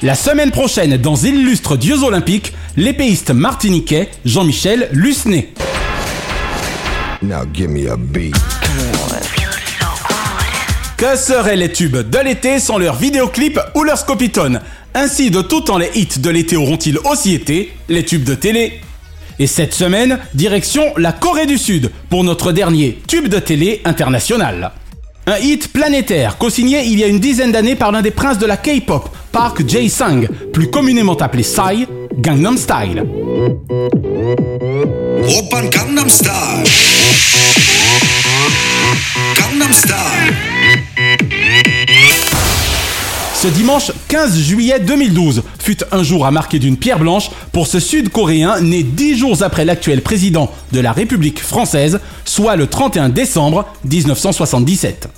La 0.00 0.14
semaine 0.14 0.52
prochaine, 0.52 0.96
dans 0.96 1.16
Illustres 1.16 1.76
Dieux 1.76 2.04
Olympiques, 2.04 2.54
l'épéiste 2.76 3.32
martiniquais 3.32 4.08
Jean-Michel 4.24 4.88
Lucenay. 4.92 5.52
Now 7.20 7.42
give 7.52 7.68
me 7.68 7.90
a 7.90 7.96
beat. 7.96 8.36
Que 10.96 11.16
seraient 11.16 11.56
les 11.56 11.72
tubes 11.72 12.08
de 12.08 12.18
l'été 12.18 12.60
sans 12.60 12.78
leurs 12.78 12.96
vidéoclips 12.96 13.60
ou 13.74 13.82
leurs 13.82 13.98
scopitones? 13.98 14.60
Ainsi, 14.94 15.30
de 15.30 15.42
tout 15.42 15.60
temps, 15.62 15.78
les 15.78 15.90
hits 15.94 16.18
de 16.18 16.30
l'été 16.30 16.56
auront-ils 16.56 16.98
aussi 16.98 17.34
été 17.34 17.72
les 17.88 18.04
tubes 18.04 18.24
de 18.24 18.34
télé? 18.34 18.80
Et 19.40 19.46
cette 19.46 19.72
semaine, 19.72 20.18
direction 20.34 20.82
la 20.96 21.12
Corée 21.12 21.46
du 21.46 21.58
Sud 21.58 21.92
pour 22.10 22.24
notre 22.24 22.50
dernier 22.52 23.00
tube 23.06 23.28
de 23.28 23.38
télé 23.38 23.80
international. 23.84 24.72
Un 25.26 25.38
hit 25.38 25.72
planétaire 25.72 26.38
co-signé 26.38 26.84
il 26.86 26.98
y 26.98 27.04
a 27.04 27.06
une 27.06 27.20
dizaine 27.20 27.52
d'années 27.52 27.76
par 27.76 27.92
l'un 27.92 28.02
des 28.02 28.10
princes 28.10 28.38
de 28.38 28.46
la 28.46 28.56
K-pop, 28.56 29.08
Park 29.30 29.62
Jae-sang, 29.68 30.22
plus 30.52 30.70
communément 30.70 31.14
appelé 31.14 31.42
Psy, 31.42 31.86
Gangnam 32.18 32.56
Style. 32.56 33.04
Open 35.38 35.70
Gangnam 35.70 36.08
Style. 36.08 36.64
Gangnam 39.36 39.72
Style. 39.72 40.34
Ce 43.40 43.46
dimanche 43.46 43.92
15 44.08 44.36
juillet 44.36 44.80
2012 44.80 45.44
fut 45.68 45.84
un 45.92 46.02
jour 46.02 46.24
à 46.24 46.30
marquer 46.30 46.58
d'une 46.58 46.78
pierre 46.78 46.98
blanche 46.98 47.28
pour 47.52 47.66
ce 47.66 47.78
Sud-Coréen 47.78 48.58
né 48.62 48.82
dix 48.82 49.18
jours 49.18 49.42
après 49.42 49.66
l'actuel 49.66 50.00
président 50.00 50.50
de 50.72 50.80
la 50.80 50.92
République 50.92 51.40
française, 51.40 52.00
soit 52.24 52.56
le 52.56 52.68
31 52.68 53.10
décembre 53.10 53.66
1977. 53.84 55.10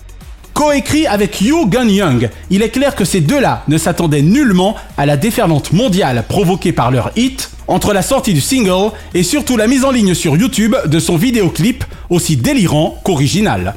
Coécrit 0.53 1.07
avec 1.07 1.41
Yoo 1.41 1.67
Gun-young, 1.67 2.31
il 2.51 2.63
est 2.63 2.71
clair 2.71 2.97
que 2.97 3.05
ces 3.05 3.21
deux-là 3.21 3.63
ne 3.69 3.79
s'attendaient 3.79 4.23
nullement 4.23 4.75
à 4.99 5.07
la 5.07 5.17
déferlante 5.17 5.73
mondiale 5.73 6.25
provoquée 6.29 6.73
par 6.73 6.91
leur 6.91 7.13
hit, 7.15 7.53
entre 7.69 7.93
la 7.93 8.03
sortie 8.03 8.35
du 8.35 8.41
single 8.41 8.91
et 9.15 9.23
surtout 9.23 9.57
la 9.57 9.69
mise 9.69 9.85
en 9.85 9.93
ligne 9.93 10.15
sur 10.15 10.37
YouTube 10.37 10.75
de 10.85 10.99
son 10.99 11.17
vidéoclip 11.17 11.85
aussi 12.09 12.37
délirant 12.37 12.99
qu'original. 13.05 13.77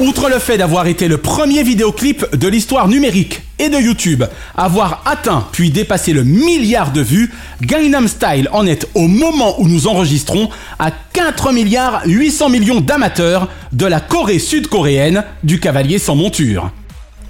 Outre 0.00 0.28
le 0.28 0.38
fait 0.38 0.58
d'avoir 0.58 0.86
été 0.86 1.08
le 1.08 1.16
premier 1.16 1.64
vidéoclip 1.64 2.36
de 2.36 2.46
l'histoire 2.46 2.86
numérique 2.86 3.40
et 3.58 3.68
de 3.68 3.78
YouTube 3.78 4.22
avoir 4.56 5.02
atteint 5.06 5.44
puis 5.50 5.70
dépassé 5.70 6.12
le 6.12 6.22
milliard 6.22 6.92
de 6.92 7.00
vues, 7.00 7.32
Gangnam 7.62 8.06
Style 8.06 8.48
en 8.52 8.64
est 8.64 8.86
au 8.94 9.08
moment 9.08 9.60
où 9.60 9.66
nous 9.66 9.88
enregistrons 9.88 10.50
à 10.78 10.92
4 10.92 11.52
milliards 11.52 12.02
800 12.06 12.48
millions 12.48 12.80
d'amateurs 12.80 13.48
de 13.72 13.86
la 13.86 13.98
Corée 13.98 14.38
sud-coréenne 14.38 15.24
du 15.42 15.58
cavalier 15.58 15.98
sans 15.98 16.14
monture. 16.14 16.70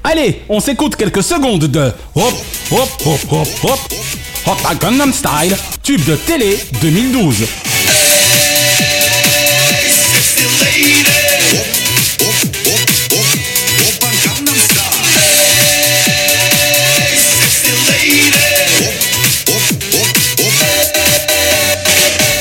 Allez, 0.05 0.43
on 0.51 0.61
s'écoute 0.61 0.95
quelques 0.97 1.23
secondes 1.23 1.65
de 1.65 1.91
Hop 2.17 2.35
Hop 2.71 2.89
Hop 3.07 3.21
Hop 3.33 3.49
Hop 3.63 3.79
Hop 4.47 4.59
à 4.69 4.75
Gangnam 4.75 5.13
Style, 5.15 5.57
tube 5.83 6.05
de 6.05 6.17
télé 6.17 6.59
2012. 6.83 7.47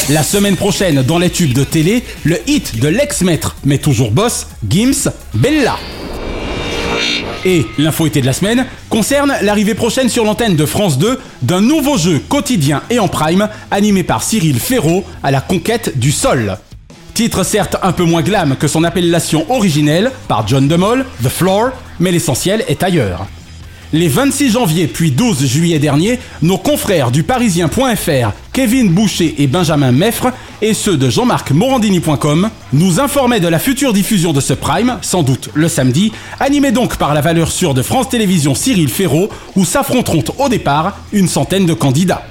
La 0.10 0.24
semaine 0.24 0.55
prochaine, 0.55 1.03
dans 1.03 1.20
les 1.20 1.30
tubes 1.30 1.51
de 1.51 1.66
télé, 1.66 2.01
le 2.24 2.38
hit 2.47 2.80
de 2.80 2.88
l'ex-maître, 2.88 3.58
mais 3.66 3.78
toujours 3.78 4.12
boss, 4.12 4.47
Gims, 4.66 5.12
Bella. 5.34 5.76
Et 7.43 7.66
l'info 7.78 8.05
été 8.05 8.22
de 8.22 8.26
la 8.26 8.32
semaine 8.32 8.66
concerne 8.89 9.34
l'arrivée 9.41 9.76
prochaine 9.76 10.08
sur 10.08 10.24
l'antenne 10.24 10.55
de 10.55 10.66
France 10.66 10.97
2 10.97 11.20
d'un 11.41 11.60
nouveau 11.60 11.97
jeu 11.97 12.20
quotidien 12.20 12.84
et 12.89 12.99
en 12.99 13.10
prime 13.10 13.49
animé 13.70 14.03
par 14.03 14.24
Cyril 14.24 14.62
Ferraud 14.62 15.03
à 15.24 15.32
la 15.32 15.41
conquête 15.41 15.99
du 15.99 16.14
sol. 16.14 16.58
Titre 17.14 17.43
certes 17.43 17.76
un 17.84 17.91
peu 17.91 18.03
moins 18.03 18.22
glam 18.22 18.55
que 18.58 18.70
son 18.70 18.86
appellation 18.86 19.45
originelle 19.51 20.12
par 20.30 20.47
John 20.47 20.70
DeMol, 20.70 21.05
The 21.22 21.30
Floor, 21.30 21.72
mais 21.99 22.12
l'essentiel 22.14 22.64
est 22.70 22.82
ailleurs. 22.82 23.28
Les 23.93 24.09
26 24.09 24.51
janvier 24.51 24.88
puis 24.88 25.11
12 25.11 25.45
juillet 25.45 25.79
dernier, 25.79 26.19
nos 26.41 26.57
confrères 26.57 27.09
du 27.09 27.23
parisien.fr, 27.23 28.31
Kevin 28.51 28.89
Boucher 28.89 29.35
et 29.38 29.47
Benjamin 29.47 29.93
Meffre, 29.93 30.27
et 30.61 30.73
ceux 30.73 30.97
de 30.97 31.09
Jean-Marc 31.09 31.51
Morandini.com, 31.51 32.49
nous 32.73 32.99
informaient 32.99 33.39
de 33.39 33.47
la 33.47 33.59
future 33.59 33.93
diffusion 33.93 34.33
de 34.33 34.41
ce 34.41 34.51
prime, 34.51 34.97
sans 35.01 35.23
doute 35.23 35.51
le 35.53 35.69
samedi, 35.69 36.11
animé 36.41 36.73
donc 36.73 36.97
par 36.97 37.13
la 37.13 37.21
valeur 37.21 37.49
sûre 37.49 37.73
de 37.73 37.81
France 37.81 38.09
Télévisions 38.09 38.55
Cyril 38.55 38.89
Ferraud, 38.89 39.29
où 39.55 39.63
s'affronteront 39.63 40.23
au 40.38 40.49
départ 40.49 40.97
une 41.13 41.29
centaine 41.29 41.65
de 41.65 41.73
candidats. 41.73 42.25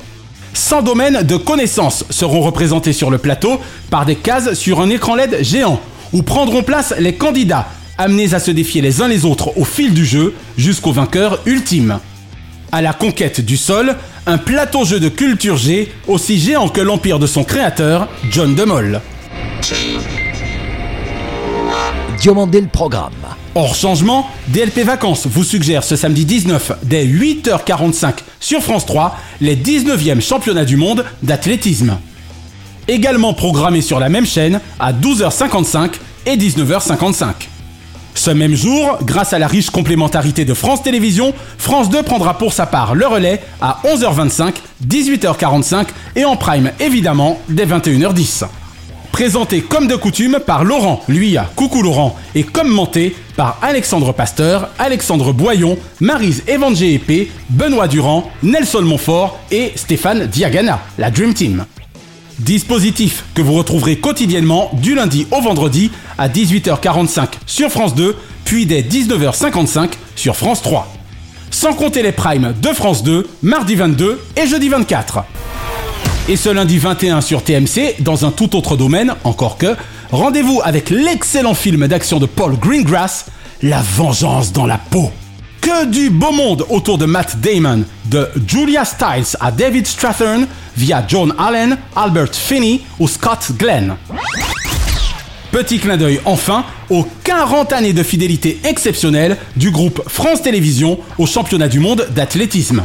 100 0.53 0.83
domaines 0.83 1.23
de 1.23 1.37
connaissances 1.39 2.05
seront 2.11 2.43
représentés 2.43 2.93
sur 2.93 3.11
le 3.11 3.17
plateau 3.17 3.59
par 3.89 4.05
des 4.05 4.17
cases 4.17 4.53
sur 4.53 4.81
un 4.81 4.91
écran 4.91 5.15
LED 5.15 5.43
géant, 5.43 5.81
où 6.13 6.21
prendront 6.21 6.63
place 6.63 6.93
les 6.99 7.15
candidats 7.15 7.67
amenés 7.99 8.35
à 8.35 8.41
se 8.41 8.51
défier 8.51 8.83
les 8.83 9.03
uns 9.03 9.09
les 9.09 9.25
autres 9.25 9.57
au 9.57 9.65
fil 9.65 9.95
du 9.95 10.05
jeu 10.05 10.35
jusqu'au 10.57 10.93
vainqueur 10.93 11.41
ultime. 11.47 11.99
À 12.73 12.83
la 12.83 12.93
conquête 12.93 13.41
du 13.41 13.57
sol, 13.57 13.97
un 14.27 14.39
plateau 14.39 14.85
jeu 14.85 15.01
de 15.01 15.09
culture 15.09 15.57
G 15.57 15.93
aussi 16.09 16.39
géant 16.39 16.69
que 16.69 16.81
l'empire 16.81 17.19
de 17.19 17.27
son 17.27 17.45
créateur, 17.45 18.09
John 18.31 18.55
DeMol. 18.55 19.01
Le 22.27 22.67
programme. 22.67 23.13
Hors 23.55 23.77
changement, 23.77 24.29
DLP 24.49 24.81
Vacances 24.81 25.29
vous 25.29 25.45
suggère 25.45 25.85
ce 25.85 25.95
samedi 25.95 26.25
19 26.25 26.73
dès 26.83 27.07
8h45 27.07 28.15
sur 28.41 28.63
France 28.63 28.85
3 28.85 29.17
les 29.41 29.55
19e 29.55 30.21
championnats 30.21 30.65
du 30.65 30.77
monde 30.77 31.05
d'athlétisme. 31.23 31.99
Également 32.89 33.33
programmé 33.33 33.81
sur 33.81 34.01
la 34.01 34.09
même 34.09 34.27
chaîne 34.27 34.61
à 34.81 34.93
12h55 34.93 35.93
et 36.27 36.37
19h55. 36.37 37.56
Ce 38.17 38.31
même 38.31 38.55
jour, 38.55 38.99
grâce 39.03 39.35
à 39.35 39.39
la 39.39 39.47
riche 39.47 39.69
complémentarité 39.69 40.47
de 40.47 40.55
France 40.55 40.83
Télévisions, 40.83 41.35
France 41.59 41.91
2 41.91 42.03
prendra 42.03 42.39
pour 42.39 42.55
sa 42.55 42.65
part 42.65 42.95
le 42.95 43.07
relais 43.07 43.43
à 43.61 43.79
11h25, 43.85 44.55
18h45 44.89 45.87
et 46.17 46.25
en 46.25 46.35
prime 46.35 46.73
évidemment 46.81 47.39
dès 47.51 47.67
21h10. 47.67 48.47
Présenté 49.13 49.61
comme 49.61 49.87
de 49.87 49.97
coutume 49.97 50.39
par 50.45 50.65
Laurent, 50.65 51.03
lui 51.09 51.37
à 51.37 51.49
Coucou 51.57 51.83
Laurent, 51.83 52.17
et 52.35 52.43
commenté 52.43 53.15
par 53.37 53.59
Alexandre 53.63 54.13
Pasteur, 54.13 54.71
Alexandre 54.79 55.33
Boyon, 55.33 55.79
Marise 56.01 56.43
Evangé 56.49 57.01
Benoît 57.51 57.87
Durand, 57.87 58.31
Nelson 58.43 58.83
Montfort 58.83 59.39
et 59.51 59.73
Stéphane 59.77 60.27
Diagana, 60.27 60.81
la 60.99 61.11
Dream 61.11 61.35
Team. 61.35 61.65
Dispositif 62.39 63.25
que 63.35 63.41
vous 63.41 63.55
retrouverez 63.55 63.97
quotidiennement 63.97 64.71
du 64.75 64.95
lundi 64.95 65.27
au 65.31 65.41
vendredi 65.41 65.91
à 66.19 66.29
18h45 66.29 67.29
sur 67.47 67.71
France 67.71 67.95
2, 67.95 68.15
puis 68.45 68.67
dès 68.67 68.83
19h55 68.83 69.93
sur 70.17 70.37
France 70.37 70.61
3. 70.61 70.93
Sans 71.51 71.73
compter 71.73 72.03
les 72.03 72.13
primes 72.13 72.55
de 72.61 72.69
France 72.69 73.03
2, 73.03 73.27
mardi 73.43 73.75
22 73.75 74.21
et 74.37 74.47
jeudi 74.47 74.69
24. 74.69 75.25
Et 76.29 76.37
ce 76.37 76.51
lundi 76.51 76.77
21 76.77 77.23
sur 77.23 77.43
TMC, 77.43 77.97
dans 78.01 78.27
un 78.27 78.31
tout 78.31 78.55
autre 78.55 78.77
domaine, 78.77 79.15
encore 79.25 79.57
que, 79.57 79.75
rendez-vous 80.11 80.61
avec 80.63 80.91
l'excellent 80.91 81.55
film 81.55 81.87
d'action 81.87 82.19
de 82.19 82.27
Paul 82.27 82.59
Greengrass, 82.59 83.27
La 83.63 83.81
vengeance 83.81 84.53
dans 84.53 84.67
la 84.67 84.77
peau. 84.77 85.11
Que 85.67 85.85
du 85.85 86.11
beau 86.11 86.31
monde 86.31 86.65
autour 86.69 86.97
de 86.97 87.07
Matt 87.07 87.41
Damon, 87.41 87.83
de 88.05 88.29
Julia 88.47 88.85
Stiles 88.85 89.37
à 89.41 89.51
David 89.51 89.85
Strathern, 89.85 90.47
via 90.77 91.05
John 91.09 91.35
Allen, 91.37 91.77
Albert 91.97 92.37
Finney 92.37 92.83
ou 93.01 93.09
Scott 93.09 93.51
Glenn. 93.59 93.97
Petit 95.51 95.81
clin 95.81 95.97
d'œil 95.97 96.21
enfin 96.25 96.65
aux 96.89 97.05
40 97.25 97.73
années 97.73 97.93
de 97.93 98.05
fidélité 98.05 98.61
exceptionnelle 98.63 99.39
du 99.57 99.73
groupe 99.73 100.01
France 100.07 100.41
Télévisions 100.41 101.01
au 101.19 101.27
championnat 101.27 101.67
du 101.67 101.81
monde 101.81 102.07
d'athlétisme. 102.15 102.85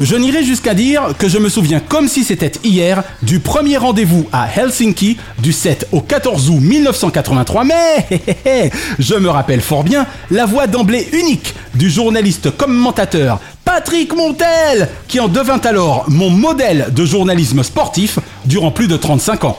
Je 0.00 0.14
n'irai 0.14 0.44
jusqu'à 0.44 0.74
dire 0.74 1.08
que 1.18 1.28
je 1.28 1.38
me 1.38 1.48
souviens 1.48 1.80
comme 1.80 2.06
si 2.06 2.22
c'était 2.22 2.52
hier 2.62 3.02
du 3.22 3.40
premier 3.40 3.78
rendez-vous 3.78 4.28
à 4.32 4.46
Helsinki 4.48 5.16
du 5.40 5.52
7 5.52 5.88
au 5.90 6.00
14 6.00 6.50
août 6.50 6.60
1983, 6.60 7.64
mais 7.64 8.70
je 9.00 9.14
me 9.16 9.28
rappelle 9.28 9.60
fort 9.60 9.82
bien 9.82 10.06
la 10.30 10.46
voix 10.46 10.68
d'emblée 10.68 11.08
unique 11.12 11.52
du 11.74 11.90
journaliste 11.90 12.56
commentateur 12.56 13.40
Patrick 13.64 14.14
Montel, 14.14 14.88
qui 15.08 15.18
en 15.18 15.26
devint 15.26 15.60
alors 15.64 16.04
mon 16.08 16.30
modèle 16.30 16.86
de 16.92 17.04
journalisme 17.04 17.64
sportif 17.64 18.20
durant 18.44 18.70
plus 18.70 18.86
de 18.86 18.96
35 18.96 19.44
ans. 19.44 19.58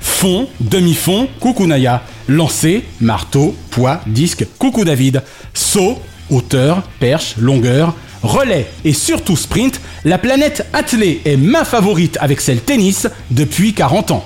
Fond, 0.00 0.46
demi-fond, 0.60 1.26
coucou 1.40 1.66
Naya. 1.66 2.02
Lancer, 2.28 2.84
marteau, 3.00 3.56
poids, 3.70 4.00
disque, 4.06 4.46
coucou 4.58 4.84
David. 4.84 5.22
Saut, 5.52 5.98
hauteur, 6.30 6.82
perche, 7.00 7.34
longueur, 7.38 7.92
relais 8.24 8.66
et 8.84 8.92
surtout 8.92 9.36
sprint, 9.36 9.80
la 10.04 10.18
planète 10.18 10.66
athlée 10.72 11.20
est 11.24 11.36
ma 11.36 11.64
favorite 11.64 12.18
avec 12.20 12.40
celle 12.40 12.60
tennis 12.60 13.06
depuis 13.30 13.72
40 13.72 14.10
ans. 14.10 14.24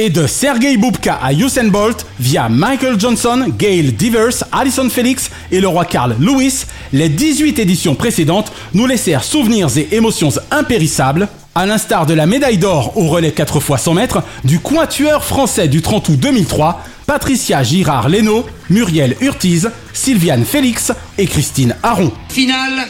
Et 0.00 0.10
de 0.10 0.28
Sergei 0.28 0.76
Boubka 0.76 1.14
à 1.14 1.32
Usain 1.32 1.68
Bolt, 1.68 2.06
via 2.20 2.48
Michael 2.48 3.00
Johnson, 3.00 3.46
Gail 3.58 3.92
Divers, 3.92 4.44
Alison 4.52 4.88
Felix 4.88 5.28
et 5.50 5.60
le 5.60 5.66
roi 5.66 5.84
Carl 5.84 6.14
Lewis, 6.20 6.66
les 6.92 7.08
18 7.08 7.58
éditions 7.58 7.96
précédentes 7.96 8.52
nous 8.74 8.86
laissèrent 8.86 9.24
souvenirs 9.24 9.76
et 9.76 9.88
émotions 9.90 10.30
impérissables, 10.52 11.26
à 11.56 11.66
l'instar 11.66 12.06
de 12.06 12.14
la 12.14 12.26
médaille 12.26 12.58
d'or 12.58 12.96
au 12.96 13.08
relais 13.08 13.32
4 13.32 13.56
x 13.56 13.82
100 13.82 13.94
mètres 13.94 14.22
du 14.44 14.60
quatuor 14.60 15.24
français 15.24 15.66
du 15.66 15.82
30 15.82 16.10
août 16.10 16.16
2003, 16.20 16.84
Patricia 17.04 17.64
Girard-Leno, 17.64 18.46
Muriel 18.70 19.16
Urtiz, 19.20 19.68
Sylviane 19.92 20.44
Félix 20.44 20.92
et 21.18 21.26
Christine 21.26 21.74
Aron. 21.82 22.12
Finale 22.28 22.86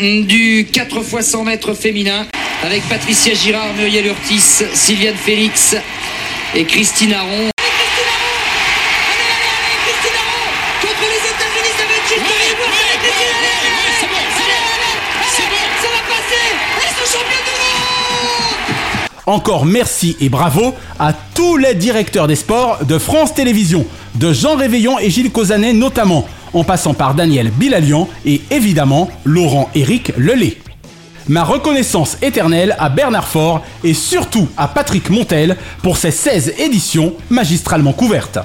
du 0.00 0.66
4 0.72 0.98
x 0.98 1.26
100 1.26 1.44
mètres 1.44 1.74
féminin 1.74 2.26
avec 2.62 2.82
Patricia 2.88 3.34
Girard, 3.34 3.74
Muriel 3.74 4.06
Urtis, 4.06 4.64
Sylviane 4.72 5.16
Félix 5.16 5.76
et 6.54 6.64
Christine 6.64 7.14
Aron. 7.14 7.50
Encore 19.24 19.64
merci 19.66 20.16
et 20.20 20.28
bravo 20.28 20.74
à 20.98 21.12
tous 21.12 21.56
les 21.56 21.74
directeurs 21.74 22.26
des 22.26 22.34
sports 22.34 22.84
de 22.84 22.98
France 22.98 23.34
Télévisions, 23.34 23.86
de 24.16 24.32
Jean 24.32 24.56
Réveillon 24.56 24.98
et 24.98 25.10
Gilles 25.10 25.30
Causanet 25.30 25.72
notamment, 25.72 26.26
en 26.54 26.64
passant 26.64 26.94
par 26.94 27.14
Daniel 27.14 27.50
Bilalian 27.50 28.08
et 28.24 28.40
évidemment 28.50 29.08
Laurent-Éric 29.24 30.12
Lelay. 30.16 30.56
Ma 31.28 31.44
reconnaissance 31.44 32.18
éternelle 32.20 32.74
à 32.78 32.88
Bernard 32.88 33.28
Faure 33.28 33.62
et 33.84 33.94
surtout 33.94 34.48
à 34.56 34.66
Patrick 34.66 35.08
Montel 35.10 35.56
pour 35.82 35.96
ses 35.96 36.10
16 36.10 36.54
éditions 36.58 37.14
magistralement 37.30 37.92
couvertes. 37.92 38.38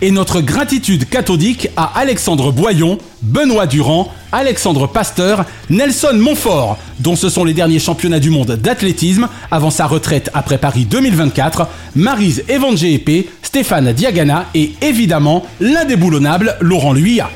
Et 0.00 0.12
notre 0.12 0.40
gratitude 0.40 1.08
cathodique 1.08 1.70
à 1.76 1.98
Alexandre 1.98 2.52
Boyon, 2.52 2.98
Benoît 3.22 3.66
Durand, 3.66 4.12
Alexandre 4.30 4.86
Pasteur, 4.86 5.44
Nelson 5.70 6.14
Montfort, 6.14 6.78
dont 7.00 7.16
ce 7.16 7.28
sont 7.28 7.42
les 7.42 7.52
derniers 7.52 7.80
championnats 7.80 8.20
du 8.20 8.30
monde 8.30 8.52
d'athlétisme 8.52 9.28
avant 9.50 9.70
sa 9.70 9.86
retraite 9.86 10.30
après 10.34 10.58
Paris 10.58 10.84
2024, 10.84 11.66
Marise 11.96 12.44
Evangéépé, 12.48 13.28
Stéphane 13.42 13.92
Diagana 13.92 14.46
et 14.54 14.72
évidemment 14.82 15.44
l'indéboulonnable 15.60 16.56
Laurent 16.60 16.92
Luyat. 16.92 17.30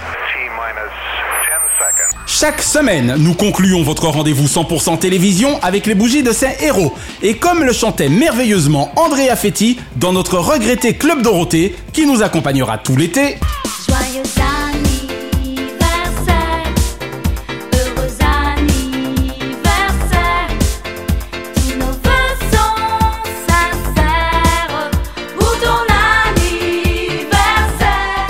Chaque 2.35 2.63
semaine, 2.63 3.17
nous 3.19 3.35
concluons 3.35 3.83
votre 3.83 4.09
rendez-vous 4.09 4.47
100% 4.47 4.99
télévision 4.99 5.61
avec 5.61 5.87
les 5.87 5.95
bougies 5.95 6.23
de 6.23 6.33
ces 6.33 6.49
héros. 6.63 6.95
Et 7.23 7.37
comme 7.37 7.63
le 7.63 7.75
chantait 7.75 8.09
merveilleusement 8.09 8.91
Andrea 8.97 9.37
Fetti 9.37 9.79
dans 9.97 10.15
notre 10.15 10.39
regretté 10.39 10.95
Club 10.95 11.21
Dorothée, 11.21 11.77
qui 11.93 12.07
nous 12.07 12.23
accompagnera 12.23 12.79
tout 12.79 12.97
l'été. 12.97 13.37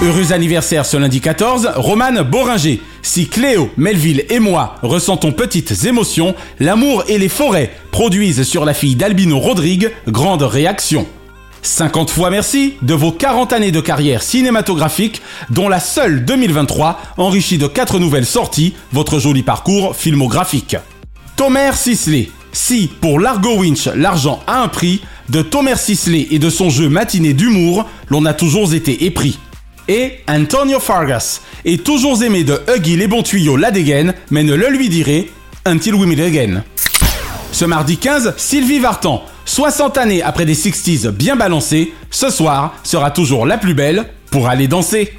Heureux 0.03 0.33
anniversaire 0.33 0.85
ce 0.85 0.97
lundi 0.97 1.21
14, 1.21 1.75
Romane 1.77 2.23
Boringer. 2.23 2.81
Si 3.03 3.29
Cléo, 3.29 3.71
Melville 3.77 4.25
et 4.31 4.41
moi 4.41 4.75
ressentons 4.83 5.31
petites 5.31 5.85
émotions, 5.85 6.35
l'amour 6.59 7.05
et 7.07 7.19
les 7.19 7.29
forêts 7.29 7.71
produisent 7.93 8.43
sur 8.43 8.65
la 8.65 8.75
fille 8.75 8.97
d'Albino 8.97 9.39
Rodrigue 9.39 9.93
grande 10.09 10.43
réaction. 10.43 11.07
50 11.63 12.11
fois 12.11 12.31
merci 12.31 12.75
de 12.83 12.95
vos 12.95 13.13
40 13.13 13.53
années 13.53 13.71
de 13.71 13.81
carrière 13.81 14.25
cinématographique, 14.25 15.23
dont 15.51 15.69
la 15.69 15.79
seule 15.79 16.25
2023 16.25 17.01
enrichie 17.17 17.59
de 17.59 17.69
4 17.69 18.01
nouvelles 18.01 18.27
sorties, 18.27 18.75
votre 18.91 19.21
joli 19.21 19.45
parcours 19.45 19.95
filmographique. 19.95 20.77
Tomer 21.37 21.77
Sisley. 21.77 22.29
Si, 22.51 22.91
pour 23.01 23.21
Largo 23.21 23.59
Winch, 23.59 23.87
l'argent 23.95 24.41
a 24.49 24.63
un 24.63 24.69
prix, 24.69 25.01
de 25.29 25.43
Tomer 25.43 25.77
Sisley 25.77 26.27
et 26.33 26.41
de 26.41 26.51
son 26.51 26.71
jeu 26.71 26.89
matiné 26.89 27.35
d'humour, 27.35 27.87
l'on 28.09 28.27
a 28.27 28.35
toujours 28.35 28.75
été 28.75 29.05
épris. 29.05 29.39
Et 29.89 30.21
Antonio 30.29 30.79
Fargas 30.79 31.41
est 31.65 31.85
toujours 31.85 32.23
aimé 32.23 32.45
de 32.45 32.61
Huggy 32.69 32.97
les 32.97 33.09
bons 33.09 33.23
tuyaux 33.23 33.57
la 33.57 33.71
dégaine, 33.71 34.15
mais 34.31 34.43
ne 34.43 34.55
le 34.55 34.69
lui 34.69 34.89
direz 34.89 35.31
until 35.67 35.95
we 35.95 36.07
meet 36.07 36.21
again. 36.21 36.63
Ce 37.53 37.65
mardi 37.65 37.97
15, 37.99 38.35
Sylvie 38.37 38.79
Vartan, 38.79 39.23
60 39.45 39.99
années 39.99 40.23
après 40.23 40.45
des 40.45 40.55
60s 40.55 41.11
bien 41.11 41.37
balancés, 41.37 41.93
ce 42.11 42.31
soir 42.31 42.75
sera 42.83 43.11
toujours 43.11 43.45
la 43.45 43.59
plus 43.59 43.75
belle 43.75 44.07
pour 44.31 44.49
aller 44.49 44.69
danser. 44.69 45.13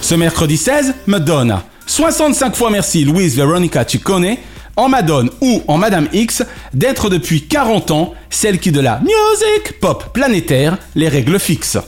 Ce 0.00 0.14
mercredi 0.14 0.56
16, 0.56 0.94
Madonna. 1.06 1.64
65 1.86 2.56
fois 2.56 2.70
merci 2.70 3.04
Louise 3.04 3.36
Veronica 3.36 3.84
Ciccone, 3.86 4.36
en 4.76 4.88
Madone 4.88 5.30
ou 5.40 5.62
en 5.68 5.78
Madame 5.78 6.08
X, 6.12 6.42
d'être 6.74 7.08
depuis 7.08 7.46
40 7.46 7.90
ans 7.92 8.14
celle 8.28 8.58
qui 8.58 8.72
de 8.72 8.80
la 8.80 9.00
music 9.00 9.80
pop 9.80 10.12
planétaire 10.12 10.76
les 10.94 11.08
règles 11.08 11.38
fixes. 11.38 11.78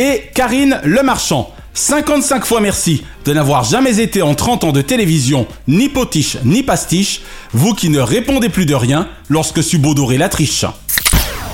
Et 0.00 0.30
Karine 0.32 0.80
Lemarchand, 0.84 1.52
55 1.74 2.44
fois 2.44 2.60
merci 2.60 3.02
de 3.24 3.32
n'avoir 3.32 3.64
jamais 3.64 3.98
été 3.98 4.22
en 4.22 4.36
30 4.36 4.62
ans 4.62 4.70
de 4.70 4.80
télévision 4.80 5.48
ni 5.66 5.88
potiche 5.88 6.36
ni 6.44 6.62
pastiche, 6.62 7.22
vous 7.52 7.74
qui 7.74 7.88
ne 7.90 7.98
répondez 7.98 8.48
plus 8.48 8.64
de 8.64 8.76
rien 8.76 9.08
lorsque 9.28 9.60
subodorez 9.60 10.16
la 10.16 10.28
triche. 10.28 10.64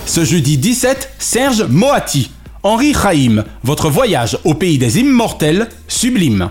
Ce 0.05 0.27
jeudi 0.27 0.59
17, 0.59 1.15
Serge 1.19 1.63
Moati, 1.63 2.33
Henri 2.63 2.93
Chaim, 2.93 3.45
votre 3.63 3.89
voyage 3.89 4.37
au 4.45 4.53
pays 4.53 4.77
des 4.77 4.99
immortels, 4.99 5.71
sublime. 5.89 6.51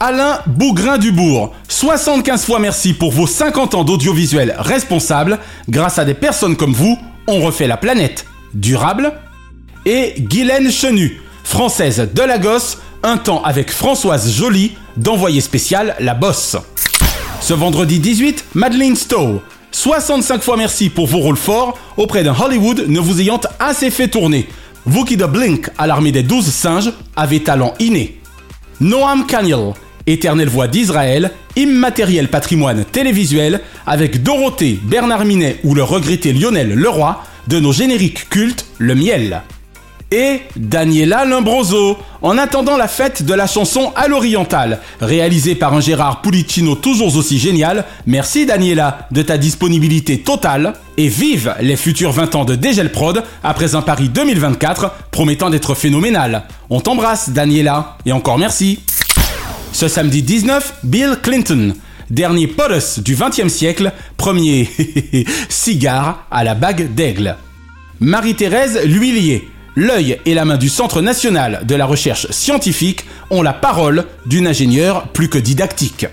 Alain 0.00 0.40
Bougrin-Dubourg, 0.48 1.54
75 1.68 2.46
fois 2.46 2.58
merci 2.58 2.94
pour 2.94 3.12
vos 3.12 3.28
50 3.28 3.76
ans 3.76 3.84
d'audiovisuel 3.84 4.56
responsable. 4.58 5.38
Grâce 5.68 6.00
à 6.00 6.04
des 6.04 6.14
personnes 6.14 6.56
comme 6.56 6.72
vous, 6.72 6.98
on 7.28 7.38
refait 7.42 7.68
la 7.68 7.76
planète. 7.76 8.26
Durable. 8.54 9.12
Et 9.86 10.14
Guylaine 10.18 10.72
Chenu, 10.72 11.20
française 11.48 12.10
de 12.14 12.22
Lagos, 12.22 12.76
un 13.02 13.16
temps 13.16 13.42
avec 13.42 13.70
Françoise 13.70 14.30
Joly, 14.30 14.72
d'envoyé 14.98 15.40
spécial 15.40 15.96
La 15.98 16.12
Bosse. 16.12 16.56
Ce 17.40 17.54
vendredi 17.54 17.98
18, 18.00 18.44
Madeleine 18.54 18.94
Stowe. 18.94 19.40
65 19.72 20.42
fois 20.42 20.58
merci 20.58 20.90
pour 20.90 21.06
vos 21.06 21.18
rôles 21.18 21.38
forts 21.38 21.78
auprès 21.96 22.22
d'un 22.22 22.36
Hollywood 22.38 22.84
ne 22.86 23.00
vous 23.00 23.22
ayant 23.22 23.40
assez 23.58 23.90
fait 23.90 24.08
tourner. 24.08 24.46
Vous 24.84 25.04
qui 25.04 25.16
de 25.16 25.24
Blink 25.24 25.70
à 25.78 25.86
l'armée 25.86 26.12
des 26.12 26.22
12 26.22 26.44
singes 26.44 26.92
avez 27.16 27.42
talent 27.42 27.72
inné. 27.80 28.20
Noam 28.80 29.26
Kaniel, 29.26 29.72
éternelle 30.06 30.50
voix 30.50 30.68
d'Israël, 30.68 31.32
immatériel 31.56 32.28
patrimoine 32.28 32.84
télévisuel, 32.84 33.62
avec 33.86 34.22
Dorothée, 34.22 34.78
Bernard 34.82 35.24
Minet 35.24 35.60
ou 35.64 35.74
le 35.74 35.82
regretté 35.82 36.34
Lionel 36.34 36.74
Leroy, 36.74 37.22
de 37.48 37.58
nos 37.58 37.72
génériques 37.72 38.28
cultes, 38.28 38.66
le 38.76 38.94
miel. 38.94 39.42
Et 40.10 40.40
Daniela 40.56 41.26
Lombroso, 41.26 41.98
en 42.22 42.38
attendant 42.38 42.78
la 42.78 42.88
fête 42.88 43.24
de 43.24 43.34
la 43.34 43.46
chanson 43.46 43.92
à 43.94 44.08
l'oriental, 44.08 44.80
réalisée 45.02 45.54
par 45.54 45.74
un 45.74 45.80
Gérard 45.80 46.22
Pulicino 46.22 46.76
toujours 46.76 47.14
aussi 47.14 47.38
génial, 47.38 47.84
merci 48.06 48.46
Daniela 48.46 49.06
de 49.10 49.20
ta 49.20 49.36
disponibilité 49.36 50.20
totale, 50.20 50.72
et 50.96 51.08
vive 51.08 51.54
les 51.60 51.76
futurs 51.76 52.12
20 52.12 52.36
ans 52.36 52.44
de 52.46 52.54
Dégel 52.54 52.90
Prod 52.90 53.22
après 53.44 53.74
un 53.74 53.82
Paris 53.82 54.08
2024 54.08 54.92
promettant 55.10 55.50
d'être 55.50 55.74
phénoménal. 55.74 56.44
On 56.70 56.80
t'embrasse 56.80 57.28
Daniela, 57.28 57.98
et 58.06 58.12
encore 58.12 58.38
merci. 58.38 58.80
Ce 59.72 59.88
samedi 59.88 60.22
19, 60.22 60.76
Bill 60.84 61.18
Clinton, 61.22 61.74
dernier 62.08 62.46
POTUS 62.46 63.00
du 63.00 63.14
XXe 63.14 63.52
siècle, 63.52 63.92
premier 64.16 64.70
cigare 65.50 66.24
à 66.30 66.44
la 66.44 66.54
bague 66.54 66.94
d'aigle. 66.94 67.36
Marie-Thérèse 68.00 68.80
L'Huillier, 68.86 69.48
l'œil 69.78 70.18
et 70.26 70.34
la 70.34 70.44
main 70.44 70.56
du 70.56 70.68
Centre 70.68 71.00
national 71.00 71.60
de 71.64 71.74
la 71.76 71.86
recherche 71.86 72.28
scientifique 72.30 73.04
ont 73.30 73.42
la 73.42 73.52
parole 73.52 74.06
d'une 74.26 74.48
ingénieure 74.48 75.06
plus 75.08 75.28
que 75.28 75.38
didactique. 75.38 76.06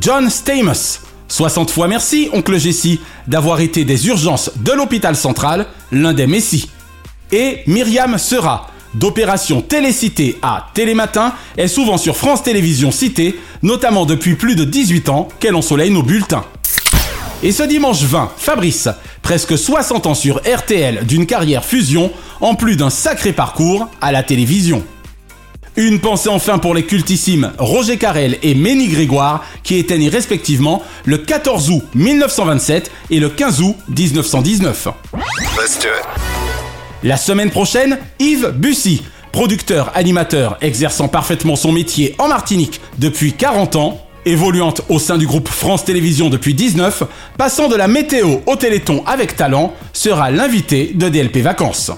John 0.00 0.28
Stamos, 0.28 0.98
60 1.28 1.70
fois 1.70 1.86
merci, 1.86 2.28
oncle 2.32 2.58
Jessie, 2.58 2.98
d'avoir 3.28 3.60
été 3.60 3.84
des 3.84 4.08
urgences 4.08 4.50
de 4.56 4.72
l'hôpital 4.72 5.14
central, 5.14 5.66
l'un 5.92 6.12
des 6.12 6.26
messies. 6.26 6.68
Et 7.30 7.60
Myriam 7.68 8.18
Sera, 8.18 8.70
d'opération 8.94 9.62
Télécité 9.62 10.36
à 10.42 10.66
Télématin, 10.74 11.32
est 11.56 11.68
souvent 11.68 11.96
sur 11.96 12.16
France 12.16 12.42
Télévisions 12.42 12.90
Cité, 12.90 13.38
notamment 13.62 14.04
depuis 14.04 14.34
plus 14.34 14.56
de 14.56 14.64
18 14.64 15.08
ans 15.10 15.28
qu'elle 15.38 15.54
ensoleille 15.54 15.92
nos 15.92 16.02
bulletins. 16.02 16.44
Et 17.42 17.52
ce 17.52 17.62
dimanche 17.62 18.02
20, 18.02 18.32
Fabrice, 18.36 18.90
presque 19.22 19.56
60 19.56 20.06
ans 20.06 20.14
sur 20.14 20.42
RTL 20.46 21.06
d'une 21.06 21.24
carrière 21.24 21.64
fusion, 21.64 22.12
en 22.42 22.54
plus 22.54 22.76
d'un 22.76 22.90
sacré 22.90 23.32
parcours 23.32 23.88
à 24.02 24.12
la 24.12 24.22
télévision. 24.22 24.82
Une 25.76 26.00
pensée 26.00 26.28
enfin 26.28 26.58
pour 26.58 26.74
les 26.74 26.84
cultissimes 26.84 27.52
Roger 27.58 27.96
Carrel 27.96 28.36
et 28.42 28.54
Ménie 28.54 28.88
Grégoire 28.88 29.44
qui 29.62 29.76
éteignent 29.76 30.10
respectivement 30.10 30.82
le 31.06 31.16
14 31.16 31.70
août 31.70 31.84
1927 31.94 32.90
et 33.08 33.20
le 33.20 33.30
15 33.30 33.62
août 33.62 33.76
1919. 33.88 34.88
La 37.02 37.16
semaine 37.16 37.50
prochaine, 37.50 37.98
Yves 38.18 38.50
Bussy, 38.50 39.02
producteur 39.32 39.92
animateur 39.94 40.58
exerçant 40.60 41.08
parfaitement 41.08 41.56
son 41.56 41.72
métier 41.72 42.14
en 42.18 42.28
Martinique 42.28 42.82
depuis 42.98 43.32
40 43.32 43.76
ans, 43.76 44.09
évoluant 44.30 44.74
au 44.88 44.98
sein 44.98 45.18
du 45.18 45.26
groupe 45.26 45.48
France 45.48 45.84
Télévisions 45.84 46.30
depuis 46.30 46.54
19, 46.54 47.02
passant 47.36 47.68
de 47.68 47.76
la 47.76 47.88
météo 47.88 48.38
au 48.46 48.56
téléthon 48.56 49.02
avec 49.06 49.36
talent, 49.36 49.74
sera 49.92 50.30
l'invité 50.30 50.92
de 50.94 51.08
DLP 51.08 51.38
Vacances. 51.38 51.90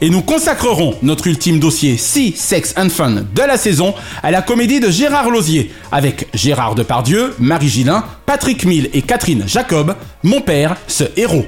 Et 0.00 0.10
nous 0.10 0.22
consacrerons 0.22 0.96
notre 1.02 1.28
ultime 1.28 1.60
dossier 1.60 1.96
Sea, 1.96 2.34
Sex 2.36 2.74
and 2.76 2.88
Fun 2.88 3.24
de 3.34 3.42
la 3.42 3.56
saison 3.56 3.94
à 4.22 4.30
la 4.30 4.42
comédie 4.42 4.80
de 4.80 4.90
Gérard 4.90 5.30
Lausier, 5.30 5.70
avec 5.92 6.26
Gérard 6.34 6.74
Depardieu, 6.74 7.34
Marie 7.38 7.68
Gillin, 7.68 8.04
Patrick 8.26 8.64
Mille 8.64 8.90
et 8.92 9.02
Catherine 9.02 9.44
Jacob, 9.46 9.94
Mon 10.24 10.40
père, 10.40 10.76
ce 10.88 11.04
héros. 11.16 11.46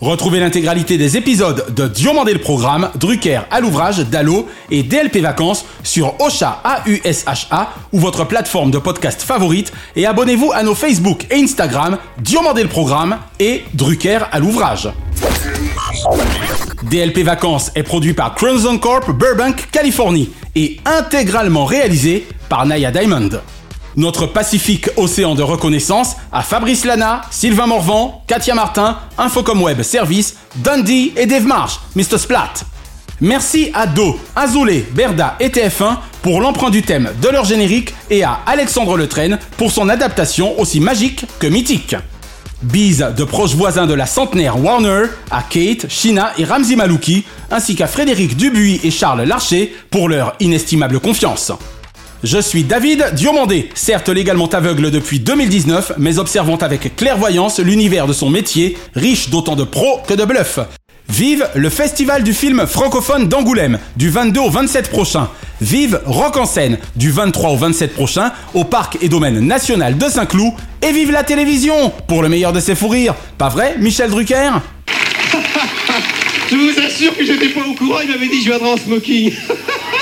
Retrouvez 0.00 0.40
l'intégralité 0.40 0.96
des 0.96 1.18
épisodes 1.18 1.74
de 1.74 1.86
Diomandé 1.86 2.32
le 2.32 2.38
Programme, 2.38 2.90
Drucker 2.98 3.40
à 3.50 3.60
l'ouvrage, 3.60 3.98
Dallo 3.98 4.48
et 4.70 4.82
DLP 4.82 5.18
Vacances 5.18 5.66
sur 5.82 6.18
Ocha 6.20 6.62
A-U-S-H-A 6.64 7.74
ou 7.92 8.00
votre 8.00 8.24
plateforme 8.24 8.70
de 8.70 8.78
podcast 8.78 9.20
favorite 9.20 9.70
et 9.96 10.06
abonnez-vous 10.06 10.52
à 10.54 10.62
nos 10.62 10.74
Facebook 10.74 11.26
et 11.30 11.42
Instagram 11.42 11.98
Diomandé 12.18 12.62
le 12.62 12.70
Programme 12.70 13.18
et 13.38 13.62
Drucker 13.74 14.20
à 14.32 14.38
l'ouvrage. 14.38 14.88
DLP 16.84 17.18
Vacances 17.18 17.70
est 17.74 17.82
produit 17.82 18.14
par 18.14 18.34
Crimson 18.34 18.78
Corp 18.78 19.10
Burbank, 19.12 19.68
Californie 19.70 20.30
et 20.54 20.78
intégralement 20.86 21.66
réalisé 21.66 22.26
par 22.48 22.64
Naya 22.64 22.90
Diamond. 22.90 23.28
Notre 23.96 24.26
pacifique 24.26 24.88
océan 24.96 25.34
de 25.34 25.42
reconnaissance 25.42 26.16
à 26.32 26.42
Fabrice 26.42 26.84
Lana, 26.84 27.22
Sylvain 27.30 27.66
Morvan, 27.66 28.22
Katia 28.26 28.54
Martin, 28.54 28.98
Infocom 29.18 29.62
Web 29.62 29.82
Service, 29.82 30.36
Dundee 30.56 31.12
et 31.16 31.26
Dave 31.26 31.44
Marsh, 31.46 31.80
Mr. 31.96 32.18
Splat. 32.18 32.52
Merci 33.20 33.70
à 33.74 33.86
Do, 33.86 34.18
Azoulay, 34.34 34.86
Berda 34.94 35.36
et 35.40 35.48
TF1 35.48 35.96
pour 36.22 36.40
l'emprunt 36.40 36.70
du 36.70 36.82
thème 36.82 37.10
de 37.20 37.28
leur 37.28 37.44
générique 37.44 37.94
et 38.08 38.22
à 38.22 38.40
Alexandre 38.46 38.96
Letraine 38.96 39.38
pour 39.58 39.72
son 39.72 39.88
adaptation 39.88 40.58
aussi 40.58 40.80
magique 40.80 41.26
que 41.38 41.46
mythique. 41.46 41.96
Bise 42.62 43.06
de 43.16 43.24
proches 43.24 43.54
voisins 43.54 43.86
de 43.86 43.94
la 43.94 44.06
centenaire 44.06 44.62
Warner 44.62 45.04
à 45.30 45.42
Kate, 45.42 45.86
Shina 45.88 46.32
et 46.38 46.44
Ramzi 46.44 46.76
Malouki, 46.76 47.24
ainsi 47.50 47.74
qu'à 47.74 47.86
Frédéric 47.86 48.36
Dubuis 48.36 48.80
et 48.84 48.90
Charles 48.90 49.22
Larcher 49.22 49.74
pour 49.90 50.08
leur 50.08 50.34
inestimable 50.40 51.00
confiance. 51.00 51.52
Je 52.22 52.38
suis 52.38 52.64
David 52.64 53.14
Diomandé, 53.14 53.70
certes 53.74 54.10
légalement 54.10 54.48
aveugle 54.48 54.90
depuis 54.90 55.20
2019, 55.20 55.92
mais 55.96 56.18
observant 56.18 56.56
avec 56.56 56.94
clairvoyance 56.94 57.60
l'univers 57.60 58.06
de 58.06 58.12
son 58.12 58.28
métier, 58.28 58.76
riche 58.94 59.30
d'autant 59.30 59.56
de 59.56 59.64
pros 59.64 60.00
que 60.06 60.12
de 60.12 60.26
bluffs. 60.26 60.58
Vive 61.08 61.48
le 61.54 61.70
festival 61.70 62.22
du 62.22 62.34
film 62.34 62.66
francophone 62.66 63.26
d'Angoulême, 63.26 63.78
du 63.96 64.10
22 64.10 64.38
au 64.38 64.50
27 64.50 64.90
prochain. 64.90 65.30
Vive 65.62 66.02
Rock 66.04 66.36
en 66.36 66.44
scène, 66.44 66.76
du 66.94 67.10
23 67.10 67.52
au 67.52 67.56
27 67.56 67.94
prochain, 67.94 68.32
au 68.52 68.64
parc 68.64 68.98
et 69.00 69.08
domaine 69.08 69.40
national 69.40 69.96
de 69.96 70.06
Saint-Cloud. 70.06 70.52
Et 70.82 70.92
vive 70.92 71.12
la 71.12 71.24
télévision, 71.24 71.90
pour 72.06 72.22
le 72.22 72.28
meilleur 72.28 72.52
de 72.52 72.60
ses 72.60 72.74
fous 72.74 72.88
rires. 72.88 73.14
Pas 73.38 73.48
vrai, 73.48 73.76
Michel 73.78 74.10
Drucker? 74.10 74.50
Je 76.50 76.56
vous 76.56 76.80
assure 76.80 77.16
que 77.16 77.24
j'étais 77.24 77.48
pas 77.48 77.60
au 77.66 77.74
courant, 77.74 78.00
il 78.02 78.10
m'avait 78.10 78.28
dit 78.28 78.42
je 78.42 78.50
viendrai 78.50 78.72
en 78.72 78.76
smoking. 78.76 79.32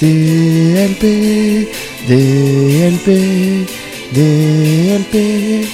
DLP, 0.00 1.68
DLP, 2.08 3.66
DLP, 4.14 5.68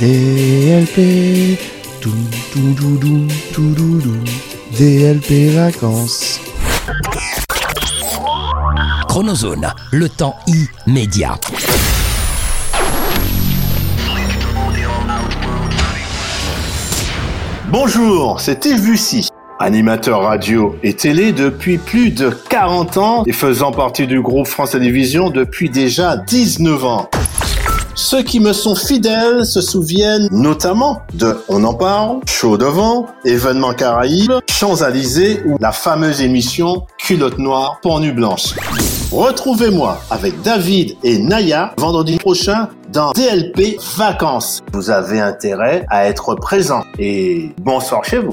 DLP, 0.00 1.58
tout, 2.00 2.10
tout, 2.52 2.74
tout, 2.74 2.98
tout, 2.98 3.28
tout, 3.54 3.74
tout, 3.74 4.00
tout, 4.02 4.76
DLP 4.76 5.54
vacances. 5.54 6.40
Chronozone, 9.06 9.72
le 9.92 10.08
temps 10.08 10.34
immédiat. 10.48 11.38
Bonjour, 17.70 18.40
c'est 18.40 18.64
Yves 18.64 18.82
Bussy, 18.82 19.28
animateur 19.58 20.22
radio 20.22 20.76
et 20.82 20.94
télé 20.94 21.32
depuis 21.32 21.78
plus 21.78 22.10
de 22.10 22.30
40 22.48 22.96
ans 22.96 23.22
et 23.26 23.32
faisant 23.32 23.72
partie 23.72 24.06
du 24.06 24.20
groupe 24.20 24.46
France 24.46 24.70
Télévisions 24.70 25.30
depuis 25.30 25.70
déjà 25.70 26.16
19 26.16 26.84
ans. 26.84 27.10
Ceux 27.94 28.22
qui 28.22 28.38
me 28.38 28.52
sont 28.52 28.76
fidèles 28.76 29.44
se 29.44 29.60
souviennent 29.60 30.28
notamment 30.30 31.02
de 31.14 31.36
On 31.48 31.64
en 31.64 31.74
parle, 31.74 32.20
Chaud 32.28 32.56
devant, 32.56 33.06
Événements 33.24 33.74
Caraïbes, 33.74 34.34
Champs-Élysées 34.48 35.42
ou 35.44 35.58
la 35.58 35.72
fameuse 35.72 36.22
émission 36.22 36.86
Culotte 36.98 37.38
Noire 37.38 37.80
pour 37.82 37.98
Nuit 37.98 38.12
Blanche. 38.12 38.54
Retrouvez-moi 39.10 40.00
avec 40.10 40.40
David 40.42 40.96
et 41.02 41.18
Naya 41.18 41.74
vendredi 41.76 42.18
prochain 42.18 42.68
dans 42.92 43.10
DLP 43.12 43.78
Vacances. 43.96 44.62
Vous 44.72 44.90
avez 44.90 45.20
intérêt 45.20 45.84
à 45.88 46.06
être 46.06 46.36
présent 46.36 46.84
et 47.00 47.50
bonsoir 47.58 48.04
chez 48.04 48.18
vous. 48.18 48.32